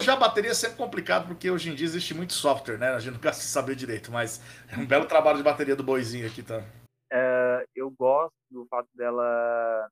já 0.00 0.14
a 0.14 0.16
bateria 0.16 0.52
é 0.52 0.54
sempre 0.54 0.76
complicado, 0.76 1.26
porque 1.26 1.50
hoje 1.50 1.70
em 1.70 1.74
dia 1.74 1.86
existe 1.86 2.14
muito 2.14 2.32
software, 2.32 2.78
né? 2.78 2.90
A 2.90 2.98
gente 2.98 3.14
nunca 3.14 3.32
se 3.34 3.48
saber 3.48 3.74
direito, 3.74 4.12
mas 4.12 4.40
é 4.68 4.76
um 4.76 4.86
belo 4.86 5.06
trabalho 5.06 5.38
de 5.38 5.42
bateria 5.42 5.74
do 5.74 5.82
Boizinho 5.82 6.26
aqui, 6.26 6.42
tá? 6.42 6.62
É, 7.12 7.64
eu 7.74 7.90
gosto 7.90 8.34
do 8.50 8.66
fato 8.66 8.88
dela. 8.94 9.88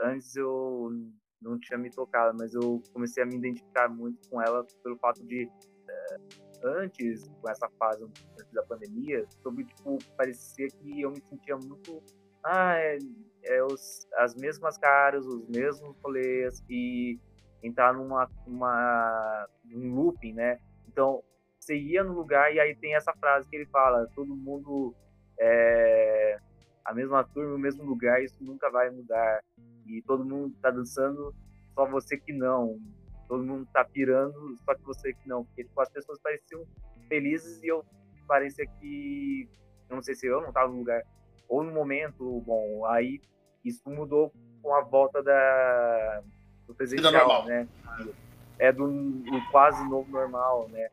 Antes 0.00 0.36
eu 0.36 0.92
não 1.40 1.58
tinha 1.58 1.78
me 1.78 1.90
tocado, 1.90 2.36
mas 2.38 2.54
eu 2.54 2.82
comecei 2.92 3.22
a 3.22 3.26
me 3.26 3.36
identificar 3.36 3.88
muito 3.88 4.28
com 4.28 4.40
ela 4.40 4.64
pelo 4.82 4.96
fato 4.98 5.24
de 5.24 5.50
é, 5.88 6.16
antes, 6.62 7.28
com 7.40 7.50
essa 7.50 7.68
fase 7.78 8.04
antes 8.04 8.52
da 8.52 8.62
pandemia, 8.62 9.24
sobre, 9.42 9.64
tipo, 9.64 9.98
parecia 10.16 10.68
que 10.68 11.00
eu 11.00 11.10
me 11.10 11.20
sentia 11.20 11.56
muito. 11.56 12.02
Ah, 12.44 12.76
é, 12.76 12.98
é 13.44 13.64
os, 13.64 14.06
as 14.16 14.34
mesmas 14.34 14.78
caras, 14.78 15.26
os 15.26 15.46
mesmos 15.48 15.96
rolês, 16.02 16.62
e 16.68 17.18
entrar 17.62 17.92
numa, 17.92 18.28
uma, 18.46 19.48
num 19.64 19.94
looping, 19.94 20.34
né? 20.34 20.58
Então, 20.86 21.22
você 21.58 21.76
ia 21.76 22.02
no 22.02 22.14
lugar 22.14 22.52
e 22.54 22.60
aí 22.60 22.74
tem 22.74 22.94
essa 22.94 23.12
frase 23.14 23.48
que 23.48 23.56
ele 23.56 23.66
fala: 23.66 24.08
todo 24.14 24.34
mundo 24.34 24.94
é 25.38 26.38
a 26.84 26.94
mesma 26.94 27.22
turma, 27.22 27.54
o 27.54 27.58
mesmo 27.58 27.84
lugar, 27.84 28.22
isso 28.22 28.42
nunca 28.42 28.70
vai 28.70 28.90
mudar. 28.90 29.42
E 29.86 30.02
todo 30.02 30.24
mundo 30.24 30.54
tá 30.62 30.70
dançando, 30.70 31.34
só 31.74 31.86
você 31.86 32.16
que 32.16 32.32
não 32.32 32.78
todo 33.28 33.44
mundo 33.44 33.68
tá 33.72 33.84
pirando, 33.84 34.56
só 34.64 34.74
que 34.74 34.82
você 34.82 35.12
que 35.12 35.28
não. 35.28 35.44
Porque 35.44 35.64
tipo, 35.64 35.80
as 35.80 35.90
pessoas 35.90 36.18
pareciam 36.20 36.64
felizes 37.08 37.62
e 37.62 37.68
eu 37.68 37.84
parecia 38.26 38.66
que. 38.66 39.48
Não 39.88 40.02
sei 40.02 40.14
se 40.14 40.26
eu 40.26 40.40
não 40.40 40.52
tava 40.52 40.72
no 40.72 40.78
lugar. 40.78 41.02
Ou 41.48 41.62
no 41.62 41.72
momento, 41.72 42.40
bom, 42.40 42.84
aí 42.86 43.20
isso 43.64 43.88
mudou 43.88 44.32
com 44.62 44.74
a 44.74 44.82
volta 44.82 45.22
da, 45.22 46.22
do 46.66 46.74
presencial, 46.74 47.46
né? 47.46 47.66
É 48.58 48.72
do, 48.72 48.86
do, 48.86 49.50
quase 49.50 49.82
novo 49.88 50.10
normal, 50.10 50.68
né? 50.68 50.90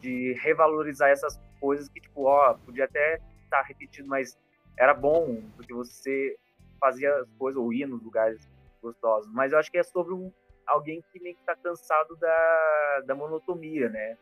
De 0.00 0.32
revalorizar 0.40 1.10
essas 1.10 1.38
coisas 1.60 1.88
que, 1.88 2.00
tipo, 2.00 2.24
ó, 2.24 2.54
podia 2.54 2.84
até 2.84 3.14
estar 3.44 3.58
tá 3.58 3.62
repetido, 3.62 4.08
mas 4.08 4.36
era 4.76 4.94
bom, 4.94 5.42
porque 5.56 5.72
você 5.72 6.36
fazia 6.80 7.14
as 7.14 7.30
coisas 7.38 7.60
ou 7.60 7.72
ia 7.72 7.86
nos 7.86 8.02
lugares 8.02 8.48
gostosos. 8.82 9.30
Mas 9.32 9.52
eu 9.52 9.58
acho 9.58 9.70
que 9.70 9.78
é 9.78 9.82
sobre 9.82 10.14
um, 10.14 10.32
alguém 10.68 11.02
que 11.12 11.20
meio 11.20 11.34
que 11.34 11.42
tá 11.44 11.56
cansado 11.56 12.16
da, 12.16 13.02
da 13.06 13.14
monotonia, 13.14 13.88
né? 13.88 14.16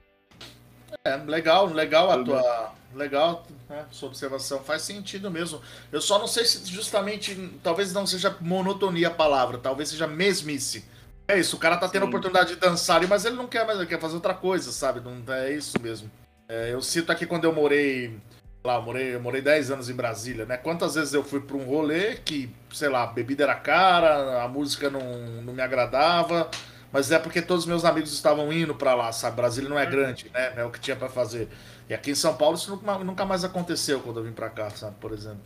É, 1.04 1.16
legal, 1.16 1.66
legal 1.66 2.10
a 2.10 2.22
tua. 2.22 2.72
Legal 2.94 3.44
né, 3.68 3.84
sua 3.90 4.08
observação, 4.08 4.60
faz 4.60 4.82
sentido 4.82 5.30
mesmo. 5.30 5.60
Eu 5.92 6.00
só 6.00 6.18
não 6.18 6.26
sei 6.26 6.44
se 6.44 6.64
justamente. 6.70 7.34
Talvez 7.62 7.92
não 7.92 8.06
seja 8.06 8.36
monotonia 8.40 9.08
a 9.08 9.10
palavra, 9.10 9.58
talvez 9.58 9.88
seja 9.88 10.06
mesmice. 10.06 10.88
É 11.28 11.38
isso, 11.38 11.56
o 11.56 11.58
cara 11.58 11.76
tá 11.76 11.88
tendo 11.88 12.04
a 12.04 12.08
oportunidade 12.08 12.54
de 12.54 12.60
dançar 12.60 12.96
ali, 12.96 13.06
mas 13.06 13.24
ele 13.24 13.34
não 13.34 13.48
quer 13.48 13.66
mais, 13.66 13.78
ele 13.78 13.88
quer 13.88 14.00
fazer 14.00 14.14
outra 14.14 14.32
coisa, 14.32 14.70
sabe? 14.70 15.00
Não, 15.00 15.34
é 15.34 15.52
isso 15.52 15.76
mesmo. 15.82 16.08
É, 16.48 16.72
eu 16.72 16.80
cito 16.80 17.10
aqui 17.10 17.26
quando 17.26 17.44
eu 17.44 17.52
morei. 17.52 18.16
Lá, 18.66 18.76
eu 18.76 18.82
morei, 18.82 19.14
eu 19.14 19.20
morei 19.20 19.40
10 19.40 19.70
anos 19.70 19.88
em 19.88 19.94
Brasília, 19.94 20.44
né? 20.44 20.56
Quantas 20.56 20.94
vezes 20.96 21.14
eu 21.14 21.22
fui 21.22 21.40
para 21.40 21.56
um 21.56 21.64
rolê 21.64 22.16
que, 22.16 22.50
sei 22.72 22.88
lá, 22.88 23.04
a 23.04 23.06
bebida 23.06 23.44
era 23.44 23.54
cara, 23.54 24.42
a 24.42 24.48
música 24.48 24.90
não, 24.90 25.00
não 25.42 25.52
me 25.52 25.62
agradava 25.62 26.50
mas 26.92 27.10
é 27.10 27.18
porque 27.18 27.42
todos 27.42 27.64
os 27.64 27.68
meus 27.68 27.84
amigos 27.84 28.10
estavam 28.12 28.50
indo 28.52 28.74
para 28.74 28.94
lá, 28.94 29.12
sabe? 29.12 29.36
Brasília 29.36 29.68
não 29.68 29.78
é 29.78 29.84
uhum. 29.84 29.90
grande, 29.90 30.30
né? 30.30 30.54
É 30.56 30.64
o 30.64 30.70
que 30.70 30.80
tinha 30.80 30.96
para 30.96 31.10
fazer. 31.10 31.46
E 31.88 31.94
aqui 31.94 32.12
em 32.12 32.14
São 32.14 32.34
Paulo 32.34 32.56
isso 32.56 32.70
nunca, 32.70 32.98
nunca 32.98 33.24
mais 33.26 33.44
aconteceu 33.44 34.00
quando 34.00 34.20
eu 34.20 34.24
vim 34.24 34.32
para 34.32 34.48
cá, 34.48 34.70
sabe? 34.70 34.96
Por 35.00 35.12
exemplo. 35.12 35.44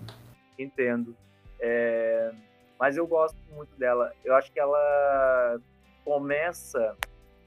Entendo. 0.58 1.16
É... 1.58 2.30
Mas 2.78 2.96
eu 2.96 3.04
gosto 3.04 3.36
muito 3.50 3.76
dela. 3.76 4.12
Eu 4.24 4.36
acho 4.36 4.52
que 4.52 4.60
ela 4.60 5.58
começa 6.04 6.96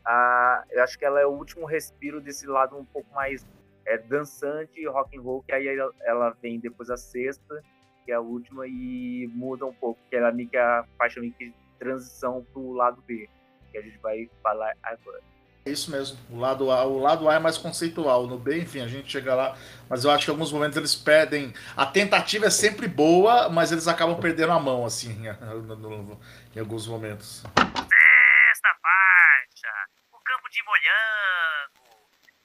a. 0.05 0.63
Eu 0.69 0.83
acho 0.83 0.99
que 0.99 1.05
ela 1.05 1.21
é 1.21 1.25
o 1.25 1.31
último 1.31 1.65
respiro 1.65 2.19
desse 2.19 2.45
lado 2.45 2.77
um 2.77 2.85
pouco 2.85 3.07
mais 3.13 3.45
é, 3.85 3.97
dançante, 3.97 4.85
rock 4.87 5.17
and 5.17 5.21
roll, 5.21 5.43
que 5.43 5.53
aí 5.53 5.67
ela 6.05 6.31
vem 6.41 6.59
depois 6.59 6.89
a 6.89 6.97
sexta, 6.97 7.61
que 8.05 8.11
é 8.11 8.15
a 8.15 8.21
última, 8.21 8.67
e 8.67 9.29
muda 9.33 9.65
um 9.65 9.73
pouco, 9.73 9.99
que 10.09 10.15
ela 10.15 10.29
é 10.29 10.31
meio 10.31 10.49
que 10.49 10.57
a 10.57 10.85
faixa 10.97 11.19
meio 11.19 11.33
que 11.33 11.49
de 11.49 11.55
transição 11.79 12.45
pro 12.53 12.71
lado 12.73 13.01
B 13.07 13.29
que 13.73 13.77
a 13.79 13.81
gente 13.81 13.97
vai 13.97 14.29
falar 14.41 14.71
agora. 14.83 15.19
É 15.65 15.71
isso 15.71 15.89
mesmo. 15.89 16.17
O 16.29 16.37
lado 16.39 16.69
A, 16.69 16.85
o 16.85 16.99
lado 16.99 17.27
A 17.29 17.35
é 17.35 17.39
mais 17.39 17.57
conceitual. 17.57 18.27
No 18.27 18.37
B, 18.37 18.59
enfim, 18.59 18.81
a 18.81 18.87
gente 18.87 19.11
chega 19.11 19.33
lá. 19.33 19.57
Mas 19.89 20.03
eu 20.03 20.11
acho 20.11 20.25
que 20.25 20.31
em 20.31 20.33
alguns 20.33 20.51
momentos 20.51 20.77
eles 20.77 20.93
perdem. 20.93 21.53
A 21.75 21.85
tentativa 21.85 22.45
é 22.45 22.49
sempre 22.49 22.87
boa, 22.87 23.49
mas 23.49 23.71
eles 23.71 23.87
acabam 23.87 24.19
perdendo 24.19 24.51
a 24.51 24.59
mão, 24.59 24.85
assim, 24.85 25.23
em 26.55 26.59
alguns 26.59 26.85
momentos. 26.85 27.43
Sexta 27.57 28.69
faixa. 28.81 29.73
O 30.11 30.19
campo 30.23 30.49
de 30.51 30.63
molhango. 30.63 31.82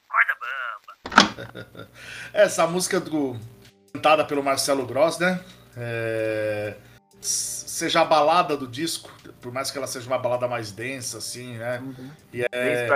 Corda 0.09 0.35
bamba. 0.41 1.89
Essa 2.33 2.67
música 2.67 2.99
do, 2.99 3.39
cantada 3.93 4.25
pelo 4.25 4.43
Marcelo 4.43 4.87
Gross, 4.87 5.19
né? 5.19 5.41
É 5.77 6.77
seja 7.21 8.01
a 8.01 8.05
balada 8.05 8.57
do 8.57 8.67
disco, 8.67 9.11
por 9.41 9.53
mais 9.53 9.71
que 9.71 9.79
ela 9.79 9.87
seja 9.87 10.07
uma 10.07 10.19
balada 10.19 10.49
mais 10.49 10.73
densa, 10.73 11.19
assim, 11.19 11.57
né? 11.57 11.81
Uhum. 11.81 12.11
E 12.33 12.43
é... 12.53 12.89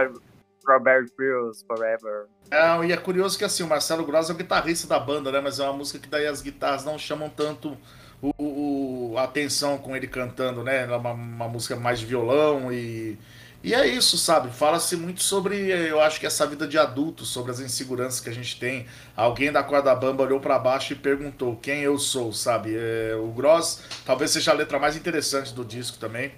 Strawberry 0.59 1.09
Fields 1.17 1.65
Forever. 1.67 2.27
É, 2.51 2.87
e 2.87 2.93
é 2.93 2.97
curioso 2.97 3.37
que 3.37 3.45
assim, 3.45 3.63
o 3.63 3.67
Marcelo 3.67 4.05
Gross 4.05 4.31
é 4.31 4.33
o 4.33 4.37
guitarrista 4.37 4.87
da 4.87 4.99
banda, 4.99 5.33
né? 5.33 5.41
Mas 5.41 5.59
é 5.59 5.65
uma 5.65 5.73
música 5.73 5.99
que 5.99 6.09
daí 6.09 6.27
as 6.27 6.41
guitarras 6.41 6.85
não 6.85 6.99
chamam 6.99 7.29
tanto 7.29 7.77
o, 8.21 8.33
o 8.39 9.19
a 9.19 9.25
atenção 9.25 9.79
com 9.79 9.97
ele 9.97 10.07
cantando, 10.07 10.63
né? 10.63 10.85
É 10.85 10.97
uma, 10.97 11.13
uma 11.13 11.49
música 11.49 11.75
mais 11.75 11.99
de 11.99 12.07
violão 12.07 12.73
e 12.73 13.19
e 13.63 13.75
é 13.75 13.87
isso, 13.87 14.19
sabe? 14.19 14.51
Fala-se 14.51 14.97
muito 14.97 15.23
sobre, 15.23 15.71
eu 15.71 16.01
acho 16.01 16.19
que 16.19 16.27
essa 16.27 16.47
vida 16.47 16.67
de 16.67 16.77
adulto, 16.77 17.25
sobre 17.25 17.53
as 17.53 17.61
inseguranças 17.61 18.19
que 18.19 18.29
a 18.29 18.33
gente 18.33 18.59
tem. 18.59 18.87
Alguém 19.17 19.53
da 19.53 19.63
corda 19.63 19.95
bamba 19.95 20.25
olhou 20.25 20.41
para 20.41 20.59
baixo 20.59 20.93
e 20.93 20.97
perguntou 20.97 21.57
quem 21.57 21.81
eu 21.81 21.97
sou, 21.99 22.33
sabe? 22.33 22.75
É, 22.75 23.15
o 23.15 23.29
Gross 23.29 23.81
talvez 24.05 24.33
seja 24.33 24.51
a 24.51 24.55
letra 24.55 24.79
mais 24.79 24.97
interessante 24.97 25.55
do 25.55 25.65
disco 25.65 25.97
também. 25.99 26.33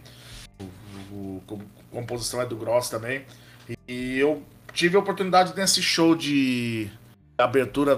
O, 1.11 1.41
o, 1.49 1.61
a 1.93 1.95
composição 1.95 2.43
é 2.43 2.47
do 2.47 2.57
Gross 2.57 2.91
também. 2.91 3.25
E, 3.68 3.79
e 3.89 4.18
eu 4.18 4.43
tive 4.75 4.97
a 4.97 5.01
oportunidade 5.01 5.57
nesse 5.57 5.83
show 5.83 6.14
de 6.14 6.91
abertura 7.39 7.97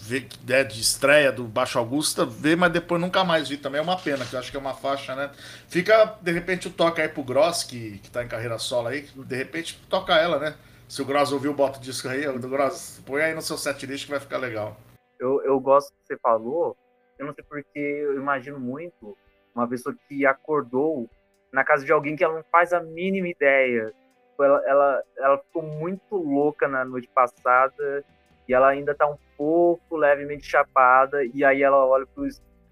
ver 0.00 0.26
né, 0.48 0.64
de 0.64 0.80
estreia 0.80 1.30
do 1.30 1.44
Baixo 1.44 1.78
Augusta, 1.78 2.24
ver, 2.24 2.56
mas 2.56 2.72
depois 2.72 3.00
nunca 3.00 3.22
mais 3.22 3.48
vi. 3.48 3.58
Também 3.58 3.78
é 3.78 3.82
uma 3.82 3.98
pena, 3.98 4.24
que 4.24 4.34
eu 4.34 4.40
acho 4.40 4.50
que 4.50 4.56
é 4.56 4.60
uma 4.60 4.74
faixa, 4.74 5.14
né? 5.14 5.30
Fica, 5.68 6.16
de 6.20 6.32
repente, 6.32 6.68
o 6.68 6.70
toca 6.70 7.02
aí 7.02 7.08
pro 7.08 7.22
Gross, 7.22 7.62
que, 7.64 7.98
que 7.98 8.10
tá 8.10 8.24
em 8.24 8.28
carreira 8.28 8.58
solo 8.58 8.88
aí, 8.88 9.02
de 9.02 9.36
repente 9.36 9.78
toca 9.88 10.16
ela, 10.16 10.38
né? 10.38 10.54
Se 10.88 11.02
o 11.02 11.04
Gross 11.04 11.30
ouviu, 11.30 11.52
bota 11.52 11.78
o 11.78 11.82
disco 11.82 12.08
aí, 12.08 12.26
do 12.26 12.48
Gross, 12.48 13.00
põe 13.06 13.22
aí 13.22 13.34
no 13.34 13.42
seu 13.42 13.58
setlist 13.58 14.06
que 14.06 14.10
vai 14.10 14.20
ficar 14.20 14.38
legal. 14.38 14.76
Eu, 15.18 15.42
eu 15.44 15.60
gosto 15.60 15.92
que 15.92 16.06
você 16.06 16.18
falou, 16.18 16.76
eu 17.18 17.26
não 17.26 17.34
sei 17.34 17.44
porque 17.44 17.78
eu 17.78 18.16
imagino 18.16 18.58
muito 18.58 19.16
uma 19.54 19.68
pessoa 19.68 19.94
que 20.08 20.24
acordou 20.24 21.08
na 21.52 21.62
casa 21.62 21.84
de 21.84 21.92
alguém 21.92 22.16
que 22.16 22.24
ela 22.24 22.36
não 22.36 22.44
faz 22.50 22.72
a 22.72 22.80
mínima 22.80 23.28
ideia. 23.28 23.92
Ela, 24.40 24.62
ela, 24.66 25.02
ela 25.18 25.38
ficou 25.38 25.62
muito 25.62 26.16
louca 26.16 26.66
na 26.66 26.82
noite 26.84 27.08
passada 27.14 28.02
e 28.50 28.54
ela 28.54 28.68
ainda 28.68 28.92
tá 28.96 29.06
um 29.06 29.16
pouco 29.36 29.96
levemente 29.96 30.44
chapada, 30.44 31.24
e 31.24 31.44
aí 31.44 31.62
ela 31.62 31.86
olha 31.86 32.04
pro, 32.04 32.26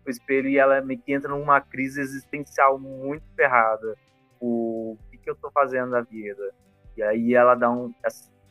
espelho 0.09 0.49
e 0.49 0.59
ela 0.59 0.81
meio 0.81 1.01
que 1.01 1.13
entra 1.13 1.31
numa 1.31 1.61
crise 1.61 2.01
existencial 2.01 2.81
muito 2.81 3.23
ferrada. 3.37 3.95
O, 4.41 4.95
o 4.95 4.99
que, 5.09 5.19
que 5.19 5.31
eu 5.31 5.37
tô 5.37 5.53
fazendo 5.53 5.91
na 5.91 6.01
vida? 6.01 6.53
E 6.97 7.03
aí 7.03 7.33
ela 7.33 7.55
dá, 7.55 7.71
um, 7.71 7.95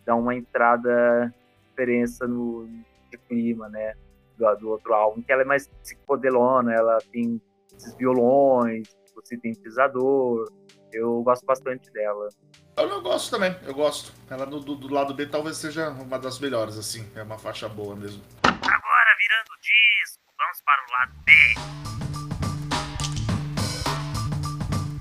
dá 0.06 0.16
uma 0.16 0.36
entrada 0.36 1.34
diferença 1.70 2.26
no 2.26 2.66
de 3.12 3.18
clima, 3.28 3.68
né? 3.68 3.94
Do, 4.38 4.56
do, 4.56 4.70
outro 4.70 4.94
álbum, 4.94 5.22
que 5.22 5.32
ela 5.32 5.42
é 5.42 5.46
mais 5.46 5.68
psicodelona, 5.68 6.74
ela 6.74 6.98
tem 7.12 7.42
esses 7.76 7.94
violões, 7.96 8.88
o 9.14 9.22
sintetizador. 9.22 10.50
Eu 10.92 11.22
gosto 11.22 11.46
bastante 11.46 11.92
dela. 11.92 12.30
Eu 12.78 12.88
não 12.88 13.02
gosto 13.02 13.32
também, 13.32 13.56
eu 13.64 13.74
gosto. 13.74 14.14
Ela 14.30 14.46
do, 14.46 14.60
do, 14.60 14.76
do, 14.76 14.94
lado 14.94 15.14
B 15.14 15.26
talvez 15.26 15.58
seja 15.58 15.90
uma 15.90 16.18
das 16.18 16.40
melhores, 16.40 16.78
assim. 16.78 17.12
É 17.16 17.24
uma 17.24 17.38
faixa 17.38 17.68
boa 17.68 17.96
mesmo. 17.96 18.24
Agora 18.44 19.16
virando 19.20 19.52
o 19.52 19.60
disco, 19.60 20.24
vamos 20.38 20.62
para 20.62 20.82
o 20.82 20.92
lado 20.92 21.14
B. 21.26 21.34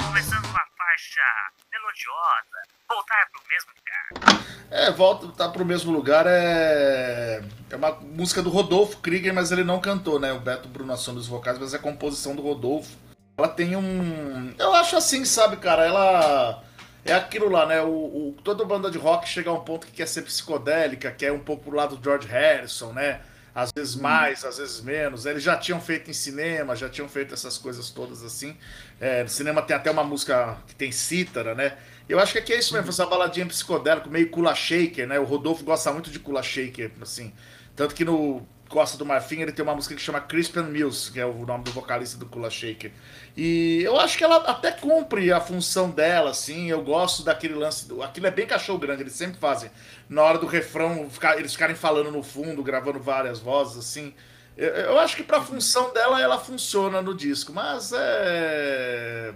Começando 0.06 0.50
com 0.50 0.56
a 0.56 0.66
faixa 0.76 1.22
melodiosa, 1.70 2.62
voltar 2.88 3.28
para 3.30 3.40
o 3.40 3.48
mesmo 3.48 3.70
lugar. 3.76 4.46
É, 4.70 4.90
volta 4.90 5.28
tá 5.28 5.48
pro 5.48 5.64
mesmo 5.64 5.92
lugar 5.92 6.26
é. 6.26 7.40
É 7.70 7.76
uma 7.76 7.92
música 8.00 8.42
do 8.42 8.50
Rodolfo 8.50 8.98
Krieger, 8.98 9.32
mas 9.32 9.52
ele 9.52 9.62
não 9.62 9.80
cantou, 9.80 10.18
né? 10.18 10.32
O 10.32 10.40
Beto 10.40 10.68
Bruno 10.68 10.92
aciona 10.92 11.20
os 11.20 11.28
vocais, 11.28 11.58
mas 11.58 11.74
é 11.74 11.78
composição 11.78 12.34
do 12.34 12.42
Rodolfo. 12.42 13.05
Ela 13.38 13.48
tem 13.48 13.76
um. 13.76 14.54
Eu 14.58 14.72
acho 14.72 14.96
assim, 14.96 15.24
sabe, 15.24 15.58
cara? 15.58 15.84
Ela 15.84 16.62
é 17.04 17.12
aquilo 17.12 17.50
lá, 17.50 17.66
né? 17.66 17.82
O, 17.82 17.88
o, 17.88 18.36
toda 18.42 18.64
banda 18.64 18.90
de 18.90 18.96
rock 18.96 19.28
chega 19.28 19.50
a 19.50 19.52
um 19.52 19.60
ponto 19.60 19.86
que 19.86 19.92
quer 19.92 20.06
ser 20.06 20.22
psicodélica, 20.22 21.10
quer 21.10 21.32
um 21.32 21.38
pouco 21.38 21.64
pro 21.64 21.76
lado 21.76 21.96
do 21.96 22.02
George 22.02 22.26
Harrison, 22.26 22.92
né? 22.92 23.20
Às 23.54 23.70
vezes 23.74 23.94
uhum. 23.94 24.02
mais, 24.02 24.44
às 24.44 24.56
vezes 24.56 24.80
menos. 24.80 25.26
Eles 25.26 25.42
já 25.42 25.56
tinham 25.56 25.80
feito 25.80 26.10
em 26.10 26.14
cinema, 26.14 26.74
já 26.74 26.88
tinham 26.88 27.08
feito 27.08 27.34
essas 27.34 27.58
coisas 27.58 27.90
todas 27.90 28.22
assim. 28.24 28.56
É, 28.98 29.22
no 29.22 29.28
cinema 29.28 29.60
tem 29.60 29.76
até 29.76 29.90
uma 29.90 30.04
música 30.04 30.56
que 30.66 30.74
tem 30.74 30.90
cítara, 30.90 31.54
né? 31.54 31.76
Eu 32.08 32.18
acho 32.18 32.32
que 32.32 32.38
aqui 32.38 32.54
é 32.54 32.58
isso 32.58 32.72
mesmo, 32.72 32.86
uhum. 32.86 32.90
essa 32.90 33.04
baladinha 33.04 33.44
psicodélica, 33.46 34.08
meio 34.08 34.30
Kula 34.30 34.54
Shaker, 34.54 35.06
né? 35.06 35.18
O 35.18 35.24
Rodolfo 35.24 35.62
gosta 35.62 35.92
muito 35.92 36.10
de 36.10 36.18
Kula 36.18 36.42
Shaker, 36.42 36.90
assim. 37.02 37.34
Tanto 37.74 37.94
que 37.94 38.04
no 38.04 38.46
Costa 38.68 38.98
do 38.98 39.06
Marfim 39.06 39.40
ele 39.40 39.52
tem 39.52 39.62
uma 39.62 39.74
música 39.74 39.94
que 39.94 40.00
chama 40.00 40.20
Crispin 40.20 40.62
Mills, 40.62 41.10
que 41.12 41.20
é 41.20 41.26
o 41.26 41.46
nome 41.46 41.64
do 41.64 41.70
vocalista 41.70 42.18
do 42.18 42.26
Kula 42.26 42.50
Shaker. 42.50 42.90
E 43.36 43.82
eu 43.82 43.98
acho 43.98 44.18
que 44.18 44.24
ela 44.24 44.36
até 44.38 44.72
cumpre 44.72 45.32
a 45.32 45.40
função 45.40 45.90
dela, 45.90 46.30
assim. 46.30 46.68
Eu 46.68 46.82
gosto 46.82 47.22
daquele 47.22 47.54
lance. 47.54 47.86
Aquilo 48.02 48.26
é 48.26 48.30
bem 48.30 48.46
cachorro 48.46 48.78
grande, 48.78 49.02
eles 49.02 49.12
sempre 49.12 49.38
fazem. 49.38 49.70
Na 50.08 50.22
hora 50.22 50.38
do 50.38 50.46
refrão, 50.46 51.08
eles 51.36 51.52
ficarem 51.52 51.76
falando 51.76 52.10
no 52.10 52.22
fundo, 52.22 52.62
gravando 52.62 52.98
várias 52.98 53.38
vozes, 53.38 53.78
assim. 53.78 54.14
Eu, 54.56 54.68
eu 54.68 54.98
acho 54.98 55.16
que 55.16 55.22
pra 55.22 55.40
função 55.40 55.92
dela, 55.92 56.20
ela 56.20 56.38
funciona 56.38 57.00
no 57.00 57.14
disco. 57.14 57.52
Mas 57.52 57.92
é. 57.94 59.32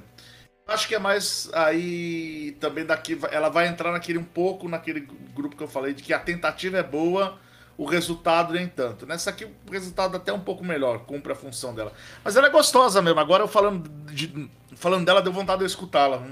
Acho 0.67 0.89
que 0.89 0.95
é 0.95 0.99
mais 0.99 1.49
aí 1.53 2.57
também 2.61 2.85
daqui. 2.85 3.19
Ela 3.31 3.49
vai 3.49 3.69
entrar 3.69 3.93
naquele 3.93 4.19
um 4.19 4.25
pouco 4.25 4.69
naquele 4.69 5.01
grupo 5.35 5.57
que 5.57 5.63
eu 5.63 5.69
falei 5.69 5.95
de 5.95 6.03
que 6.03 6.13
a 6.13 6.19
tentativa 6.19 6.79
é 6.79 6.83
boa 6.83 7.39
o 7.81 7.87
resultado 7.87 8.53
nem 8.53 8.69
tanto. 8.69 9.07
Nessa 9.07 9.31
aqui 9.31 9.47
o 9.47 9.71
resultado 9.71 10.15
até 10.15 10.31
um 10.31 10.39
pouco 10.39 10.63
melhor, 10.63 11.07
cumpre 11.07 11.33
a 11.33 11.35
função 11.35 11.75
dela. 11.75 11.95
Mas 12.23 12.37
ela 12.37 12.49
é 12.49 12.51
gostosa 12.51 13.01
mesmo. 13.01 13.19
Agora 13.19 13.43
eu 13.43 13.49
falando, 13.49 13.89
de, 14.13 14.51
falando 14.77 15.07
dela, 15.07 15.23
deu 15.23 15.33
vontade 15.33 15.61
de 15.61 15.65
eu 15.65 15.67
escutá-la. 15.67 16.23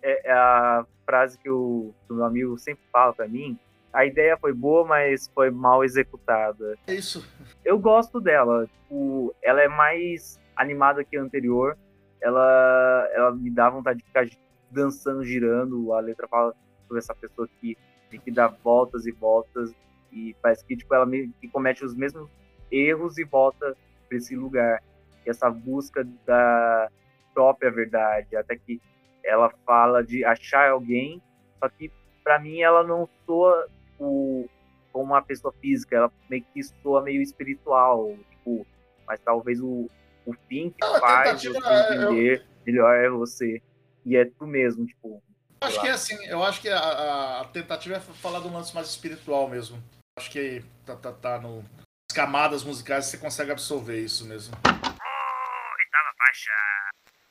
É, 0.00 0.30
é, 0.30 0.32
a 0.32 0.86
frase 1.04 1.36
que 1.36 1.50
o, 1.50 1.92
que 2.06 2.12
o 2.12 2.16
meu 2.16 2.24
amigo 2.24 2.56
sempre 2.58 2.84
fala 2.92 3.12
para 3.12 3.26
mim. 3.26 3.58
A 3.92 4.06
ideia 4.06 4.36
foi 4.36 4.52
boa, 4.52 4.86
mas 4.86 5.28
foi 5.34 5.50
mal 5.50 5.82
executada. 5.82 6.78
É 6.86 6.94
isso. 6.94 7.28
Eu 7.64 7.76
gosto 7.76 8.20
dela. 8.20 8.68
Tipo, 8.68 9.34
ela 9.42 9.62
é 9.62 9.68
mais 9.68 10.38
animada 10.54 11.02
que 11.02 11.16
a 11.16 11.22
anterior. 11.22 11.76
Ela, 12.22 13.08
ela 13.12 13.34
me 13.34 13.50
dá 13.50 13.68
vontade 13.68 13.98
de 13.98 14.04
ficar 14.04 14.28
dançando, 14.70 15.24
girando. 15.24 15.92
A 15.92 15.98
letra 15.98 16.28
fala 16.28 16.54
sobre 16.86 16.98
essa 16.98 17.16
pessoa 17.16 17.48
que 17.60 17.76
tem 18.08 18.20
que 18.20 18.30
dar 18.30 18.46
voltas 18.62 19.06
e 19.06 19.10
voltas 19.10 19.74
e 20.14 20.34
parece 20.40 20.64
que 20.64 20.76
tipo 20.76 20.94
ela 20.94 21.06
que 21.10 21.48
comete 21.48 21.84
os 21.84 21.94
mesmos 21.94 22.30
erros 22.70 23.18
e 23.18 23.24
volta 23.24 23.76
para 24.08 24.16
esse 24.16 24.36
lugar. 24.36 24.82
E 25.26 25.30
essa 25.30 25.50
busca 25.50 26.06
da 26.24 26.88
própria 27.32 27.70
verdade. 27.70 28.36
Até 28.36 28.56
que 28.56 28.80
ela 29.24 29.50
fala 29.66 30.04
de 30.04 30.24
achar 30.24 30.70
alguém 30.70 31.20
só 31.58 31.68
que 31.68 31.90
para 32.22 32.38
mim 32.38 32.60
ela 32.60 32.84
não 32.84 33.08
soa 33.26 33.66
o, 33.98 34.48
como 34.92 35.06
uma 35.06 35.22
pessoa 35.22 35.52
física. 35.60 35.96
Ela 35.96 36.12
meio 36.30 36.44
que 36.52 36.62
soa 36.62 37.02
meio 37.02 37.20
espiritual 37.20 38.16
tipo 38.30 38.66
mas 39.06 39.20
talvez 39.20 39.60
o, 39.60 39.86
o 40.24 40.32
fim 40.48 40.70
que 40.70 40.82
ah, 40.82 40.98
faz 40.98 41.42
você 41.42 41.48
entender 41.48 42.40
eu... 42.40 42.46
melhor 42.64 42.94
é 42.94 43.10
você. 43.10 43.60
E 44.06 44.16
é 44.16 44.24
tu 44.24 44.46
mesmo 44.46 44.86
tipo 44.86 45.22
eu 45.60 45.68
acho 45.68 45.80
que 45.80 45.86
é 45.86 45.90
assim, 45.92 46.26
eu 46.26 46.42
acho 46.42 46.60
que 46.60 46.68
a, 46.68 47.40
a, 47.40 47.44
tentativa 47.46 47.96
é 47.96 48.00
falar 48.00 48.40
de 48.40 48.48
um 48.48 48.52
lance 48.52 48.74
mais 48.74 48.88
espiritual 48.88 49.48
mesmo. 49.48 49.82
Acho 50.16 50.30
que 50.30 50.64
tá, 50.86 50.94
tá, 50.94 51.12
tá 51.12 51.40
no. 51.40 51.64
As 52.08 52.14
camadas 52.14 52.62
musicais 52.62 53.06
você 53.06 53.18
consegue 53.18 53.50
absorver 53.50 53.98
isso 53.98 54.24
mesmo. 54.24 54.54
Oh, 54.64 54.70
oitava 54.70 56.14
faixa. 56.16 56.52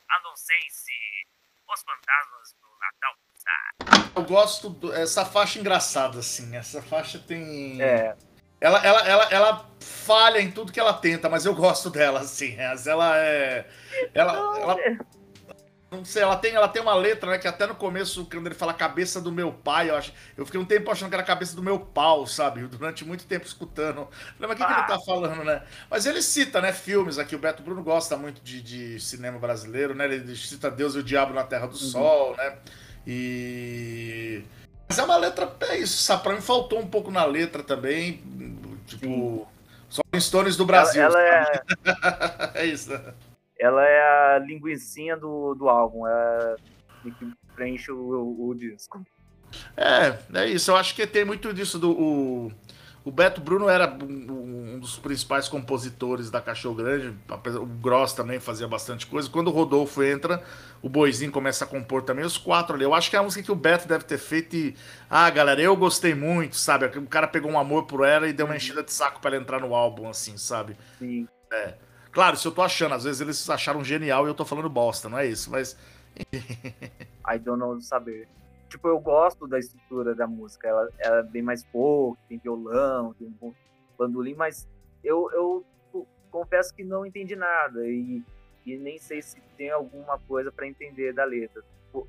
A 0.10 0.22
nonsense. 0.22 0.92
Os 1.74 1.82
fantasmas 1.82 2.54
do 2.60 2.68
Natal. 2.80 3.16
Eu 4.16 4.24
gosto 4.26 4.70
dessa 4.70 5.26
faixa 5.26 5.60
engraçada, 5.60 6.20
assim. 6.20 6.56
Essa 6.58 6.82
faixa 6.82 7.20
tem. 7.20 7.82
É. 7.82 8.18
Ela, 8.60 8.86
ela, 8.86 9.08
ela, 9.08 9.30
ela 9.32 9.70
falha 9.80 10.40
em 10.40 10.52
tudo 10.52 10.72
que 10.72 10.80
ela 10.80 10.94
tenta, 10.94 11.30
mas 11.30 11.46
eu 11.46 11.56
gosto 11.56 11.90
dela, 11.90 12.20
assim. 12.20 12.56
Ela 12.58 13.18
é. 13.18 13.70
Ela, 14.14 14.34
ela, 14.60 14.78
não 15.98 16.06
sei, 16.06 16.24
ela 16.24 16.36
tem, 16.36 16.54
ela 16.54 16.68
tem 16.68 16.82
uma 16.82 16.96
letra, 16.96 17.30
né? 17.30 17.38
Que 17.38 17.48
até 17.48 17.68
no 17.68 17.76
começo, 17.76 18.26
quando 18.26 18.48
ele 18.48 18.56
fala 18.56 18.74
cabeça 18.74 19.22
do 19.22 19.32
meu 19.32 19.52
pai, 19.52 19.90
eu 19.90 19.96
acho. 19.96 20.14
Eu 20.36 20.46
fiquei 20.46 20.60
um 20.60 20.66
tempo 20.66 20.90
achando 20.92 21.10
que 21.10 21.16
era 21.16 21.24
a 21.24 21.26
cabeça 21.26 21.56
do 21.56 21.64
meu 21.64 21.80
pau, 21.80 22.26
sabe? 22.28 22.66
Durante 22.68 23.06
muito 23.06 23.26
tempo 23.26 23.46
escutando. 23.46 24.08
Falei, 24.38 24.48
mas 24.48 24.52
o 24.52 24.56
que, 24.56 24.64
ah. 24.64 24.68
que 24.68 24.74
ele 24.74 24.88
tá 24.88 25.00
falando, 25.06 25.44
né? 25.44 25.64
Mas 25.90 26.06
ele 26.06 26.22
cita, 26.22 26.60
né, 26.62 26.74
filmes 26.74 27.18
aqui. 27.18 27.36
O 27.36 27.40
Beto 27.40 27.64
Bruno 27.64 27.84
gosta 27.84 28.18
muito 28.18 28.42
de, 28.42 28.62
de 28.62 29.00
cinema 29.00 29.40
brasileiro, 29.40 29.94
né? 29.94 30.06
Ele 30.06 30.36
cita 30.36 30.70
Deus 30.70 30.96
e 30.96 31.00
o 31.00 31.04
Diabo 31.04 31.34
na 31.34 31.44
Terra 31.44 31.68
do 31.68 31.74
uhum. 31.74 31.78
Sol, 31.78 32.36
né? 32.36 32.58
E. 33.06 34.44
Mas 34.88 34.98
é 34.98 35.04
uma 35.04 35.18
letra. 35.18 35.54
É 35.70 35.78
isso, 35.78 35.98
sabe? 35.98 36.24
Pra 36.24 36.34
mim 36.34 36.42
faltou 36.42 36.80
um 36.80 36.88
pouco 36.88 37.12
na 37.12 37.26
letra 37.26 37.64
também. 37.64 38.22
Tipo. 38.88 39.48
Só 39.90 40.02
Stones 40.20 40.58
do 40.58 40.66
Brasil. 40.66 41.04
Ela, 41.04 41.22
ela 41.22 41.64
é... 42.56 42.64
é 42.64 42.66
isso. 42.66 42.92
Ela 43.60 43.84
é 43.84 44.36
a 44.36 44.40
linguiçinha 44.40 45.16
do, 45.16 45.54
do 45.56 45.70
álbum, 45.70 46.08
é 46.08 46.56
que 47.04 47.34
preenche 47.56 47.92
o, 47.92 48.48
o, 48.48 48.56
disco. 48.56 49.06
É, 49.76 50.18
é 50.34 50.48
isso. 50.48 50.72
Eu 50.72 50.76
acho 50.76 50.96
que 50.96 51.06
tem 51.06 51.26
muito 51.26 51.54
disso 51.54 51.78
do. 51.78 51.92
O, 51.92 52.52
o 53.06 53.12
Beto 53.12 53.42
Bruno 53.42 53.68
era 53.68 53.92
um, 54.02 54.76
um, 54.76 54.80
dos 54.80 54.98
principais 54.98 55.50
compositores 55.50 56.30
da 56.30 56.40
Cachorro 56.42 56.76
Grande. 56.76 57.14
O 57.60 57.66
Gross 57.66 58.14
também 58.14 58.40
fazia 58.40 58.68
bastante 58.68 59.06
coisa. 59.06 59.30
Quando 59.30 59.48
o 59.48 59.52
Rodolfo 59.52 60.02
entra, 60.02 60.42
o 60.82 60.88
Boizinho 60.88 61.32
começa 61.32 61.66
a 61.66 61.68
compor 61.68 62.04
também. 62.04 62.24
Os 62.24 62.38
quatro 62.38 62.76
ali. 62.76 62.86
Eu 62.86 62.94
acho 62.94 63.10
que 63.10 63.16
é 63.16 63.20
a 63.20 63.24
música 63.24 63.44
que 63.44 63.52
o 63.52 63.56
Beto 63.56 63.88
deve 63.88 64.06
ter 64.06 64.18
feito. 64.18 64.56
E, 64.56 64.76
ah, 65.10 65.30
galera, 65.30 65.62
eu 65.62 65.76
gostei 65.76 66.16
muito, 66.16 66.56
sabe? 66.56 66.86
O 66.98 67.08
cara 67.08 67.28
pegou 67.28 67.52
um 67.52 67.60
amor 67.60 67.84
por 67.84 68.06
ela 68.06 68.28
e 68.28 68.34
deu 68.34 68.46
uma 68.46 68.56
enchida 68.56 68.82
de 68.82 68.94
saco 68.94 69.20
para 69.20 69.36
ela 69.36 69.44
entrar 69.44 69.60
no 69.60 69.76
álbum, 69.76 70.10
assim, 70.10 70.38
sabe? 70.38 70.78
Sim. 70.98 71.28
É. 71.52 71.76
Claro, 72.14 72.38
se 72.38 72.48
eu 72.48 72.52
tô 72.52 72.62
achando, 72.62 72.94
às 72.94 73.04
vezes 73.04 73.22
eles 73.22 73.50
acharam 73.50 73.84
genial 73.84 74.26
e 74.26 74.30
eu 74.30 74.36
tô 74.36 74.46
falando 74.46 74.70
bosta, 74.70 75.10
não 75.10 75.18
é 75.18 75.26
isso, 75.26 75.50
mas. 75.50 75.76
I 77.28 77.40
don't 77.40 77.60
know 77.60 77.82
saber. 77.82 78.28
Tipo, 78.70 78.88
eu 78.88 79.00
gosto 79.00 79.48
da 79.48 79.58
estrutura 79.58 80.14
da 80.14 80.28
música, 80.28 80.68
ela, 80.68 80.90
ela 81.00 81.20
é 81.20 81.24
bem 81.24 81.42
mais 81.42 81.64
folk, 81.66 82.20
tem 82.30 82.38
violão, 82.38 83.16
tem 83.16 83.36
um 83.42 83.52
bandolim, 83.98 84.36
mas 84.36 84.68
eu, 85.04 85.30
eu 85.32 85.66
confesso 86.30 86.74
que 86.74 86.84
não 86.84 87.04
entendi 87.04 87.36
nada 87.36 87.88
e, 87.88 88.24
e 88.64 88.78
nem 88.78 89.00
sei 89.00 89.22
se 89.22 89.42
tem 89.58 89.72
alguma 89.72 90.20
coisa 90.20 90.52
para 90.52 90.68
entender 90.68 91.14
da 91.14 91.24
letra. 91.24 91.64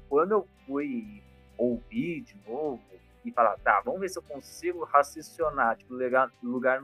Quando 0.09 0.33
eu 0.33 0.49
fui 0.67 1.23
ouvir 1.57 2.21
de 2.23 2.37
novo 2.47 2.81
e 3.25 3.33
falar, 3.33 3.57
tá, 3.59 3.81
vamos 3.83 4.01
ver 4.01 4.11
se 4.11 4.19
eu 4.19 4.23
consigo 4.23 4.85
raciocinar, 4.85 5.79
tipo, 5.79 5.95
lugar, 5.95 6.31
lugar 6.43 6.83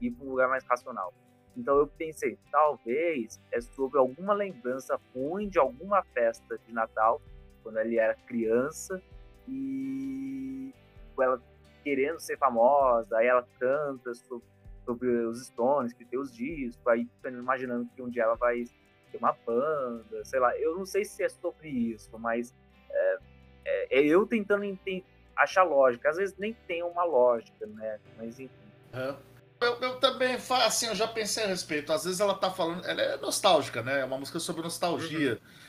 ir 0.00 0.10
para 0.10 0.26
um 0.26 0.30
lugar 0.30 0.48
mais 0.48 0.64
racional 0.64 1.12
então 1.56 1.78
eu 1.78 1.86
pensei, 1.86 2.38
talvez 2.50 3.40
é 3.50 3.60
sobre 3.60 3.98
alguma 3.98 4.34
lembrança 4.34 5.00
ruim 5.14 5.48
de 5.48 5.58
alguma 5.58 6.02
festa 6.02 6.58
de 6.66 6.72
Natal, 6.72 7.20
quando 7.62 7.78
ele 7.78 7.98
era 7.98 8.14
criança, 8.14 9.00
e 9.48 10.72
ela 11.18 11.40
querendo 11.82 12.20
ser 12.20 12.36
famosa, 12.36 13.16
aí 13.16 13.26
ela 13.26 13.46
canta 13.58 14.12
sobre, 14.14 14.46
sobre 14.84 15.08
os 15.08 15.46
Stones, 15.46 15.92
que 15.92 16.04
tem 16.04 16.18
os 16.18 16.32
discos, 16.32 16.86
aí 16.86 17.08
imaginando 17.24 17.88
que 17.94 18.02
um 18.02 18.08
dia 18.08 18.24
ela 18.24 18.34
vai 18.34 18.64
ter 19.10 19.18
uma 19.18 19.32
banda, 19.32 20.24
sei 20.24 20.40
lá. 20.40 20.56
Eu 20.58 20.76
não 20.76 20.84
sei 20.84 21.04
se 21.04 21.22
é 21.22 21.28
sobre 21.28 21.68
isso, 21.68 22.18
mas 22.18 22.54
é, 22.90 23.18
é, 23.64 24.00
é 24.00 24.04
eu 24.04 24.26
tentando 24.26 24.64
achar 25.36 25.62
lógica. 25.62 26.10
Às 26.10 26.16
vezes 26.16 26.36
nem 26.36 26.54
tem 26.66 26.82
uma 26.82 27.04
lógica, 27.04 27.66
né? 27.66 28.00
Mas 28.16 28.40
enfim. 28.40 28.50
É. 28.92 29.14
Eu, 29.60 29.80
eu, 29.80 29.96
também, 30.00 30.36
assim, 30.64 30.86
eu 30.86 30.94
já 30.94 31.08
pensei 31.08 31.44
a 31.44 31.46
respeito. 31.46 31.92
Às 31.92 32.04
vezes 32.04 32.20
ela 32.20 32.34
tá 32.34 32.50
falando. 32.50 32.84
Ela 32.84 33.02
é 33.02 33.16
nostálgica, 33.16 33.82
né? 33.82 34.00
É 34.00 34.04
uma 34.04 34.18
música 34.18 34.38
sobre 34.38 34.62
nostalgia. 34.62 35.32
Uhum 35.32 35.66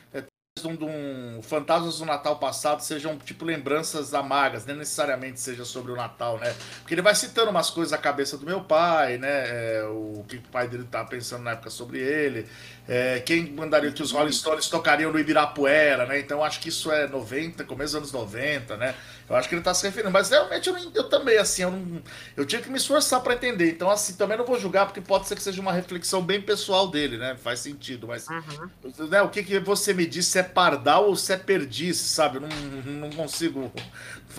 um, 0.66 0.76
de 0.76 0.84
um 0.84 1.42
Fantasmas 1.42 2.00
do 2.00 2.06
Natal 2.06 2.38
passado 2.40 2.82
sejam 2.82 3.18
tipo 3.18 3.46
lembranças 3.46 4.14
amargas, 4.14 4.66
nem 4.66 4.76
necessariamente 4.76 5.40
seja 5.40 5.66
sobre 5.66 5.92
o 5.92 5.96
Natal, 5.96 6.40
né? 6.40 6.56
Porque 6.80 6.94
ele 6.94 7.02
vai 7.02 7.14
citando 7.14 7.52
umas 7.52 7.70
coisas 7.70 7.92
da 7.92 7.98
cabeça 7.98 8.38
do 8.38 8.46
meu 8.46 8.62
pai, 8.62 9.18
né? 9.18 9.78
É, 9.78 9.84
o 9.84 10.24
que 10.28 10.38
o 10.38 10.42
pai 10.44 10.68
dele 10.68 10.86
tava 10.86 11.10
pensando 11.10 11.44
na 11.44 11.52
época 11.52 11.70
sobre 11.70 12.00
ele. 12.00 12.48
É, 12.88 13.20
quem 13.20 13.52
mandaria 13.52 13.92
que 13.92 14.02
os 14.02 14.12
Rolling 14.12 14.32
Stones 14.32 14.70
tocariam 14.70 15.12
no 15.12 15.20
Ibirapuera, 15.20 16.06
né? 16.06 16.20
Então 16.20 16.42
acho 16.42 16.60
que 16.62 16.70
isso 16.70 16.90
é 16.90 17.06
90, 17.06 17.66
começo 17.66 18.00
dos 18.00 18.14
anos 18.14 18.32
90, 18.32 18.78
né? 18.78 18.96
Eu 19.30 19.36
acho 19.36 19.50
que 19.50 19.56
ele 19.56 19.62
tá 19.62 19.74
se 19.74 19.86
referindo, 19.86 20.10
mas 20.10 20.30
realmente 20.30 20.70
eu, 20.70 20.74
não, 20.74 20.92
eu 20.96 21.10
também, 21.10 21.38
assim, 21.38 21.64
eu, 21.64 21.72
não, 21.72 22.02
eu 22.38 22.46
tinha 22.46 22.62
que 22.62 22.70
me 22.70 22.78
esforçar 22.78 23.20
para 23.20 23.34
entender. 23.34 23.72
Então, 23.72 23.90
assim, 23.90 24.14
também 24.14 24.38
não 24.38 24.46
vou 24.46 24.58
julgar, 24.58 24.86
porque 24.86 25.02
pode 25.02 25.28
ser 25.28 25.36
que 25.36 25.44
seja 25.44 25.62
uma 25.62 25.74
reflexão 25.74 26.24
bem 26.24 26.42
pessoal 26.42 26.88
dele, 26.88 27.18
né? 27.18 27.36
Faz 27.36 27.60
sentido, 27.60 28.08
mas 28.08 28.26
uhum. 28.30 29.08
né, 29.10 29.22
o 29.22 29.30
que, 29.30 29.44
que 29.44 29.60
você 29.60 29.94
me 29.94 30.06
disse 30.06 30.32
se 30.32 30.40
é 30.40 30.44
pardal 30.44 31.08
ou 31.08 31.16
se 31.18 31.34
é 31.34 31.38
perdiz, 31.38 31.98
sabe? 31.98 32.38
Eu 32.38 32.42
não, 32.42 32.50
não 32.86 33.10
consigo 33.10 33.70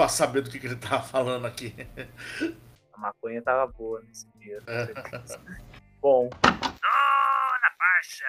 saber 0.09 0.40
do 0.40 0.49
que, 0.49 0.59
que 0.59 0.66
ele 0.66 0.76
tava 0.76 1.03
falando 1.03 1.46
aqui. 1.46 1.74
A 2.94 2.99
maconha 2.99 3.42
tava 3.42 3.70
boa 3.70 4.03
nesse 4.09 4.26
dia. 4.38 4.62
Bom. 6.01 6.30
Dona 6.42 7.38
Pacha, 7.79 8.24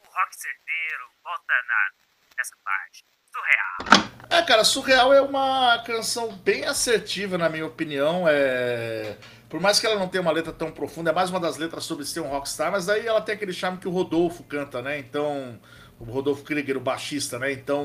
o 0.00 0.04
rock 0.04 0.34
certeiro 0.34 1.04
volta 1.22 1.52
na, 1.68 1.90
nessa 2.38 2.56
parte. 2.64 3.04
Surreal. 3.30 4.12
É, 4.30 4.42
cara, 4.42 4.64
Surreal 4.64 5.12
é 5.12 5.20
uma 5.20 5.78
canção 5.84 6.32
bem 6.36 6.64
assertiva, 6.64 7.36
na 7.36 7.48
minha 7.48 7.66
opinião. 7.66 8.24
É... 8.26 9.16
Por 9.48 9.60
mais 9.60 9.78
que 9.78 9.86
ela 9.86 9.98
não 9.98 10.08
tenha 10.08 10.22
uma 10.22 10.32
letra 10.32 10.52
tão 10.52 10.70
profunda, 10.70 11.10
é 11.10 11.14
mais 11.14 11.28
uma 11.28 11.38
das 11.38 11.58
letras 11.58 11.84
sobre 11.84 12.06
ser 12.06 12.20
um 12.20 12.28
rockstar, 12.28 12.72
mas 12.72 12.88
aí 12.88 13.06
ela 13.06 13.20
tem 13.20 13.34
aquele 13.34 13.52
charme 13.52 13.76
que 13.76 13.86
o 13.86 13.90
Rodolfo 13.90 14.42
canta, 14.44 14.80
né? 14.80 14.98
Então, 14.98 15.60
o 16.00 16.04
Rodolfo 16.04 16.42
Krieger, 16.42 16.78
o 16.78 16.80
baixista, 16.80 17.38
né? 17.38 17.52
Então, 17.52 17.84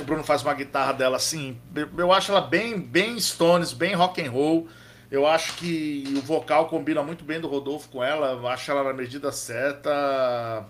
o 0.00 0.04
Bruno 0.04 0.24
faz 0.24 0.42
uma 0.42 0.54
guitarra 0.54 0.92
dela 0.92 1.18
assim. 1.18 1.60
Eu 1.96 2.12
acho 2.12 2.30
ela 2.30 2.40
bem, 2.40 2.80
bem 2.80 3.20
Stones, 3.20 3.74
bem 3.74 3.94
rock 3.94 4.22
and 4.22 4.30
roll. 4.30 4.68
Eu 5.12 5.26
acho 5.26 5.56
que 5.56 6.04
o 6.16 6.22
vocal 6.22 6.70
combina 6.70 7.02
muito 7.02 7.22
bem 7.22 7.38
do 7.38 7.46
Rodolfo 7.46 7.86
com 7.90 8.02
ela. 8.02 8.50
Acho 8.50 8.70
ela 8.70 8.82
na 8.82 8.94
medida 8.94 9.30
certa 9.30 10.66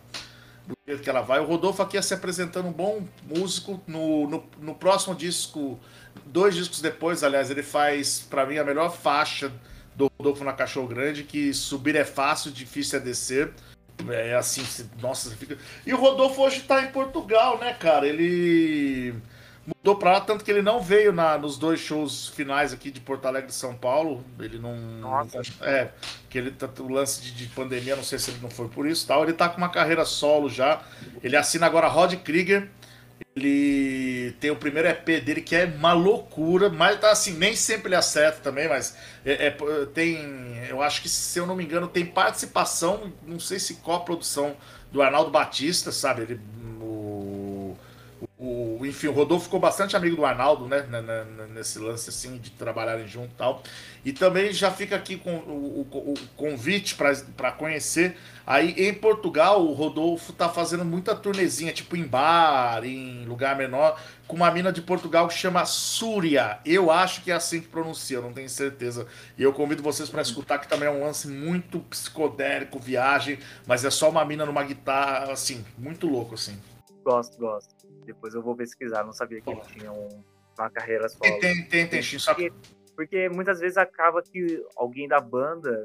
do 0.66 0.74
jeito 0.84 1.00
que 1.00 1.08
ela 1.08 1.20
vai. 1.20 1.38
O 1.38 1.44
Rodolfo 1.44 1.80
aqui 1.80 1.96
ia 1.96 2.02
se 2.02 2.12
apresentando 2.12 2.66
um 2.66 2.72
bom 2.72 3.06
músico. 3.24 3.80
No, 3.86 4.28
no, 4.28 4.44
no 4.58 4.74
próximo 4.74 5.14
disco, 5.14 5.78
dois 6.26 6.56
discos 6.56 6.80
depois, 6.80 7.22
aliás, 7.22 7.52
ele 7.52 7.62
faz, 7.62 8.26
para 8.28 8.44
mim, 8.44 8.58
a 8.58 8.64
melhor 8.64 8.90
faixa 8.90 9.52
do 9.94 10.10
Rodolfo 10.18 10.42
na 10.42 10.52
Cachorro 10.52 10.88
Grande, 10.88 11.22
que 11.22 11.54
subir 11.54 11.94
é 11.94 12.04
fácil, 12.04 12.50
difícil 12.50 12.98
é 12.98 13.02
descer. 13.02 13.52
É 14.08 14.34
assim, 14.34 14.64
nossa, 15.00 15.30
fica. 15.36 15.56
E 15.86 15.94
o 15.94 15.96
Rodolfo 15.96 16.42
hoje 16.42 16.62
tá 16.62 16.82
em 16.82 16.90
Portugal, 16.90 17.60
né, 17.60 17.74
cara? 17.74 18.08
Ele 18.08 19.14
mudou 19.66 19.96
pra 19.96 20.12
lá, 20.12 20.20
tanto 20.20 20.44
que 20.44 20.50
ele 20.50 20.62
não 20.62 20.80
veio 20.80 21.12
na, 21.12 21.38
nos 21.38 21.56
dois 21.56 21.80
shows 21.80 22.28
finais 22.28 22.72
aqui 22.72 22.90
de 22.90 23.00
Porto 23.00 23.26
Alegre 23.26 23.50
e 23.50 23.54
São 23.54 23.74
Paulo. 23.74 24.24
Ele 24.38 24.58
não. 24.58 24.76
Nossa. 24.76 25.40
É, 25.60 25.90
que 26.28 26.38
ele 26.38 26.50
tá, 26.50 26.68
o 26.80 26.88
lance 26.88 27.22
de, 27.22 27.32
de, 27.32 27.46
pandemia, 27.46 27.96
não 27.96 28.02
sei 28.02 28.18
se 28.18 28.30
ele 28.30 28.40
não 28.42 28.50
foi 28.50 28.68
por 28.68 28.86
isso 28.86 29.06
tal. 29.06 29.22
Ele 29.22 29.32
tá 29.32 29.48
com 29.48 29.58
uma 29.58 29.68
carreira 29.68 30.04
solo 30.04 30.48
já. 30.48 30.82
Ele 31.22 31.36
assina 31.36 31.66
agora 31.66 31.88
Rod 31.88 32.14
Krieger. 32.16 32.68
Ele 33.34 34.32
tem 34.40 34.50
o 34.50 34.56
primeiro 34.56 34.88
EP 34.88 35.06
dele 35.24 35.40
que 35.40 35.54
é 35.54 35.64
uma 35.64 35.92
loucura, 35.92 36.68
mas 36.68 37.00
tá 37.00 37.12
assim, 37.12 37.32
nem 37.34 37.54
sempre 37.54 37.88
ele 37.88 37.94
acerta 37.94 38.40
também, 38.40 38.68
mas 38.68 38.96
é, 39.24 39.46
é, 39.46 39.50
tem. 39.94 40.66
Eu 40.68 40.82
acho 40.82 41.00
que, 41.00 41.08
se 41.08 41.38
eu 41.38 41.46
não 41.46 41.54
me 41.54 41.64
engano, 41.64 41.86
tem 41.86 42.04
participação, 42.04 43.12
não 43.26 43.38
sei 43.38 43.58
se 43.58 43.74
co-produção 43.76 44.56
do 44.90 45.00
Arnaldo 45.00 45.30
Batista, 45.30 45.90
sabe? 45.92 46.22
Ele 46.22 46.40
o, 48.44 48.84
enfim, 48.84 49.06
o 49.06 49.12
Rodolfo 49.12 49.44
ficou 49.44 49.60
bastante 49.60 49.94
amigo 49.94 50.16
do 50.16 50.24
Arnaldo, 50.24 50.66
né? 50.66 50.84
Nesse 51.54 51.78
lance 51.78 52.10
assim 52.10 52.38
de 52.38 52.50
trabalharem 52.50 53.06
junto 53.06 53.30
e 53.32 53.36
tal. 53.36 53.62
E 54.04 54.12
também 54.12 54.52
já 54.52 54.68
fica 54.68 54.96
aqui 54.96 55.16
com 55.16 55.36
o, 55.36 55.86
o, 55.88 56.12
o 56.12 56.14
convite 56.36 56.96
para 56.96 57.52
conhecer. 57.52 58.16
Aí 58.44 58.74
em 58.76 58.92
Portugal, 58.92 59.64
o 59.64 59.72
Rodolfo 59.72 60.32
tá 60.32 60.48
fazendo 60.48 60.84
muita 60.84 61.14
turnezinha, 61.14 61.72
tipo 61.72 61.94
em 61.94 62.02
bar, 62.04 62.84
em 62.84 63.24
lugar 63.26 63.56
menor, 63.56 63.96
com 64.26 64.34
uma 64.34 64.50
mina 64.50 64.72
de 64.72 64.82
Portugal 64.82 65.28
que 65.28 65.34
chama 65.34 65.64
Súria. 65.64 66.58
Eu 66.66 66.90
acho 66.90 67.22
que 67.22 67.30
é 67.30 67.34
assim 67.34 67.60
que 67.60 67.68
pronuncia, 67.68 68.16
eu 68.16 68.22
não 68.22 68.32
tenho 68.32 68.48
certeza. 68.48 69.06
E 69.38 69.42
eu 69.44 69.52
convido 69.52 69.84
vocês 69.84 70.08
para 70.08 70.20
escutar, 70.20 70.58
que 70.58 70.66
também 70.66 70.88
é 70.88 70.90
um 70.90 71.04
lance 71.04 71.28
muito 71.28 71.78
psicodélico, 71.78 72.80
viagem, 72.80 73.38
mas 73.68 73.84
é 73.84 73.90
só 73.90 74.10
uma 74.10 74.24
mina 74.24 74.44
numa 74.44 74.64
guitarra, 74.64 75.30
assim, 75.30 75.64
muito 75.78 76.08
louco, 76.08 76.34
assim. 76.34 76.58
Gosto, 77.02 77.38
gosto. 77.38 77.74
Depois 78.04 78.34
eu 78.34 78.42
vou 78.42 78.54
pesquisar, 78.54 79.04
não 79.04 79.12
sabia 79.12 79.40
que 79.40 79.50
ele 79.50 79.60
tinha 79.62 79.92
um, 79.92 80.08
uma 80.58 80.70
carreira 80.70 81.08
solo. 81.08 81.38
Tem, 81.40 81.68
tem, 81.68 81.88
tem, 81.88 82.02
sim. 82.02 82.18
Só... 82.18 82.34
Porque, 82.34 82.52
porque 82.94 83.28
muitas 83.28 83.60
vezes 83.60 83.76
acaba 83.76 84.22
que 84.22 84.64
alguém 84.76 85.08
da 85.08 85.20
banda, 85.20 85.84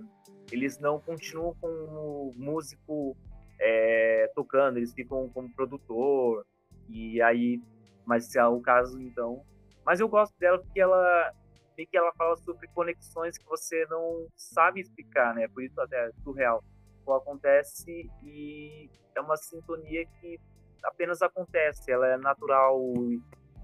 eles 0.52 0.80
não 0.80 1.00
continuam 1.00 1.56
com 1.60 1.68
o 1.68 2.34
músico 2.36 3.16
é, 3.60 4.32
tocando, 4.36 4.78
eles 4.78 4.94
ficam 4.94 5.30
como 5.30 5.50
produtor, 5.54 6.46
e 6.90 7.22
aí, 7.22 7.62
mas 8.06 8.26
se 8.26 8.40
é 8.40 8.46
o 8.46 8.62
caso, 8.62 9.02
então... 9.02 9.44
Mas 9.86 10.00
eu 10.00 10.08
gosto 10.10 10.38
dela 10.38 10.60
porque 10.60 10.80
ela 10.80 11.34
meio 11.78 11.88
que 11.88 11.98
ela 11.98 12.12
fala 12.14 12.36
sobre 12.38 12.68
conexões 12.70 13.38
que 13.38 13.46
você 13.46 13.86
não 13.90 14.28
sabe 14.36 14.82
explicar, 14.82 15.36
né? 15.36 15.48
Por 15.48 15.64
isso 15.64 15.80
até 15.80 16.08
é 16.08 16.12
surreal. 16.24 16.64
O 17.06 17.14
acontece 17.14 18.10
e 18.24 18.90
é 19.16 19.22
uma 19.22 19.38
sintonia 19.38 20.06
que 20.20 20.40
apenas 20.84 21.22
acontece, 21.22 21.92
ela 21.92 22.08
é 22.08 22.18
natural 22.18 22.80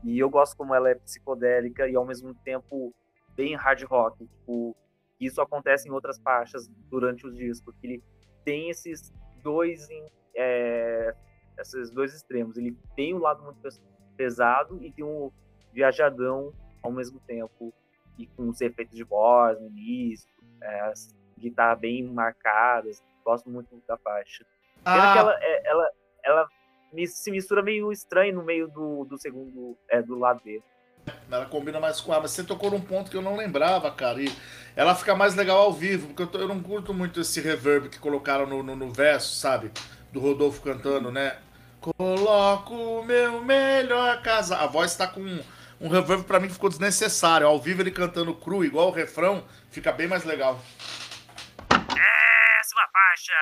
e 0.03 0.19
eu 0.19 0.29
gosto 0.29 0.57
como 0.57 0.75
ela 0.75 0.89
é 0.89 0.95
psicodélica 0.95 1.87
e 1.87 1.95
ao 1.95 2.05
mesmo 2.05 2.33
tempo 2.35 2.93
bem 3.35 3.55
hard 3.55 3.83
rock. 3.83 4.27
Tipo, 4.27 4.75
isso 5.19 5.41
acontece 5.41 5.87
em 5.87 5.91
outras 5.91 6.19
faixas 6.19 6.67
durante 6.89 7.25
os 7.25 7.35
discos, 7.35 7.75
que 7.79 7.87
ele 7.87 8.03
tem 8.43 8.69
esses 8.69 9.13
dois 9.41 9.87
é, 10.35 11.15
esses 11.57 11.91
dois 11.91 12.13
extremos. 12.13 12.57
Ele 12.57 12.77
tem 12.95 13.13
um 13.13 13.19
lado 13.19 13.43
muito 13.43 13.59
pesado 14.17 14.83
e 14.83 14.91
tem 14.91 15.05
um 15.05 15.31
viajadão 15.71 16.53
ao 16.81 16.91
mesmo 16.91 17.19
tempo 17.21 17.73
e 18.17 18.27
com 18.27 18.49
os 18.49 18.61
efeitos 18.61 18.95
de 18.95 19.03
voz 19.03 19.59
no 19.59 19.67
início, 19.67 20.29
é, 20.61 20.81
as 20.81 21.15
guitarras 21.37 21.79
bem 21.79 22.03
marcadas. 22.03 23.01
Gosto 23.23 23.49
muito 23.49 23.81
da 23.87 23.97
faixa. 23.97 24.45
Ah. 24.85 25.17
Ela, 25.17 25.37
é, 25.39 25.69
ela, 25.69 25.91
ela 26.23 26.49
se 27.07 27.31
mistura 27.31 27.61
meio 27.61 27.91
estranho 27.91 28.35
no 28.35 28.43
meio 28.43 28.67
do, 28.67 29.05
do 29.05 29.17
segundo, 29.17 29.77
é, 29.89 30.01
do 30.01 30.17
lado 30.17 30.41
B. 30.43 30.61
Ela 31.29 31.45
combina 31.45 31.79
mais 31.79 31.99
com 31.99 32.13
a. 32.13 32.19
Mas 32.19 32.31
você 32.31 32.43
tocou 32.43 32.71
num 32.71 32.79
ponto 32.79 33.11
que 33.11 33.17
eu 33.17 33.21
não 33.21 33.35
lembrava, 33.35 33.91
cara. 33.91 34.21
E 34.21 34.33
ela 34.75 34.95
fica 34.95 35.15
mais 35.15 35.35
legal 35.35 35.57
ao 35.57 35.73
vivo, 35.73 36.07
porque 36.07 36.23
eu, 36.23 36.27
tô, 36.27 36.37
eu 36.37 36.47
não 36.47 36.61
curto 36.61 36.93
muito 36.93 37.19
esse 37.19 37.41
reverb 37.41 37.89
que 37.89 37.99
colocaram 37.99 38.45
no, 38.45 38.63
no, 38.63 38.75
no 38.75 38.91
verso, 38.91 39.35
sabe? 39.35 39.71
Do 40.11 40.19
Rodolfo 40.19 40.61
cantando, 40.61 41.11
né? 41.11 41.37
Coloco 41.81 42.73
o 42.73 43.03
meu 43.03 43.43
melhor 43.43 44.21
casa. 44.21 44.57
A 44.57 44.67
voz 44.67 44.95
tá 44.95 45.07
com 45.07 45.19
um, 45.19 45.43
um 45.81 45.89
reverb 45.89 46.23
pra 46.23 46.39
mim 46.39 46.47
que 46.47 46.53
ficou 46.53 46.69
desnecessário. 46.69 47.47
Ao 47.47 47.59
vivo 47.59 47.81
ele 47.81 47.91
cantando 47.91 48.33
cru, 48.33 48.63
igual 48.63 48.87
o 48.87 48.91
refrão, 48.91 49.43
fica 49.71 49.91
bem 49.91 50.07
mais 50.07 50.23
legal. 50.23 50.61
Décima 51.69 52.87
faixa! 52.93 53.33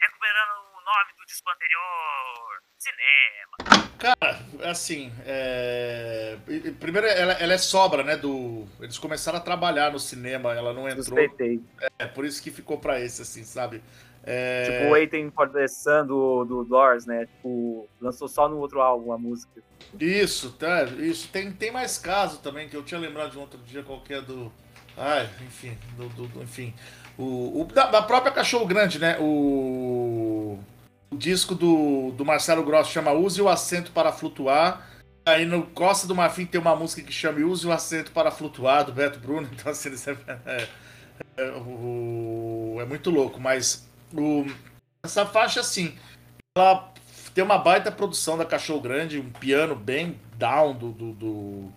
Recuperando 0.00 0.74
nome 0.84 1.12
do 1.13 1.13
disco 1.34 1.50
anterior. 1.50 2.62
Cinema. 2.78 3.88
Cara, 3.98 4.70
assim, 4.70 5.12
é... 5.26 6.36
primeiro 6.78 7.06
ela, 7.06 7.32
ela, 7.32 7.52
é 7.52 7.58
sobra, 7.58 8.04
né? 8.04 8.16
Do... 8.16 8.66
Eles 8.80 8.98
começaram 8.98 9.38
a 9.38 9.40
trabalhar 9.40 9.90
no 9.90 9.98
cinema, 9.98 10.54
ela 10.54 10.72
não 10.72 10.88
entrou. 10.88 11.04
Suspeitei. 11.04 11.60
É, 11.98 12.06
por 12.06 12.24
isso 12.24 12.42
que 12.42 12.50
ficou 12.50 12.78
pra 12.78 13.00
esse, 13.00 13.22
assim, 13.22 13.42
sabe? 13.42 13.82
É... 14.22 14.80
Tipo, 14.80 14.92
Waiting 14.92 15.30
for 15.30 15.50
the 15.50 15.66
Sun 15.66 16.06
do, 16.06 16.44
do 16.44 16.64
Doors, 16.64 17.04
né? 17.06 17.26
Tipo, 17.26 17.88
lançou 18.00 18.28
só 18.28 18.48
no 18.48 18.58
outro 18.58 18.80
álbum 18.80 19.12
a 19.12 19.18
música. 19.18 19.62
Isso, 19.98 20.52
tá, 20.52 20.84
isso. 20.84 21.28
Tem, 21.28 21.50
tem 21.52 21.70
mais 21.70 21.98
caso 21.98 22.40
também, 22.40 22.68
que 22.68 22.76
eu 22.76 22.82
tinha 22.82 23.00
lembrado 23.00 23.32
de 23.32 23.38
um 23.38 23.42
outro 23.42 23.58
dia 23.60 23.82
qualquer 23.82 24.22
do. 24.22 24.52
Ai, 24.96 25.28
enfim, 25.40 25.76
do, 25.96 26.08
do, 26.10 26.28
do 26.28 26.42
enfim. 26.42 26.74
O, 27.18 27.62
o 27.62 27.64
da, 27.64 27.86
da, 27.86 28.02
própria 28.02 28.32
Cachorro 28.32 28.66
Grande, 28.66 28.98
né? 28.98 29.18
O 29.20 30.58
o 30.58 30.58
disco 31.16 31.54
do, 31.54 32.12
do 32.12 32.24
Marcelo 32.24 32.64
Gross 32.64 32.88
chama 32.88 33.12
Use 33.12 33.40
o 33.40 33.48
Assento 33.48 33.92
para 33.92 34.12
Flutuar. 34.12 34.88
Aí 35.26 35.46
no 35.46 35.62
Costa 35.66 36.06
do 36.06 36.14
Marfim 36.14 36.44
tem 36.44 36.60
uma 36.60 36.76
música 36.76 37.02
que 37.02 37.12
chama 37.12 37.44
Use 37.44 37.66
o 37.66 37.72
Assento 37.72 38.10
para 38.12 38.30
Flutuar, 38.30 38.84
do 38.84 38.92
Beto 38.92 39.18
Bruno. 39.18 39.48
Então, 39.52 39.72
assim, 39.72 39.90
é, 39.90 40.36
é, 40.46 40.68
é, 41.36 41.48
é 41.48 42.84
muito 42.84 43.10
louco. 43.10 43.40
Mas 43.40 43.88
o, 44.12 44.46
essa 45.02 45.24
faixa, 45.24 45.60
assim, 45.60 45.96
ela 46.56 46.92
tem 47.34 47.42
uma 47.42 47.58
baita 47.58 47.90
produção 47.90 48.36
da 48.36 48.44
Cachorro 48.44 48.80
Grande, 48.80 49.18
um 49.18 49.30
piano 49.30 49.74
bem 49.74 50.20
down 50.36 50.74
do, 50.74 50.92
do, 50.92 51.12
do 51.12 51.72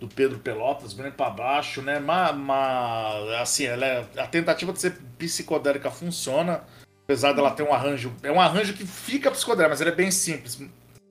do 0.00 0.08
Pedro 0.08 0.38
Pelotas, 0.38 0.94
bem 0.94 1.12
para 1.12 1.30
baixo, 1.30 1.82
né? 1.82 2.00
Mas 2.00 3.28
assim, 3.40 3.66
ela 3.66 3.84
é, 3.84 4.06
a 4.16 4.26
tentativa 4.26 4.72
de 4.72 4.80
ser 4.80 4.96
psicodélica 5.18 5.90
funciona, 5.90 6.64
apesar 7.10 7.32
dela 7.32 7.50
ter 7.50 7.64
um 7.64 7.74
arranjo, 7.74 8.12
é 8.22 8.30
um 8.30 8.40
arranjo 8.40 8.72
que 8.72 8.86
fica 8.86 9.32
psicodélico, 9.32 9.70
mas 9.70 9.80
ele 9.80 9.90
é 9.90 9.94
bem 9.94 10.12
simples. 10.12 10.60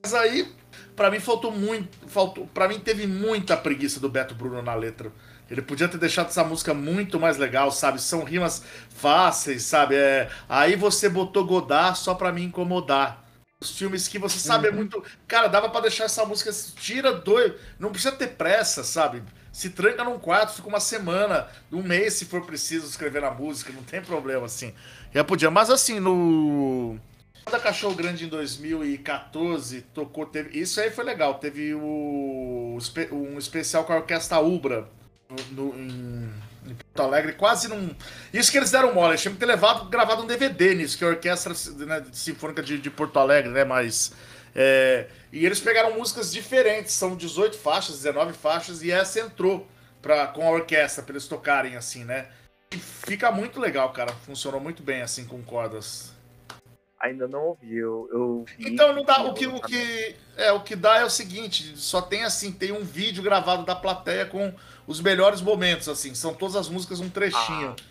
Mas 0.02 0.14
aí, 0.14 0.50
para 0.96 1.10
mim 1.10 1.20
faltou 1.20 1.52
muito, 1.52 1.98
faltou, 2.08 2.46
para 2.46 2.66
mim 2.66 2.78
teve 2.80 3.06
muita 3.06 3.54
preguiça 3.54 4.00
do 4.00 4.08
Beto 4.08 4.34
Bruno 4.34 4.62
na 4.62 4.74
letra. 4.74 5.12
Ele 5.50 5.60
podia 5.60 5.88
ter 5.88 5.98
deixado 5.98 6.28
essa 6.28 6.42
música 6.42 6.72
muito 6.72 7.20
mais 7.20 7.36
legal, 7.36 7.70
sabe? 7.70 8.00
São 8.00 8.24
rimas 8.24 8.62
fáceis, 8.88 9.64
sabe? 9.64 9.94
É, 9.94 10.30
aí 10.48 10.74
você 10.74 11.06
botou 11.06 11.44
Godard 11.44 11.98
só 11.98 12.14
para 12.14 12.32
me 12.32 12.42
incomodar 12.42 13.28
os 13.60 13.76
filmes 13.76 14.08
que 14.08 14.18
você 14.18 14.38
sabe 14.38 14.68
é 14.68 14.70
uhum. 14.70 14.76
é 14.76 14.78
muito. 14.78 15.04
Cara, 15.28 15.46
dava 15.48 15.68
para 15.68 15.82
deixar 15.82 16.04
essa 16.04 16.24
música. 16.24 16.50
Tira 16.76 17.12
dois. 17.12 17.52
Não 17.78 17.90
precisa 17.90 18.12
ter 18.12 18.28
pressa, 18.28 18.82
sabe? 18.82 19.22
Se 19.52 19.68
tranca 19.68 20.02
num 20.02 20.18
quarto, 20.18 20.54
fica 20.54 20.68
uma 20.68 20.80
semana, 20.80 21.46
um 21.70 21.82
mês, 21.82 22.14
se 22.14 22.24
for 22.24 22.46
preciso, 22.46 22.86
escrever 22.86 23.22
a 23.22 23.30
música, 23.30 23.72
não 23.72 23.82
tem 23.82 24.00
problema, 24.00 24.46
assim. 24.46 24.72
Já 25.12 25.24
podia. 25.24 25.50
Mas 25.50 25.70
assim, 25.70 26.00
no. 26.00 26.98
Da 27.50 27.58
Cachorro 27.58 27.94
Grande 27.94 28.24
em 28.24 28.28
2014, 28.28 29.82
tocou. 29.92 30.26
Teve, 30.26 30.58
isso 30.58 30.80
aí 30.80 30.90
foi 30.90 31.04
legal. 31.04 31.34
Teve 31.34 31.74
o, 31.74 32.78
um 33.10 33.38
especial 33.38 33.84
com 33.84 33.92
a 33.92 33.96
Orquestra 33.96 34.38
Ubra 34.38 34.88
no, 35.50 35.74
em, 35.76 36.30
em 36.66 36.74
Porto 36.74 37.00
Alegre, 37.02 37.32
quase 37.32 37.68
não. 37.68 37.94
Isso 38.32 38.52
que 38.52 38.58
eles 38.58 38.70
deram 38.70 38.94
mole, 38.94 39.12
eles 39.12 39.22
tinham 39.22 39.34
que 39.34 39.40
ter 39.40 39.46
levado, 39.46 39.88
gravado 39.88 40.22
um 40.22 40.26
DVD 40.26 40.74
nisso, 40.74 40.96
que 40.96 41.04
é 41.04 41.08
a 41.08 41.10
Orquestra 41.10 41.54
né, 41.86 42.04
Sinfônica 42.12 42.62
de, 42.62 42.78
de, 42.78 42.90
Porto 42.90 43.18
Alegre, 43.18 43.50
né? 43.50 43.64
Mas. 43.64 44.12
É... 44.54 45.06
E 45.32 45.46
eles 45.46 45.60
pegaram 45.60 45.96
músicas 45.96 46.32
diferentes, 46.32 46.92
são 46.92 47.16
18 47.16 47.56
faixas, 47.56 47.96
19 47.96 48.32
faixas, 48.32 48.82
e 48.82 48.90
essa 48.90 49.20
entrou 49.20 49.66
pra, 50.02 50.26
com 50.26 50.46
a 50.46 50.50
orquestra, 50.50 51.02
pra 51.02 51.12
eles 51.12 51.26
tocarem 51.26 51.76
assim, 51.76 52.04
né? 52.04 52.26
Fica 52.78 53.32
muito 53.32 53.58
legal, 53.58 53.92
cara. 53.92 54.12
Funcionou 54.12 54.60
muito 54.60 54.82
bem 54.82 55.02
assim 55.02 55.24
com 55.24 55.42
cordas. 55.42 56.14
Ainda 57.00 57.26
não 57.26 57.46
ouvi, 57.46 57.76
eu, 57.76 58.08
eu 58.12 58.44
Então 58.58 58.94
não 58.94 59.02
dá. 59.02 59.22
O 59.22 59.32
que, 59.32 59.46
o, 59.46 59.60
que, 59.60 60.14
é, 60.36 60.52
o 60.52 60.60
que 60.60 60.76
dá 60.76 60.98
é 60.98 61.04
o 61.04 61.10
seguinte: 61.10 61.76
só 61.76 62.02
tem 62.02 62.24
assim, 62.24 62.52
tem 62.52 62.72
um 62.72 62.84
vídeo 62.84 63.22
gravado 63.22 63.64
da 63.64 63.74
plateia 63.74 64.26
com 64.26 64.54
os 64.86 65.00
melhores 65.00 65.40
momentos, 65.40 65.88
assim. 65.88 66.14
São 66.14 66.34
todas 66.34 66.56
as 66.56 66.68
músicas 66.68 67.00
um 67.00 67.08
trechinho. 67.08 67.74
Ah. 67.78 67.90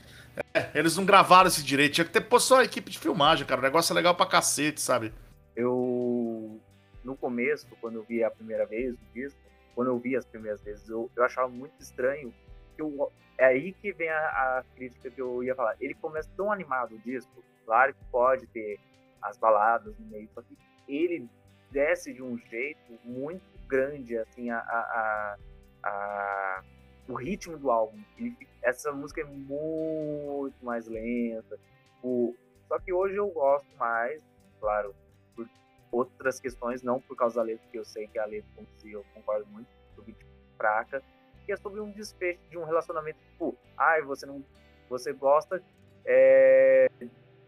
É, 0.53 0.69
eles 0.75 0.95
não 0.95 1.05
gravaram 1.05 1.47
esse 1.47 1.63
direito. 1.63 1.95
Tinha 1.95 2.05
que 2.05 2.11
ter 2.11 2.21
pô, 2.21 2.39
só 2.39 2.59
a 2.59 2.63
equipe 2.63 2.91
de 2.91 2.99
filmagem, 2.99 3.45
cara. 3.45 3.59
O 3.59 3.63
negócio 3.63 3.91
é 3.91 3.95
legal 3.95 4.15
pra 4.15 4.25
cacete, 4.25 4.80
sabe? 4.80 5.11
Eu. 5.55 6.61
No 7.03 7.17
começo, 7.17 7.67
quando 7.82 7.95
eu 7.95 8.03
vi 8.03 8.23
a 8.23 8.30
primeira 8.30 8.65
vez 8.67 8.93
o 8.93 9.13
disco, 9.13 9.39
quando 9.73 9.88
eu 9.88 9.97
vi 9.97 10.15
as 10.15 10.25
primeiras 10.25 10.61
vezes, 10.61 10.88
eu, 10.88 11.09
eu 11.15 11.23
achava 11.23 11.47
muito 11.49 11.73
estranho. 11.82 12.32
Que 12.80 12.82
eu, 12.82 13.11
é 13.38 13.45
aí 13.45 13.73
que 13.73 13.91
vem 13.91 14.09
a, 14.09 14.59
a 14.59 14.63
crítica 14.73 15.11
que 15.11 15.21
eu 15.21 15.43
ia 15.43 15.53
falar. 15.53 15.75
Ele 15.82 15.93
começa 15.93 16.30
tão 16.38 16.49
animado 16.49 16.95
o 16.95 16.99
disco. 16.99 17.43
Claro 17.65 17.93
que 17.93 18.05
pode 18.05 18.47
ter 18.47 18.80
as 19.21 19.38
baladas 19.38 19.97
no 19.99 20.05
meio, 20.05 20.30
só 20.34 20.41
que 20.41 20.57
ele 20.88 21.30
desce 21.71 22.13
de 22.13 22.23
um 22.23 22.38
jeito 22.38 22.97
muito 23.03 23.43
grande, 23.67 24.17
assim, 24.17 24.49
a, 24.49 24.59
a, 24.59 25.38
a, 25.84 26.63
o 27.09 27.15
ritmo 27.15 27.57
do 27.57 27.69
álbum. 27.69 28.01
Ele, 28.17 28.36
essa 28.61 28.93
música 28.93 29.21
é 29.21 29.25
muito 29.25 30.55
mais 30.63 30.88
lenta. 30.88 31.59
O, 32.01 32.34
só 32.69 32.80
que 32.80 32.93
hoje 32.93 33.17
eu 33.17 33.27
gosto 33.27 33.67
mais, 33.77 34.23
claro, 34.61 34.95
por 35.36 35.47
outras 35.91 36.39
questões, 36.39 36.82
não 36.82 37.01
por 37.01 37.17
causa 37.17 37.36
da 37.36 37.43
letra, 37.43 37.61
porque 37.63 37.80
eu 37.80 37.86
sei 37.86 38.07
que 38.07 38.17
a 38.17 38.25
letra, 38.25 38.49
como 38.55 38.67
se 38.77 38.89
eu 38.89 39.05
concordo 39.13 39.45
muito, 39.47 39.67
sobre 39.95 40.15
fraca, 40.55 41.03
que 41.50 41.54
é 41.54 41.58
sobre 41.58 41.82
um 41.82 41.91
desfecho 41.91 42.39
de 42.52 42.60
um 42.60 42.64
relacionamento, 42.64 43.18
tipo, 43.32 43.58
ai, 43.76 44.02
ah, 44.02 44.06
você 44.06 44.24
não. 44.24 44.45
Você 44.88 45.12
gosta 45.12 45.64
é, 46.06 46.88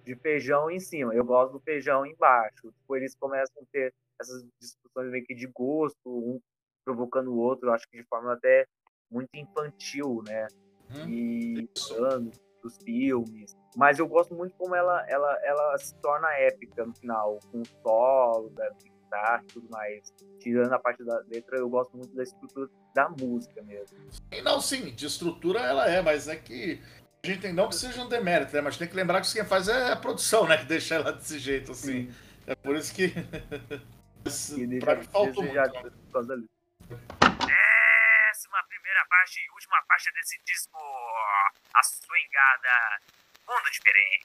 de 0.03 0.15
feijão 0.15 0.71
em 0.71 0.79
cima, 0.79 1.13
eu 1.13 1.23
gosto 1.23 1.53
do 1.53 1.59
feijão 1.59 2.03
embaixo. 2.03 2.71
Tipo, 2.71 2.95
eles 2.95 3.13
começam 3.15 3.61
a 3.61 3.65
ter 3.71 3.93
essas 4.19 4.43
discussões 4.59 5.11
meio 5.11 5.23
que 5.23 5.35
de 5.35 5.45
gosto, 5.45 5.99
um 6.07 6.41
provocando 6.83 7.31
o 7.31 7.37
outro, 7.37 7.71
acho 7.71 7.87
que 7.91 7.97
de 7.97 8.07
forma 8.07 8.33
até 8.33 8.65
muito 9.11 9.29
infantil, 9.35 10.23
né? 10.25 10.47
Hum, 10.89 11.07
e 11.07 11.69
dos 12.63 12.77
filmes. 12.77 13.55
Mas 13.75 13.99
eu 13.99 14.07
gosto 14.07 14.33
muito 14.33 14.55
como 14.55 14.75
ela, 14.75 15.05
ela, 15.07 15.39
ela 15.43 15.77
se 15.77 15.93
torna 16.01 16.27
épica 16.39 16.85
no 16.85 16.95
final, 16.95 17.39
com 17.51 17.61
o 17.61 17.65
solo, 17.83 18.49
da 18.49 18.67
guitarra 19.11 19.43
e 19.43 19.47
tudo 19.47 19.69
mais. 19.69 20.13
Tirando 20.39 20.73
a 20.73 20.79
parte 20.79 21.03
da 21.03 21.19
letra, 21.29 21.57
eu 21.57 21.69
gosto 21.69 21.95
muito 21.97 22.15
da 22.15 22.23
estrutura 22.23 22.69
da 22.95 23.09
música 23.09 23.61
mesmo. 23.61 23.97
Não, 24.43 24.61
sim, 24.61 24.93
de 24.95 25.05
estrutura 25.05 25.59
ela 25.59 25.89
é, 25.89 26.01
mas 26.01 26.27
é 26.27 26.35
que 26.35 26.81
a 27.23 27.27
gente 27.27 27.41
tem, 27.41 27.53
não 27.53 27.69
que 27.69 27.75
seja 27.75 28.01
um 28.01 28.09
demérito, 28.09 28.55
né? 28.55 28.61
Mas 28.61 28.77
tem 28.77 28.87
que 28.87 28.95
lembrar 28.95 29.21
que 29.21 29.31
quem 29.31 29.45
faz 29.45 29.67
é 29.67 29.91
a 29.91 29.95
produção, 29.95 30.47
né? 30.47 30.57
Que 30.57 30.65
deixa 30.65 30.95
ela 30.95 31.11
desse 31.11 31.37
jeito, 31.37 31.73
assim. 31.73 32.09
Sim. 32.09 32.15
É 32.47 32.55
por 32.55 32.75
isso 32.75 32.93
que. 32.95 33.09
pra 34.79 34.95
mim 34.95 35.03
faltou 35.03 35.43
muito. 35.43 35.53
Décima 35.53 35.83
primeira 38.67 39.05
faixa 39.07 39.39
e 39.39 39.49
última 39.53 39.83
faixa 39.87 40.11
desse 40.13 40.41
disco. 40.45 40.79
A 41.73 41.83
swingada. 41.83 42.99
Mundo 43.47 43.69
diferente. 43.71 44.23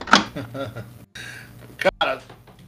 Cara, 2.01 2.23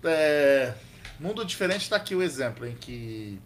é... 0.04 0.87
Mundo 1.18 1.44
diferente 1.44 1.90
tá 1.90 1.96
aqui 1.96 2.14
o 2.14 2.22
exemplo 2.22 2.66
em 2.66 2.74
que 2.74 3.40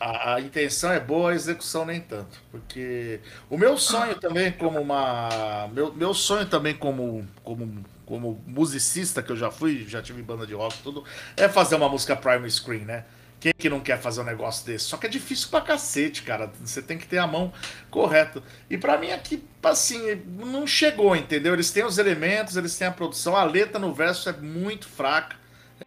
a, 0.00 0.34
a, 0.34 0.40
intenção 0.40 0.90
é 0.90 0.98
boa, 0.98 1.30
a 1.30 1.34
execução 1.34 1.84
nem 1.84 2.00
tanto. 2.00 2.40
Porque 2.50 3.20
o 3.48 3.56
meu 3.56 3.76
sonho 3.78 4.18
também 4.18 4.50
como 4.52 4.80
uma. 4.80 5.68
Meu, 5.72 5.92
meu 5.92 6.14
sonho 6.14 6.46
também 6.46 6.74
como, 6.74 7.26
como, 7.44 7.84
como 8.04 8.42
musicista, 8.46 9.22
que 9.22 9.30
eu 9.30 9.36
já 9.36 9.50
fui, 9.50 9.86
já 9.88 10.02
tive 10.02 10.22
banda 10.22 10.46
de 10.46 10.54
rock 10.54 10.78
tudo, 10.82 11.04
é 11.36 11.48
fazer 11.48 11.76
uma 11.76 11.88
música 11.88 12.16
primary 12.16 12.50
screen, 12.50 12.84
né? 12.84 13.04
Quem 13.38 13.52
que 13.58 13.68
não 13.68 13.80
quer 13.80 14.00
fazer 14.00 14.20
um 14.20 14.24
negócio 14.24 14.64
desse? 14.64 14.84
Só 14.84 14.96
que 14.96 15.06
é 15.06 15.08
difícil 15.08 15.48
pra 15.48 15.60
cacete, 15.60 16.22
cara. 16.22 16.52
Você 16.64 16.80
tem 16.80 16.96
que 16.96 17.06
ter 17.06 17.18
a 17.18 17.26
mão 17.26 17.52
correta. 17.90 18.40
E 18.70 18.78
para 18.78 18.96
mim 18.96 19.10
aqui, 19.10 19.42
assim, 19.64 20.22
não 20.38 20.64
chegou, 20.64 21.16
entendeu? 21.16 21.52
Eles 21.52 21.72
têm 21.72 21.84
os 21.84 21.98
elementos, 21.98 22.56
eles 22.56 22.76
têm 22.78 22.86
a 22.86 22.92
produção. 22.92 23.36
A 23.36 23.42
letra 23.42 23.80
no 23.80 23.92
verso 23.92 24.28
é 24.28 24.32
muito 24.32 24.88
fraca 24.88 25.41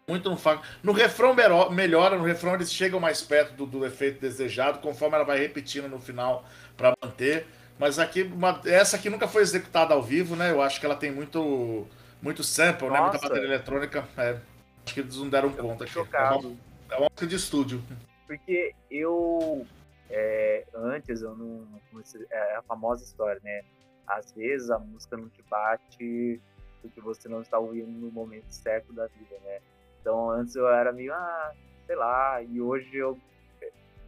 muito 0.08 0.30
no 0.84 0.92
refrão 0.92 1.36
melhora, 1.72 2.18
no 2.18 2.24
refrão 2.24 2.54
eles 2.54 2.72
chegam 2.72 3.00
mais 3.00 3.22
perto 3.22 3.54
do, 3.54 3.66
do 3.66 3.86
efeito 3.86 4.20
desejado, 4.20 4.80
conforme 4.80 5.16
ela 5.16 5.26
vai 5.26 5.40
repetindo 5.40 5.88
no 5.88 6.00
final 6.00 6.46
para 6.78 6.94
manter. 7.02 7.48
Mas 7.78 8.00
aqui, 8.00 8.24
uma, 8.24 8.62
essa 8.66 8.96
aqui 8.96 9.10
nunca 9.10 9.28
foi 9.28 9.42
executada 9.42 9.94
ao 9.94 10.02
vivo, 10.02 10.36
né? 10.36 10.52
Eu 10.52 10.62
acho 10.62 10.80
que 10.80 10.86
ela 10.86 10.96
tem 10.96 11.12
muito, 11.12 11.88
muito 12.22 12.44
sample, 12.44 12.90
né? 12.90 13.02
Muita 13.02 13.18
bateria 13.18 13.46
eletrônica. 13.46 14.08
É, 14.18 14.40
acho 14.86 14.94
que 14.94 15.00
eles 15.02 15.18
não 15.18 15.30
deram 15.30 15.50
eu 15.50 15.64
conta. 15.64 15.86
Chocado. 15.86 16.58
É 16.90 16.96
uma, 16.96 17.10
música 17.10 17.28
de 17.28 17.36
estúdio. 17.36 17.84
Porque 18.28 18.74
eu, 18.90 19.66
é, 20.10 20.66
antes, 20.74 21.22
eu 21.22 21.36
não. 21.36 21.68
É 22.32 22.56
a 22.56 22.62
famosa 22.62 23.04
história, 23.04 23.42
né? 23.44 23.62
Às 24.08 24.32
vezes 24.32 24.70
a 24.70 24.78
música 24.80 25.18
não 25.18 25.28
te 25.30 25.42
bate 25.50 26.40
porque 26.82 27.02
você 27.02 27.28
não 27.28 27.42
está 27.42 27.58
ouvindo 27.58 27.90
no 27.90 28.12
momento 28.12 28.52
certo 28.52 28.94
da 28.94 29.08
vida, 29.08 29.36
né? 29.44 29.60
Então 30.06 30.30
antes 30.30 30.56
eu 30.56 30.68
era 30.68 30.92
meio, 30.92 31.12
ah, 31.16 31.52
sei 31.88 31.96
lá, 31.96 32.40
e 32.40 32.62
hoje 32.62 32.96
eu 32.96 33.18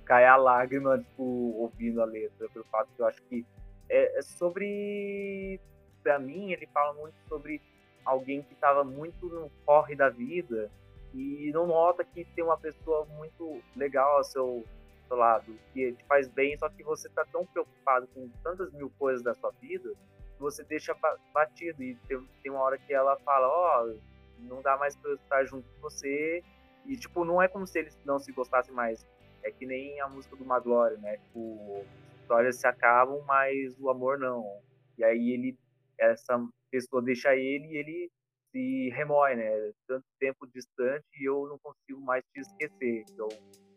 cai 0.05 0.27
a 0.27 0.35
lágrima, 0.35 0.99
tipo, 0.99 1.23
ouvindo 1.23 2.03
a 2.03 2.05
letra, 2.05 2.47
pelo 2.49 2.63
fato 2.65 2.87
que 2.95 3.01
eu 3.01 3.07
acho 3.07 3.19
que 3.23 3.43
é, 3.89 4.19
é 4.19 4.21
sobre. 4.21 5.59
Pra 6.03 6.19
mim, 6.19 6.51
ele 6.51 6.67
fala 6.67 6.93
muito 6.93 7.15
sobre 7.27 7.59
alguém 8.05 8.43
que 8.43 8.53
estava 8.53 8.83
muito 8.83 9.25
no 9.25 9.49
corre 9.65 9.95
da 9.95 10.07
vida 10.07 10.69
e 11.15 11.49
não 11.51 11.65
nota 11.65 12.05
que 12.05 12.23
tem 12.23 12.43
uma 12.43 12.59
pessoa 12.59 13.03
muito 13.17 13.59
legal 13.75 14.17
ao 14.17 14.23
seu, 14.23 14.63
seu 15.07 15.17
lado, 15.17 15.51
que 15.73 15.93
te 15.93 16.05
faz 16.05 16.27
bem, 16.29 16.55
só 16.59 16.69
que 16.69 16.83
você 16.83 17.07
está 17.07 17.25
tão 17.25 17.43
preocupado 17.47 18.07
com 18.13 18.29
tantas 18.43 18.71
mil 18.71 18.91
coisas 18.99 19.23
da 19.23 19.33
sua 19.33 19.49
vida 19.59 19.89
que 20.35 20.39
você 20.39 20.63
deixa 20.63 20.95
batido. 21.33 21.83
E 21.83 21.95
tem, 22.07 22.23
tem 22.43 22.51
uma 22.51 22.61
hora 22.61 22.77
que 22.77 22.93
ela 22.93 23.17
fala: 23.17 23.47
Ó, 23.47 23.87
oh, 23.87 24.16
não 24.39 24.61
dá 24.61 24.77
mais 24.77 24.95
pra 24.95 25.11
eu 25.11 25.15
estar 25.15 25.43
junto 25.45 25.67
com 25.69 25.81
você. 25.81 26.43
E, 26.85 26.95
tipo, 26.95 27.25
não 27.25 27.41
é 27.41 27.47
como 27.47 27.67
se 27.67 27.79
eles 27.79 27.99
não 28.05 28.19
se 28.19 28.31
gostassem 28.31 28.73
mais. 28.73 29.05
É 29.43 29.51
que 29.51 29.65
nem 29.65 29.99
a 30.01 30.07
música 30.07 30.35
do 30.35 30.45
Maglória, 30.45 30.97
né? 30.97 31.17
Tipo, 31.17 31.85
histórias 32.21 32.57
se 32.57 32.67
acabam, 32.67 33.21
mas 33.25 33.77
o 33.79 33.89
amor 33.89 34.17
não. 34.17 34.43
E 34.97 35.03
aí 35.03 35.31
ele, 35.31 35.57
essa 35.99 36.41
pessoa 36.71 37.01
deixa 37.01 37.35
ele 37.35 37.67
e 37.67 37.77
ele 37.77 38.11
se 38.51 38.89
remói, 38.89 39.35
né? 39.35 39.71
Tanto 39.87 40.05
tempo 40.19 40.47
distante 40.47 41.05
e 41.19 41.27
eu 41.27 41.47
não 41.47 41.57
consigo 41.59 42.01
mais 42.01 42.23
te 42.33 42.41
esquecer. 42.41 43.05
Eu 43.17 43.29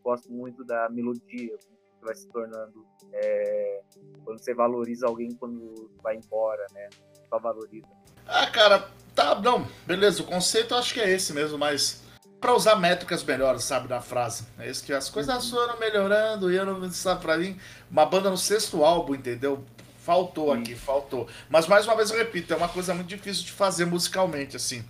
gosto 0.03 0.31
muito 0.33 0.65
da 0.65 0.89
melodia, 0.89 1.57
que 1.59 2.05
vai 2.05 2.15
se 2.15 2.29
tornando. 2.29 2.87
É, 3.13 3.83
quando 4.25 4.39
você 4.39 4.55
valoriza 4.55 5.07
alguém 5.07 5.31
quando 5.35 5.91
vai 6.03 6.17
embora, 6.17 6.67
né? 6.73 6.89
Só 7.29 7.39
valoriza. 7.39 7.89
Ah, 8.27 8.51
cara, 8.51 8.91
Tá, 9.21 9.39
não, 9.39 9.69
beleza, 9.87 10.23
o 10.23 10.25
conceito 10.25 10.73
eu 10.73 10.79
acho 10.79 10.95
que 10.95 11.01
é 11.01 11.11
esse 11.11 11.35
mesmo, 11.35 11.59
mas 11.59 12.01
para 12.41 12.55
usar 12.55 12.77
métricas 12.77 13.23
melhores, 13.23 13.65
sabe, 13.65 13.87
na 13.87 14.01
frase. 14.01 14.47
É 14.59 14.71
isso 14.71 14.83
que 14.83 14.95
as 14.95 15.11
coisas 15.11 15.51
foram 15.51 15.79
melhorando 15.79 16.51
e 16.51 16.57
eu 16.57 16.65
não 16.65 16.91
sabe 16.91 17.21
para 17.21 17.37
mim, 17.37 17.61
uma 17.91 18.07
banda 18.07 18.31
no 18.31 18.39
sexto 18.39 18.83
álbum, 18.83 19.15
entendeu? 19.15 19.63
Faltou 20.03 20.51
aqui, 20.51 20.75
faltou. 20.75 21.29
Mas 21.51 21.67
mais 21.67 21.85
uma 21.85 21.95
vez 21.97 22.11
eu 22.11 22.17
repito, 22.17 22.55
é 22.55 22.57
uma 22.57 22.71
coisa 22.71 22.95
muito 22.95 23.09
difícil 23.09 23.45
de 23.45 23.53
fazer 23.53 23.85
musicalmente, 23.85 24.57
assim. 24.57 24.83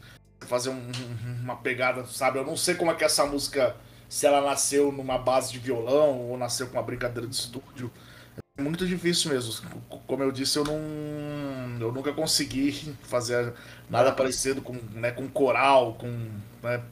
Fazer 0.42 0.70
um, 0.70 0.92
uma 1.42 1.56
pegada, 1.56 2.06
sabe? 2.06 2.38
Eu 2.38 2.46
não 2.46 2.56
sei 2.56 2.76
como 2.76 2.92
é 2.92 2.94
que 2.94 3.02
essa 3.02 3.26
música, 3.26 3.74
se 4.08 4.28
ela 4.28 4.40
nasceu 4.40 4.92
numa 4.92 5.18
base 5.18 5.50
de 5.50 5.58
violão 5.58 6.30
ou 6.30 6.38
nasceu 6.38 6.68
com 6.68 6.74
uma 6.74 6.84
brincadeira 6.84 7.26
de 7.26 7.34
estúdio. 7.34 7.90
É 8.56 8.62
muito 8.62 8.86
difícil 8.86 9.32
mesmo. 9.32 9.52
Como 10.06 10.22
eu 10.22 10.30
disse, 10.30 10.56
eu 10.56 10.64
não. 10.64 10.78
Eu 11.86 11.92
nunca 11.92 12.12
consegui 12.12 12.72
fazer 13.02 13.54
nada 13.88 14.12
parecido 14.12 14.62
com, 14.62 14.74
né, 14.92 15.10
com 15.10 15.28
coral, 15.28 15.94
com. 15.94 16.08
Né, 16.62 16.82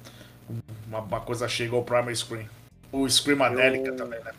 uma, 0.86 1.00
uma 1.00 1.20
coisa 1.20 1.46
chega 1.48 1.76
ao 1.76 1.84
Primal 1.84 2.14
Scream. 2.14 2.48
O 2.90 3.08
Screamadélica 3.08 3.88
eu... 3.88 3.96
também, 3.96 4.22
né? 4.22 4.32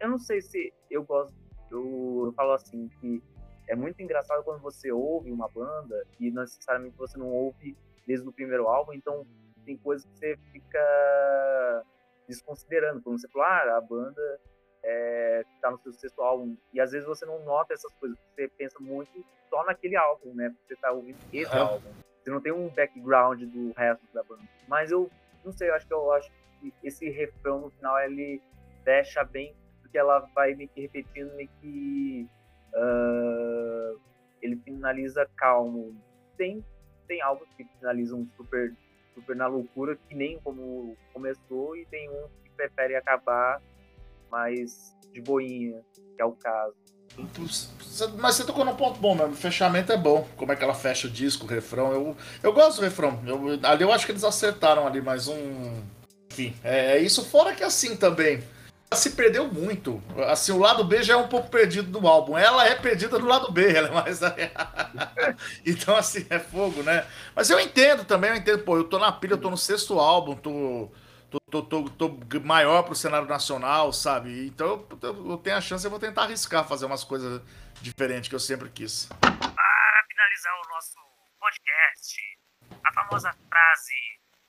Eu 0.00 0.10
não 0.10 0.18
sei 0.18 0.40
se 0.40 0.72
eu 0.90 1.04
gosto. 1.04 1.34
Eu, 1.70 2.24
eu 2.26 2.32
falo 2.34 2.52
assim 2.52 2.88
que 3.00 3.22
é 3.68 3.74
muito 3.74 4.00
engraçado 4.00 4.44
quando 4.44 4.60
você 4.60 4.92
ouve 4.92 5.30
uma 5.30 5.48
banda 5.48 6.06
e 6.20 6.30
não 6.30 6.42
necessariamente 6.42 6.96
você 6.96 7.18
não 7.18 7.28
ouve 7.28 7.76
desde 8.06 8.26
o 8.26 8.32
primeiro 8.32 8.68
álbum, 8.68 8.92
então 8.92 9.26
tem 9.64 9.76
coisas 9.76 10.06
que 10.06 10.18
você 10.18 10.38
fica 10.52 11.84
desconsiderando. 12.28 13.02
Como 13.02 13.18
você 13.18 13.28
falou, 13.28 13.46
ah, 13.46 13.76
a 13.76 13.80
banda 13.80 14.40
é, 14.86 15.44
que 15.44 15.60
tá 15.60 15.70
no 15.70 15.78
seu 15.78 15.92
sexto 15.92 16.22
álbum. 16.22 16.56
E 16.72 16.80
às 16.80 16.92
vezes 16.92 17.06
você 17.06 17.26
não 17.26 17.44
nota 17.44 17.74
essas 17.74 17.92
coisas, 17.94 18.16
você 18.34 18.48
pensa 18.56 18.78
muito 18.78 19.24
só 19.50 19.64
naquele 19.64 19.96
álbum, 19.96 20.32
né? 20.32 20.50
Porque 20.50 20.74
você 20.74 20.80
tá 20.80 20.92
ouvindo 20.92 21.18
esse 21.32 21.52
ah. 21.52 21.62
álbum. 21.62 21.90
Você 22.22 22.30
não 22.30 22.40
tem 22.40 22.52
um 22.52 22.68
background 22.68 23.42
do 23.42 23.72
resto 23.72 24.04
da 24.14 24.22
banda. 24.22 24.42
Mas 24.68 24.90
eu 24.90 25.10
não 25.44 25.52
sei, 25.52 25.68
eu 25.70 25.74
acho 25.74 25.86
que 25.86 25.94
eu 25.94 26.12
acho 26.12 26.30
que 26.60 26.72
esse 26.82 27.08
refrão 27.10 27.60
no 27.60 27.70
final 27.70 27.98
ele 28.00 28.40
deixa 28.84 29.24
bem, 29.24 29.54
porque 29.82 29.98
ela 29.98 30.20
vai 30.34 30.54
meio 30.54 30.68
que 30.68 30.80
repetindo, 30.82 31.34
meio 31.34 31.48
que 31.60 32.28
uh, 32.74 34.00
ele 34.40 34.56
finaliza 34.56 35.28
calmo. 35.36 35.94
Tem, 36.36 36.64
tem 37.08 37.20
álbuns 37.22 37.48
que 37.56 37.64
finalizam 37.78 38.26
super, 38.36 38.72
super 39.14 39.34
na 39.34 39.46
loucura, 39.46 39.96
que 40.08 40.14
nem 40.14 40.38
como 40.40 40.96
começou, 41.12 41.76
e 41.76 41.86
tem 41.86 42.08
um 42.10 42.28
que 42.44 42.50
prefere 42.50 42.96
acabar 42.96 43.60
mais 44.30 44.94
de 45.12 45.20
boinha, 45.20 45.80
que 46.14 46.22
é 46.22 46.24
o 46.24 46.32
caso. 46.32 46.74
Mas 48.18 48.34
você 48.34 48.44
tocou 48.44 48.64
num 48.64 48.76
ponto 48.76 49.00
bom 49.00 49.14
mesmo. 49.14 49.32
O 49.32 49.36
fechamento 49.36 49.92
é 49.92 49.96
bom. 49.96 50.26
Como 50.36 50.52
é 50.52 50.56
que 50.56 50.62
ela 50.62 50.74
fecha 50.74 51.06
o 51.06 51.10
disco, 51.10 51.46
o 51.46 51.48
refrão. 51.48 51.92
Eu, 51.92 52.16
eu 52.42 52.52
gosto 52.52 52.78
do 52.78 52.84
refrão. 52.84 53.18
Eu, 53.26 53.58
ali 53.62 53.82
eu 53.82 53.92
acho 53.92 54.04
que 54.04 54.12
eles 54.12 54.24
acertaram 54.24 54.86
ali 54.86 55.00
mais 55.00 55.26
um. 55.28 55.82
Enfim, 56.30 56.54
é, 56.62 56.96
é 56.96 56.98
isso. 56.98 57.24
Fora 57.24 57.54
que 57.54 57.62
assim 57.62 57.96
também. 57.96 58.42
Ela 58.90 59.00
se 59.00 59.10
perdeu 59.10 59.48
muito. 59.48 60.02
Assim, 60.28 60.52
o 60.52 60.58
lado 60.58 60.84
B 60.84 61.02
já 61.02 61.14
é 61.14 61.16
um 61.16 61.26
pouco 61.26 61.48
perdido 61.48 61.90
do 61.90 62.06
álbum. 62.06 62.36
Ela 62.36 62.68
é 62.68 62.74
perdida 62.74 63.18
do 63.18 63.26
lado 63.26 63.50
B, 63.50 63.66
ela 63.72 63.88
é 63.88 63.90
mais. 63.90 64.20
então, 65.64 65.96
assim, 65.96 66.26
é 66.28 66.38
fogo, 66.38 66.82
né? 66.82 67.04
Mas 67.34 67.48
eu 67.50 67.58
entendo 67.58 68.04
também, 68.04 68.30
eu 68.30 68.36
entendo. 68.36 68.62
Pô, 68.62 68.76
eu 68.76 68.84
tô 68.84 68.98
na 68.98 69.10
pilha, 69.10 69.32
eu 69.32 69.40
tô 69.40 69.50
no 69.50 69.56
sexto 69.56 69.98
álbum, 69.98 70.36
tô 70.36 70.90
tô, 71.30 71.40
tô, 71.40 71.62
tô, 71.62 71.90
tô 71.90 72.40
maior 72.40 72.82
pro 72.82 72.94
cenário 72.94 73.28
nacional, 73.28 73.92
sabe? 73.92 74.46
Então 74.46 74.86
eu, 75.02 75.30
eu, 75.30 75.38
tenho 75.38 75.56
a 75.56 75.60
chance, 75.60 75.84
eu 75.84 75.90
vou 75.90 76.00
tentar 76.00 76.22
arriscar 76.22 76.66
fazer 76.66 76.86
umas 76.86 77.04
coisas 77.04 77.42
diferentes 77.80 78.28
que 78.28 78.34
eu 78.34 78.40
sempre 78.40 78.68
quis. 78.70 79.08
Para 79.20 80.04
finalizar 80.08 80.54
o 80.54 80.68
nosso 80.68 80.98
podcast, 81.40 82.38
a 82.84 82.92
famosa 82.92 83.34
frase 83.48 83.94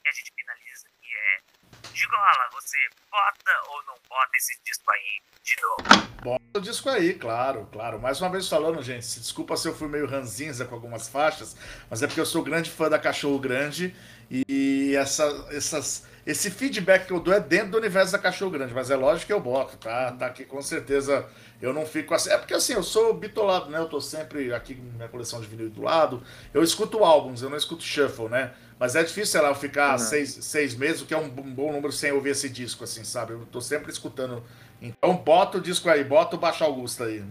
que 0.01 0.09
a 0.09 0.11
gente 0.11 0.31
finaliza 0.35 0.87
que 1.01 1.13
é 1.13 1.57
Gigola, 1.93 2.49
você 2.53 2.77
bota 3.11 3.51
ou 3.69 3.83
não 3.85 3.95
bota 4.07 4.29
esse 4.35 4.59
disco 4.63 4.91
aí 4.91 5.21
de 5.43 5.55
novo? 5.61 6.07
Bota 6.23 6.59
o 6.59 6.61
disco 6.61 6.89
aí, 6.89 7.13
claro, 7.13 7.67
claro. 7.71 7.99
Mais 7.99 8.21
uma 8.21 8.29
vez 8.29 8.47
falando, 8.47 8.81
gente, 8.81 9.19
desculpa 9.19 9.57
se 9.57 9.67
eu 9.67 9.75
fui 9.75 9.87
meio 9.87 10.07
ranzinza 10.07 10.65
com 10.65 10.75
algumas 10.75 11.07
faixas, 11.07 11.55
mas 11.89 12.01
é 12.01 12.07
porque 12.07 12.19
eu 12.19 12.25
sou 12.25 12.43
grande 12.43 12.69
fã 12.69 12.89
da 12.89 12.99
Cachorro 12.99 13.39
Grande 13.39 13.95
e 14.29 14.95
essa, 14.95 15.23
essas 15.51 16.05
esse 16.27 16.51
feedback 16.51 17.07
que 17.07 17.13
eu 17.13 17.21
dou 17.21 17.33
é 17.33 17.39
dentro 17.39 17.71
do 17.71 17.77
universo 17.77 18.11
da 18.11 18.19
Cachorro 18.19 18.51
Grande, 18.51 18.73
mas 18.73 18.91
é 18.91 18.97
lógico 18.97 19.27
que 19.27 19.31
eu 19.31 19.39
boto, 19.39 19.77
tá? 19.77 20.11
Tá 20.11 20.25
aqui 20.25 20.43
com 20.43 20.61
certeza. 20.61 21.25
Eu 21.61 21.71
não 21.71 21.85
fico 21.85 22.13
assim. 22.13 22.29
É 22.29 22.37
porque 22.37 22.53
assim, 22.53 22.73
eu 22.73 22.83
sou 22.83 23.13
bitolado, 23.13 23.69
né? 23.69 23.79
Eu 23.79 23.87
tô 23.87 24.01
sempre 24.01 24.53
aqui 24.53 24.75
com 24.75 24.81
minha 24.81 25.07
coleção 25.07 25.39
de 25.39 25.47
vinil 25.47 25.69
do 25.69 25.81
lado. 25.81 26.21
Eu 26.53 26.61
escuto 26.61 27.01
álbuns, 27.01 27.41
eu 27.41 27.49
não 27.49 27.55
escuto 27.55 27.81
shuffle, 27.81 28.27
né? 28.27 28.53
Mas 28.77 28.97
é 28.97 29.03
difícil, 29.03 29.27
sei 29.27 29.41
lá, 29.41 29.47
eu 29.47 29.55
ficar 29.55 29.93
uhum. 29.93 29.99
seis, 29.99 30.31
seis 30.41 30.75
meses, 30.75 31.01
o 31.01 31.05
que 31.05 31.13
é 31.13 31.17
um 31.17 31.29
bom 31.29 31.71
número 31.71 31.93
sem 31.93 32.11
ouvir 32.11 32.31
esse 32.31 32.49
disco, 32.49 32.83
assim, 32.83 33.05
sabe? 33.05 33.31
Eu 33.31 33.45
tô 33.45 33.61
sempre 33.61 33.89
escutando. 33.89 34.43
Então 34.81 35.15
bota 35.15 35.59
o 35.59 35.61
disco 35.61 35.89
aí, 35.89 36.03
bota 36.03 36.35
o 36.35 36.39
Baixo 36.39 36.61
Augusto 36.65 37.05
aí. 37.05 37.23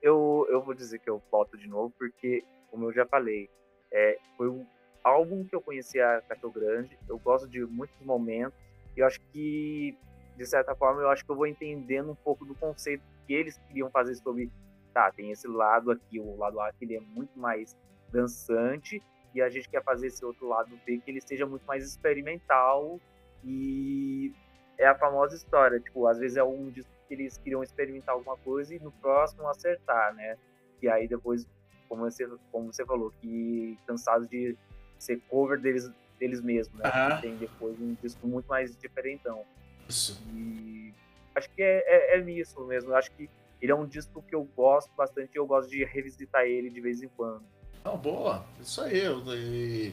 Eu, 0.00 0.46
eu 0.50 0.62
vou 0.62 0.72
dizer 0.72 0.98
que 0.98 1.10
eu 1.10 1.22
boto 1.30 1.58
de 1.58 1.68
novo, 1.68 1.92
porque, 1.98 2.42
como 2.70 2.86
eu 2.86 2.92
já 2.94 3.04
falei, 3.04 3.50
é, 3.92 4.16
foi 4.38 4.48
um 4.48 4.64
álbum 5.02 5.44
que 5.44 5.54
eu 5.54 5.60
conheci 5.60 6.00
a 6.00 6.20
Cachorro 6.22 6.52
Grande. 6.52 6.98
Eu 7.08 7.18
gosto 7.18 7.48
de 7.48 7.64
muitos 7.64 8.00
momentos. 8.04 8.58
E 8.96 9.00
eu 9.00 9.06
acho 9.06 9.20
que, 9.32 9.96
de 10.36 10.46
certa 10.46 10.74
forma, 10.74 11.00
eu 11.00 11.08
acho 11.08 11.24
que 11.24 11.30
eu 11.30 11.36
vou 11.36 11.46
entendendo 11.46 12.12
um 12.12 12.14
pouco 12.14 12.44
do 12.44 12.54
conceito 12.54 13.02
que 13.26 13.34
eles 13.34 13.58
queriam 13.68 13.90
fazer 13.90 14.14
sobre. 14.16 14.50
Tá, 14.92 15.10
tem 15.12 15.30
esse 15.30 15.46
lado 15.46 15.92
aqui, 15.92 16.18
o 16.18 16.36
lado 16.36 16.60
A, 16.60 16.72
que 16.72 16.84
ele 16.84 16.96
é 16.96 17.00
muito 17.00 17.38
mais 17.38 17.76
dançante. 18.10 19.00
E 19.32 19.40
a 19.40 19.48
gente 19.48 19.68
quer 19.68 19.84
fazer 19.84 20.08
esse 20.08 20.24
outro 20.24 20.48
lado 20.48 20.76
B, 20.84 20.98
que 20.98 21.10
ele 21.10 21.20
seja 21.20 21.46
muito 21.46 21.64
mais 21.64 21.84
experimental. 21.84 22.98
E 23.44 24.32
é 24.76 24.86
a 24.86 24.94
famosa 24.94 25.36
história. 25.36 25.78
Tipo, 25.78 26.06
às 26.06 26.18
vezes 26.18 26.36
é 26.36 26.42
um 26.42 26.70
disco 26.70 26.90
que 27.06 27.14
eles 27.14 27.38
queriam 27.38 27.62
experimentar 27.62 28.14
alguma 28.14 28.36
coisa 28.38 28.74
e 28.74 28.78
no 28.78 28.90
próximo 28.92 29.46
acertar, 29.48 30.14
né? 30.14 30.36
E 30.82 30.88
aí 30.88 31.06
depois, 31.06 31.46
como 31.88 32.02
você, 32.02 32.26
como 32.50 32.72
você 32.72 32.84
falou, 32.84 33.12
que 33.20 33.78
cansados 33.86 34.28
de 34.28 34.56
ser 35.02 35.20
cover 35.28 35.58
deles, 35.58 35.90
deles 36.18 36.40
mesmos, 36.40 36.78
né? 36.78 36.90
Uhum. 36.90 37.20
Tem 37.20 37.36
depois 37.36 37.80
um 37.80 37.96
disco 38.02 38.26
muito 38.26 38.46
mais 38.46 38.76
diferentão. 38.76 39.44
Isso. 39.88 40.22
E 40.32 40.92
acho 41.34 41.48
que 41.50 41.62
é, 41.62 41.82
é, 41.86 42.18
é 42.18 42.22
nisso 42.22 42.60
mesmo. 42.66 42.94
Acho 42.94 43.10
que 43.12 43.28
ele 43.60 43.72
é 43.72 43.74
um 43.74 43.86
disco 43.86 44.22
que 44.22 44.34
eu 44.34 44.44
gosto 44.56 44.90
bastante 44.96 45.30
e 45.34 45.38
eu 45.38 45.46
gosto 45.46 45.70
de 45.70 45.84
revisitar 45.84 46.42
ele 46.42 46.70
de 46.70 46.80
vez 46.80 47.02
em 47.02 47.08
quando. 47.08 47.42
Não, 47.84 47.96
boa. 47.96 48.44
Isso 48.60 48.80
aí. 48.80 49.02
E, 49.28 49.92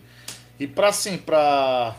e 0.59 0.67
pra 0.67 0.89
assim, 0.89 1.17
pra. 1.17 1.95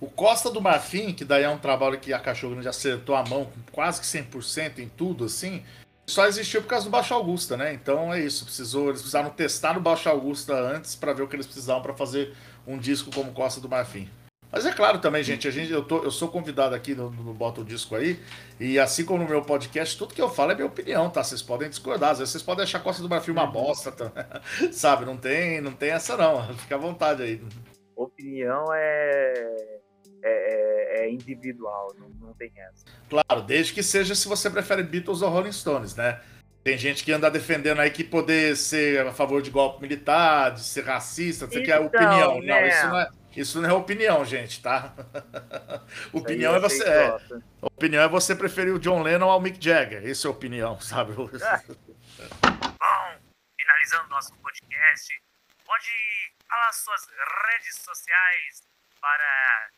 O 0.00 0.10
Costa 0.10 0.50
do 0.50 0.60
Marfim, 0.60 1.14
que 1.14 1.24
daí 1.24 1.44
é 1.44 1.48
um 1.48 1.56
trabalho 1.56 1.98
que 1.98 2.12
a 2.12 2.18
Cachorro 2.18 2.52
Grande 2.52 2.68
acertou 2.68 3.14
a 3.14 3.24
mão 3.24 3.50
quase 3.72 4.00
que 4.00 4.06
100% 4.06 4.80
em 4.80 4.88
tudo, 4.88 5.24
assim, 5.24 5.64
só 6.06 6.26
existiu 6.26 6.62
por 6.62 6.68
causa 6.68 6.84
do 6.84 6.90
Baixo 6.90 7.14
Augusta, 7.14 7.56
né? 7.56 7.72
Então 7.72 8.12
é 8.12 8.20
isso. 8.20 8.44
Precisou, 8.44 8.88
eles 8.88 9.00
precisaram 9.00 9.30
testar 9.30 9.76
o 9.76 9.80
Baixo 9.80 10.08
Augusta 10.08 10.54
antes 10.54 10.94
para 10.94 11.12
ver 11.12 11.22
o 11.22 11.28
que 11.28 11.36
eles 11.36 11.46
precisavam 11.46 11.82
para 11.82 11.94
fazer 11.94 12.34
um 12.66 12.78
disco 12.78 13.10
como 13.10 13.32
Costa 13.32 13.60
do 13.60 13.68
Marfim. 13.68 14.08
Mas 14.54 14.64
é 14.64 14.72
claro 14.72 15.00
também, 15.00 15.20
gente, 15.24 15.48
a 15.48 15.50
gente, 15.50 15.72
eu, 15.72 15.82
tô, 15.82 16.04
eu 16.04 16.12
sou 16.12 16.28
convidado 16.28 16.76
aqui 16.76 16.94
no, 16.94 17.10
no 17.10 17.34
Bota 17.34 17.60
o 17.60 17.64
Disco 17.64 17.96
aí, 17.96 18.20
e 18.60 18.78
assim 18.78 19.04
como 19.04 19.24
no 19.24 19.28
meu 19.28 19.42
podcast, 19.42 19.98
tudo 19.98 20.14
que 20.14 20.22
eu 20.22 20.30
falo 20.30 20.52
é 20.52 20.54
minha 20.54 20.68
opinião, 20.68 21.10
tá? 21.10 21.24
Vocês 21.24 21.42
podem 21.42 21.68
discordar, 21.68 22.12
às 22.12 22.20
vezes 22.20 22.30
vocês 22.30 22.42
podem 22.44 22.62
achar 22.62 22.80
Costa 22.80 23.02
do 23.02 23.08
Marfim 23.08 23.32
uma 23.32 23.46
bosta, 23.46 23.90
tá? 23.90 24.12
sabe? 24.70 25.04
Não 25.04 25.16
tem, 25.16 25.60
não 25.60 25.72
tem 25.72 25.90
essa 25.90 26.16
não, 26.16 26.46
fica 26.54 26.76
à 26.76 26.78
vontade 26.78 27.24
aí. 27.24 27.42
Opinião 27.96 28.66
é 28.72 29.80
é, 30.26 30.30
é, 30.30 31.04
é, 31.04 31.10
individual, 31.10 31.94
não, 31.98 32.08
não 32.08 32.32
tem 32.32 32.50
essa. 32.56 32.86
Claro, 33.10 33.42
desde 33.42 33.74
que 33.74 33.82
seja 33.82 34.14
se 34.14 34.26
você 34.26 34.48
prefere 34.48 34.82
Beatles 34.82 35.20
ou 35.20 35.28
Rolling 35.28 35.52
Stones, 35.52 35.94
né? 35.94 36.18
Tem 36.62 36.78
gente 36.78 37.04
que 37.04 37.12
anda 37.12 37.30
defendendo 37.30 37.80
aí 37.80 37.90
que 37.90 38.02
poder 38.02 38.56
ser 38.56 39.06
a 39.06 39.12
favor 39.12 39.42
de 39.42 39.50
golpe 39.50 39.82
militar, 39.82 40.52
de 40.52 40.64
ser 40.64 40.82
racista, 40.82 41.46
você 41.46 41.60
quer 41.60 41.78
opinião. 41.78 42.40
Né? 42.40 42.46
Não, 42.46 42.66
isso 42.66 42.86
não, 42.86 42.98
é, 42.98 43.10
isso 43.36 43.60
não 43.60 43.68
é 43.68 43.72
opinião, 43.74 44.24
gente, 44.24 44.62
tá? 44.62 44.94
opinião 46.10 46.54
é 46.54 46.60
você. 46.60 46.82
É, 46.82 47.18
opinião 47.60 48.02
é 48.02 48.08
você 48.08 48.34
preferir 48.34 48.72
o 48.72 48.78
John 48.78 49.02
Lennon 49.02 49.28
ao 49.28 49.42
Mick 49.42 49.62
Jagger. 49.62 50.06
Isso 50.06 50.26
é 50.26 50.30
opinião, 50.30 50.80
sabe? 50.80 51.12
Bom, 51.12 51.28
finalizando 53.60 54.08
nosso 54.08 54.34
podcast, 54.36 55.22
pode 55.66 55.90
falar 56.48 56.72
suas 56.72 57.06
redes 57.52 57.76
sociais 57.76 58.62
para 59.02 59.68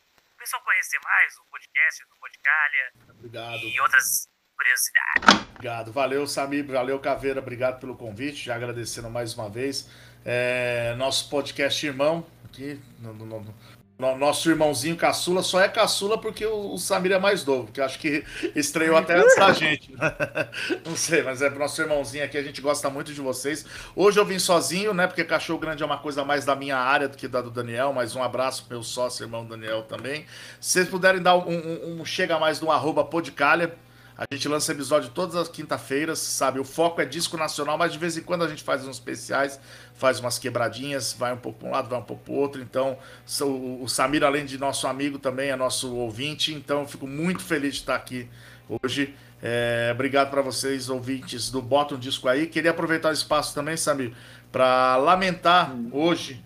pessoal 0.47 0.63
conhecer 0.63 0.97
mais 1.03 1.37
o 1.39 1.45
podcast 1.51 2.03
do 2.05 2.15
Podcalha 2.21 2.93
Obrigado. 3.17 3.65
e 3.65 3.81
outras 3.81 4.29
curiosidades. 4.55 5.49
Obrigado. 5.49 5.91
Valeu, 5.91 6.25
Samir. 6.25 6.65
Valeu, 6.65 6.97
Caveira. 7.01 7.41
Obrigado 7.41 7.81
pelo 7.81 7.97
convite. 7.97 8.45
Já 8.45 8.55
agradecendo 8.55 9.09
mais 9.09 9.33
uma 9.33 9.49
vez. 9.49 9.89
É, 10.23 10.95
nosso 10.95 11.29
podcast 11.29 11.85
irmão 11.85 12.25
aqui 12.45 12.81
no, 12.97 13.13
no, 13.13 13.25
no 13.25 13.55
Nosso 13.99 14.47
irmãozinho 14.47 14.95
caçula 14.95 15.41
só 15.41 15.59
é 15.59 15.67
caçula 15.67 16.19
porque 16.19 16.45
o, 16.45 16.77
Samir 16.77 17.13
é 17.13 17.17
mais 17.17 17.43
novo, 17.43 17.71
que 17.71 17.81
acho 17.81 17.97
que 17.97 18.23
estreou 18.55 18.95
até 18.95 19.17
antes 19.17 19.35
da 19.35 19.51
gente. 19.51 19.91
Não 20.85 20.95
sei, 20.95 21.23
mas 21.23 21.41
é 21.41 21.49
pro 21.49 21.57
nosso 21.57 21.81
irmãozinho 21.81 22.23
aqui, 22.23 22.37
a 22.37 22.43
gente 22.43 22.61
gosta 22.61 22.91
muito 22.91 23.11
de 23.11 23.19
vocês. 23.19 23.65
Hoje 23.95 24.19
eu 24.19 24.25
vim 24.25 24.37
sozinho, 24.37 24.93
né? 24.93 25.07
Porque 25.07 25.23
cachorro 25.23 25.57
grande 25.57 25.81
é 25.81 25.85
uma 25.85 25.97
coisa 25.97 26.23
mais 26.23 26.45
da 26.45 26.55
minha 26.55 26.77
área 26.77 27.07
do 27.07 27.17
que 27.17 27.27
da 27.27 27.41
do 27.41 27.49
Daniel, 27.49 27.91
mas 27.91 28.15
um 28.15 28.21
abraço 28.21 28.65
pro 28.65 28.75
meu 28.75 28.83
sócio, 28.83 29.23
irmão 29.23 29.43
Daniel 29.43 29.81
também. 29.81 30.27
Se 30.61 30.73
vocês 30.73 30.89
puderem 30.89 31.19
dar 31.19 31.35
um, 31.35 31.49
um, 31.49 31.99
um 32.01 32.05
chega 32.05 32.37
mais 32.37 32.61
no 32.61 32.71
arroba 32.71 33.03
podcalha, 33.03 33.75
a 34.17 34.25
gente 34.33 34.47
lança 34.47 34.71
episódio 34.71 35.11
todas 35.11 35.35
as 35.35 35.47
quinta-feiras, 35.47 36.17
sabe? 36.17 36.59
O 36.59 36.63
foco 36.63 36.99
é 36.99 37.05
disco 37.05 37.37
nacional, 37.37 37.77
mas 37.77 37.93
de 37.93 37.99
vez 37.99 38.17
em 38.17 38.23
quando 38.23 38.43
a 38.43 38.47
gente 38.47 38.63
faz 38.63 38.83
uns 38.83 38.95
especiais, 38.95 39.59
faz 39.93 40.19
umas 40.19 40.39
quebradinhas, 40.39 41.13
vai 41.13 41.31
um 41.31 41.37
pouco 41.37 41.59
para 41.59 41.67
um 41.67 41.71
lado, 41.71 41.87
vai 41.87 41.99
um 41.99 42.03
pouco 42.03 42.23
para 42.23 42.33
o 42.33 42.37
outro. 42.37 42.59
Então, 42.59 42.97
o 43.43 43.87
Samir, 43.87 44.23
além 44.23 44.43
de 44.43 44.57
nosso 44.57 44.87
amigo, 44.87 45.19
também 45.19 45.51
é 45.51 45.55
nosso 45.55 45.95
ouvinte. 45.95 46.51
Então, 46.51 46.81
eu 46.81 46.87
fico 46.87 47.05
muito 47.05 47.43
feliz 47.43 47.75
de 47.75 47.81
estar 47.81 47.95
aqui 47.95 48.27
hoje. 48.67 49.13
É, 49.39 49.91
obrigado 49.93 50.31
para 50.31 50.41
vocês, 50.41 50.89
ouvintes 50.89 51.51
do 51.51 51.61
Bota 51.61 51.93
um 51.93 51.99
Disco 51.99 52.27
aí. 52.27 52.47
Queria 52.47 52.71
aproveitar 52.71 53.09
o 53.09 53.13
espaço 53.13 53.53
também, 53.53 53.77
Samir, 53.77 54.13
para 54.51 54.97
lamentar 54.97 55.75
hoje. 55.91 56.43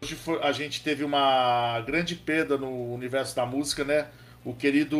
Hoje 0.00 0.14
foi, 0.14 0.42
a 0.42 0.52
gente 0.52 0.82
teve 0.82 1.04
uma 1.04 1.80
grande 1.86 2.14
perda 2.14 2.56
no 2.56 2.94
universo 2.94 3.36
da 3.36 3.44
música, 3.44 3.84
né? 3.84 4.06
O 4.44 4.54
querido 4.54 4.98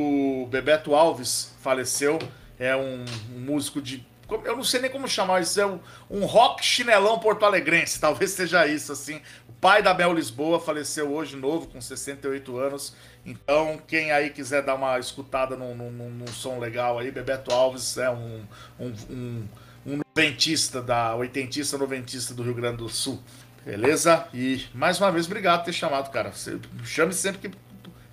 Bebeto 0.51 0.95
Alves 0.95 1.55
faleceu. 1.61 2.19
É 2.59 2.77
um, 2.77 3.05
um 3.35 3.41
músico 3.41 3.81
de. 3.81 4.07
Eu 4.45 4.55
não 4.55 4.63
sei 4.63 4.81
nem 4.81 4.91
como 4.91 5.09
chamar 5.09 5.41
isso. 5.41 5.61
É 5.61 5.67
um, 5.67 5.81
um 6.11 6.25
rock 6.27 6.65
chinelão 6.65 7.19
porto-alegrense. 7.19 7.99
Talvez 8.01 8.33
seja 8.33 8.67
isso, 8.67 8.93
assim. 8.93 9.21
O 9.49 9.53
pai 9.61 9.83
da 9.83 9.95
Mel 9.95 10.13
Lisboa 10.13 10.61
faleceu 10.61 11.13
hoje, 11.13 11.37
novo, 11.37 11.67
com 11.69 11.81
68 11.81 12.59
anos. 12.59 12.95
Então, 13.25 13.81
quem 13.87 14.13
aí 14.13 14.31
quiser 14.31 14.63
dar 14.63 14.75
uma 14.75 14.99
escutada 14.99 15.57
num, 15.57 15.75
num, 15.75 15.91
num 15.91 16.27
som 16.27 16.59
legal 16.59 16.99
aí, 16.99 17.11
Bebeto 17.11 17.53
Alves 17.53 17.97
é 17.97 18.11
um, 18.11 18.43
um, 18.79 18.95
um, 19.11 19.49
um 19.87 20.01
noventista, 20.17 20.81
da, 20.81 21.15
oitentista, 21.15 21.77
noventista 21.77 22.35
do 22.35 22.43
Rio 22.43 22.55
Grande 22.55 22.79
do 22.79 22.89
Sul. 22.89 23.21
Beleza? 23.65 24.27
E 24.33 24.67
mais 24.75 24.99
uma 24.99 25.13
vez, 25.13 25.27
obrigado 25.27 25.61
por 25.61 25.67
ter 25.67 25.73
chamado, 25.73 26.11
cara. 26.11 26.31
Você, 26.31 26.59
chame 26.85 27.13
sempre 27.13 27.49
que, 27.49 27.57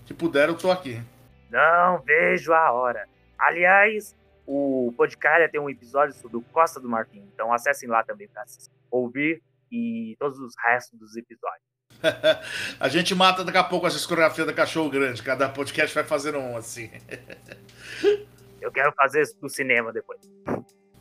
que 0.05 0.13
puder, 0.13 0.49
eu 0.49 0.55
tô 0.55 0.69
aqui. 0.69 1.01
Não 1.49 1.99
vejo 2.01 2.53
a 2.53 2.71
hora. 2.71 3.07
Aliás, 3.37 4.15
o 4.45 4.93
Podcaria 4.95 5.49
tem 5.49 5.59
um 5.59 5.69
episódio 5.69 6.15
sobre 6.15 6.37
o 6.37 6.41
Costa 6.41 6.79
do 6.79 6.89
Marfim, 6.89 7.23
então 7.33 7.53
acessem 7.53 7.87
lá 7.89 8.03
também 8.03 8.27
para 8.27 8.43
ouvir 8.89 9.41
e 9.71 10.15
todos 10.19 10.39
os 10.39 10.53
restos 10.65 10.97
dos 10.97 11.15
episódios. 11.15 11.67
a 12.79 12.87
gente 12.87 13.13
mata 13.15 13.43
daqui 13.43 13.57
a 13.57 13.63
pouco 13.63 13.85
a 13.85 13.89
discografia 13.89 14.45
da 14.45 14.53
Cachorro 14.53 14.89
Grande. 14.89 15.21
Cada 15.23 15.49
podcast 15.49 15.93
vai 15.93 16.03
fazendo 16.03 16.37
um 16.37 16.55
assim. 16.57 16.89
Eu 18.61 18.71
quero 18.71 18.91
fazer 18.93 19.21
isso 19.21 19.37
no 19.41 19.49
cinema 19.49 19.93
depois. 19.93 20.19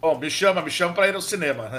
Bom, 0.01 0.19
me 0.19 0.31
chama, 0.31 0.63
me 0.63 0.71
chama 0.71 0.95
para 0.95 1.09
ir 1.09 1.15
ao 1.15 1.21
cinema. 1.21 1.71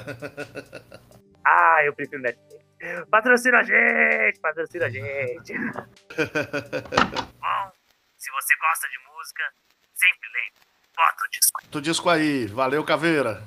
ah, 1.46 1.80
eu 1.86 1.94
prefiro 1.94 2.22
Netflix. 2.22 2.66
Patrocina 3.10 3.60
a 3.60 3.64
gente, 3.64 4.40
patrocina 4.40 4.86
a 4.88 4.90
gente. 4.90 5.54
Se 8.28 8.32
você 8.32 8.56
gosta 8.58 8.90
de 8.90 9.00
música, 9.10 9.44
sempre 9.96 10.28
lembre, 10.28 10.68
bota 10.94 11.24
o 11.24 11.30
disco. 11.30 11.82
Disco 11.82 12.10
aí. 12.10 12.48
Valeu, 12.48 12.84
Caveira. 12.84 13.42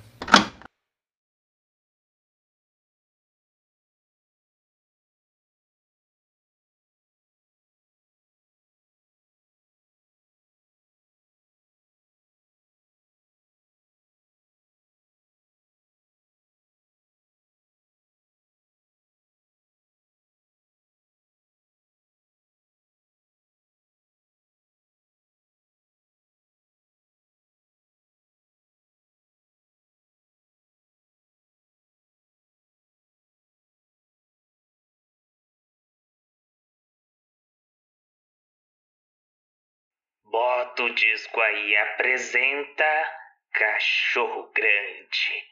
Bota 40.42 40.84
o 40.84 40.94
disco 40.94 41.38
aí, 41.38 41.76
apresenta 41.76 43.18
Cachorro 43.52 44.50
Grande. 44.52 45.46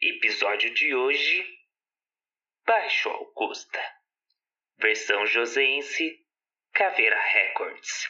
Episódio 0.00 0.72
de 0.72 0.94
hoje: 0.94 1.44
Baixo 2.64 3.08
Augusta. 3.08 3.82
Versão 4.78 5.26
joseense 5.26 6.16
Caveira 6.72 7.20
Records. 7.20 8.08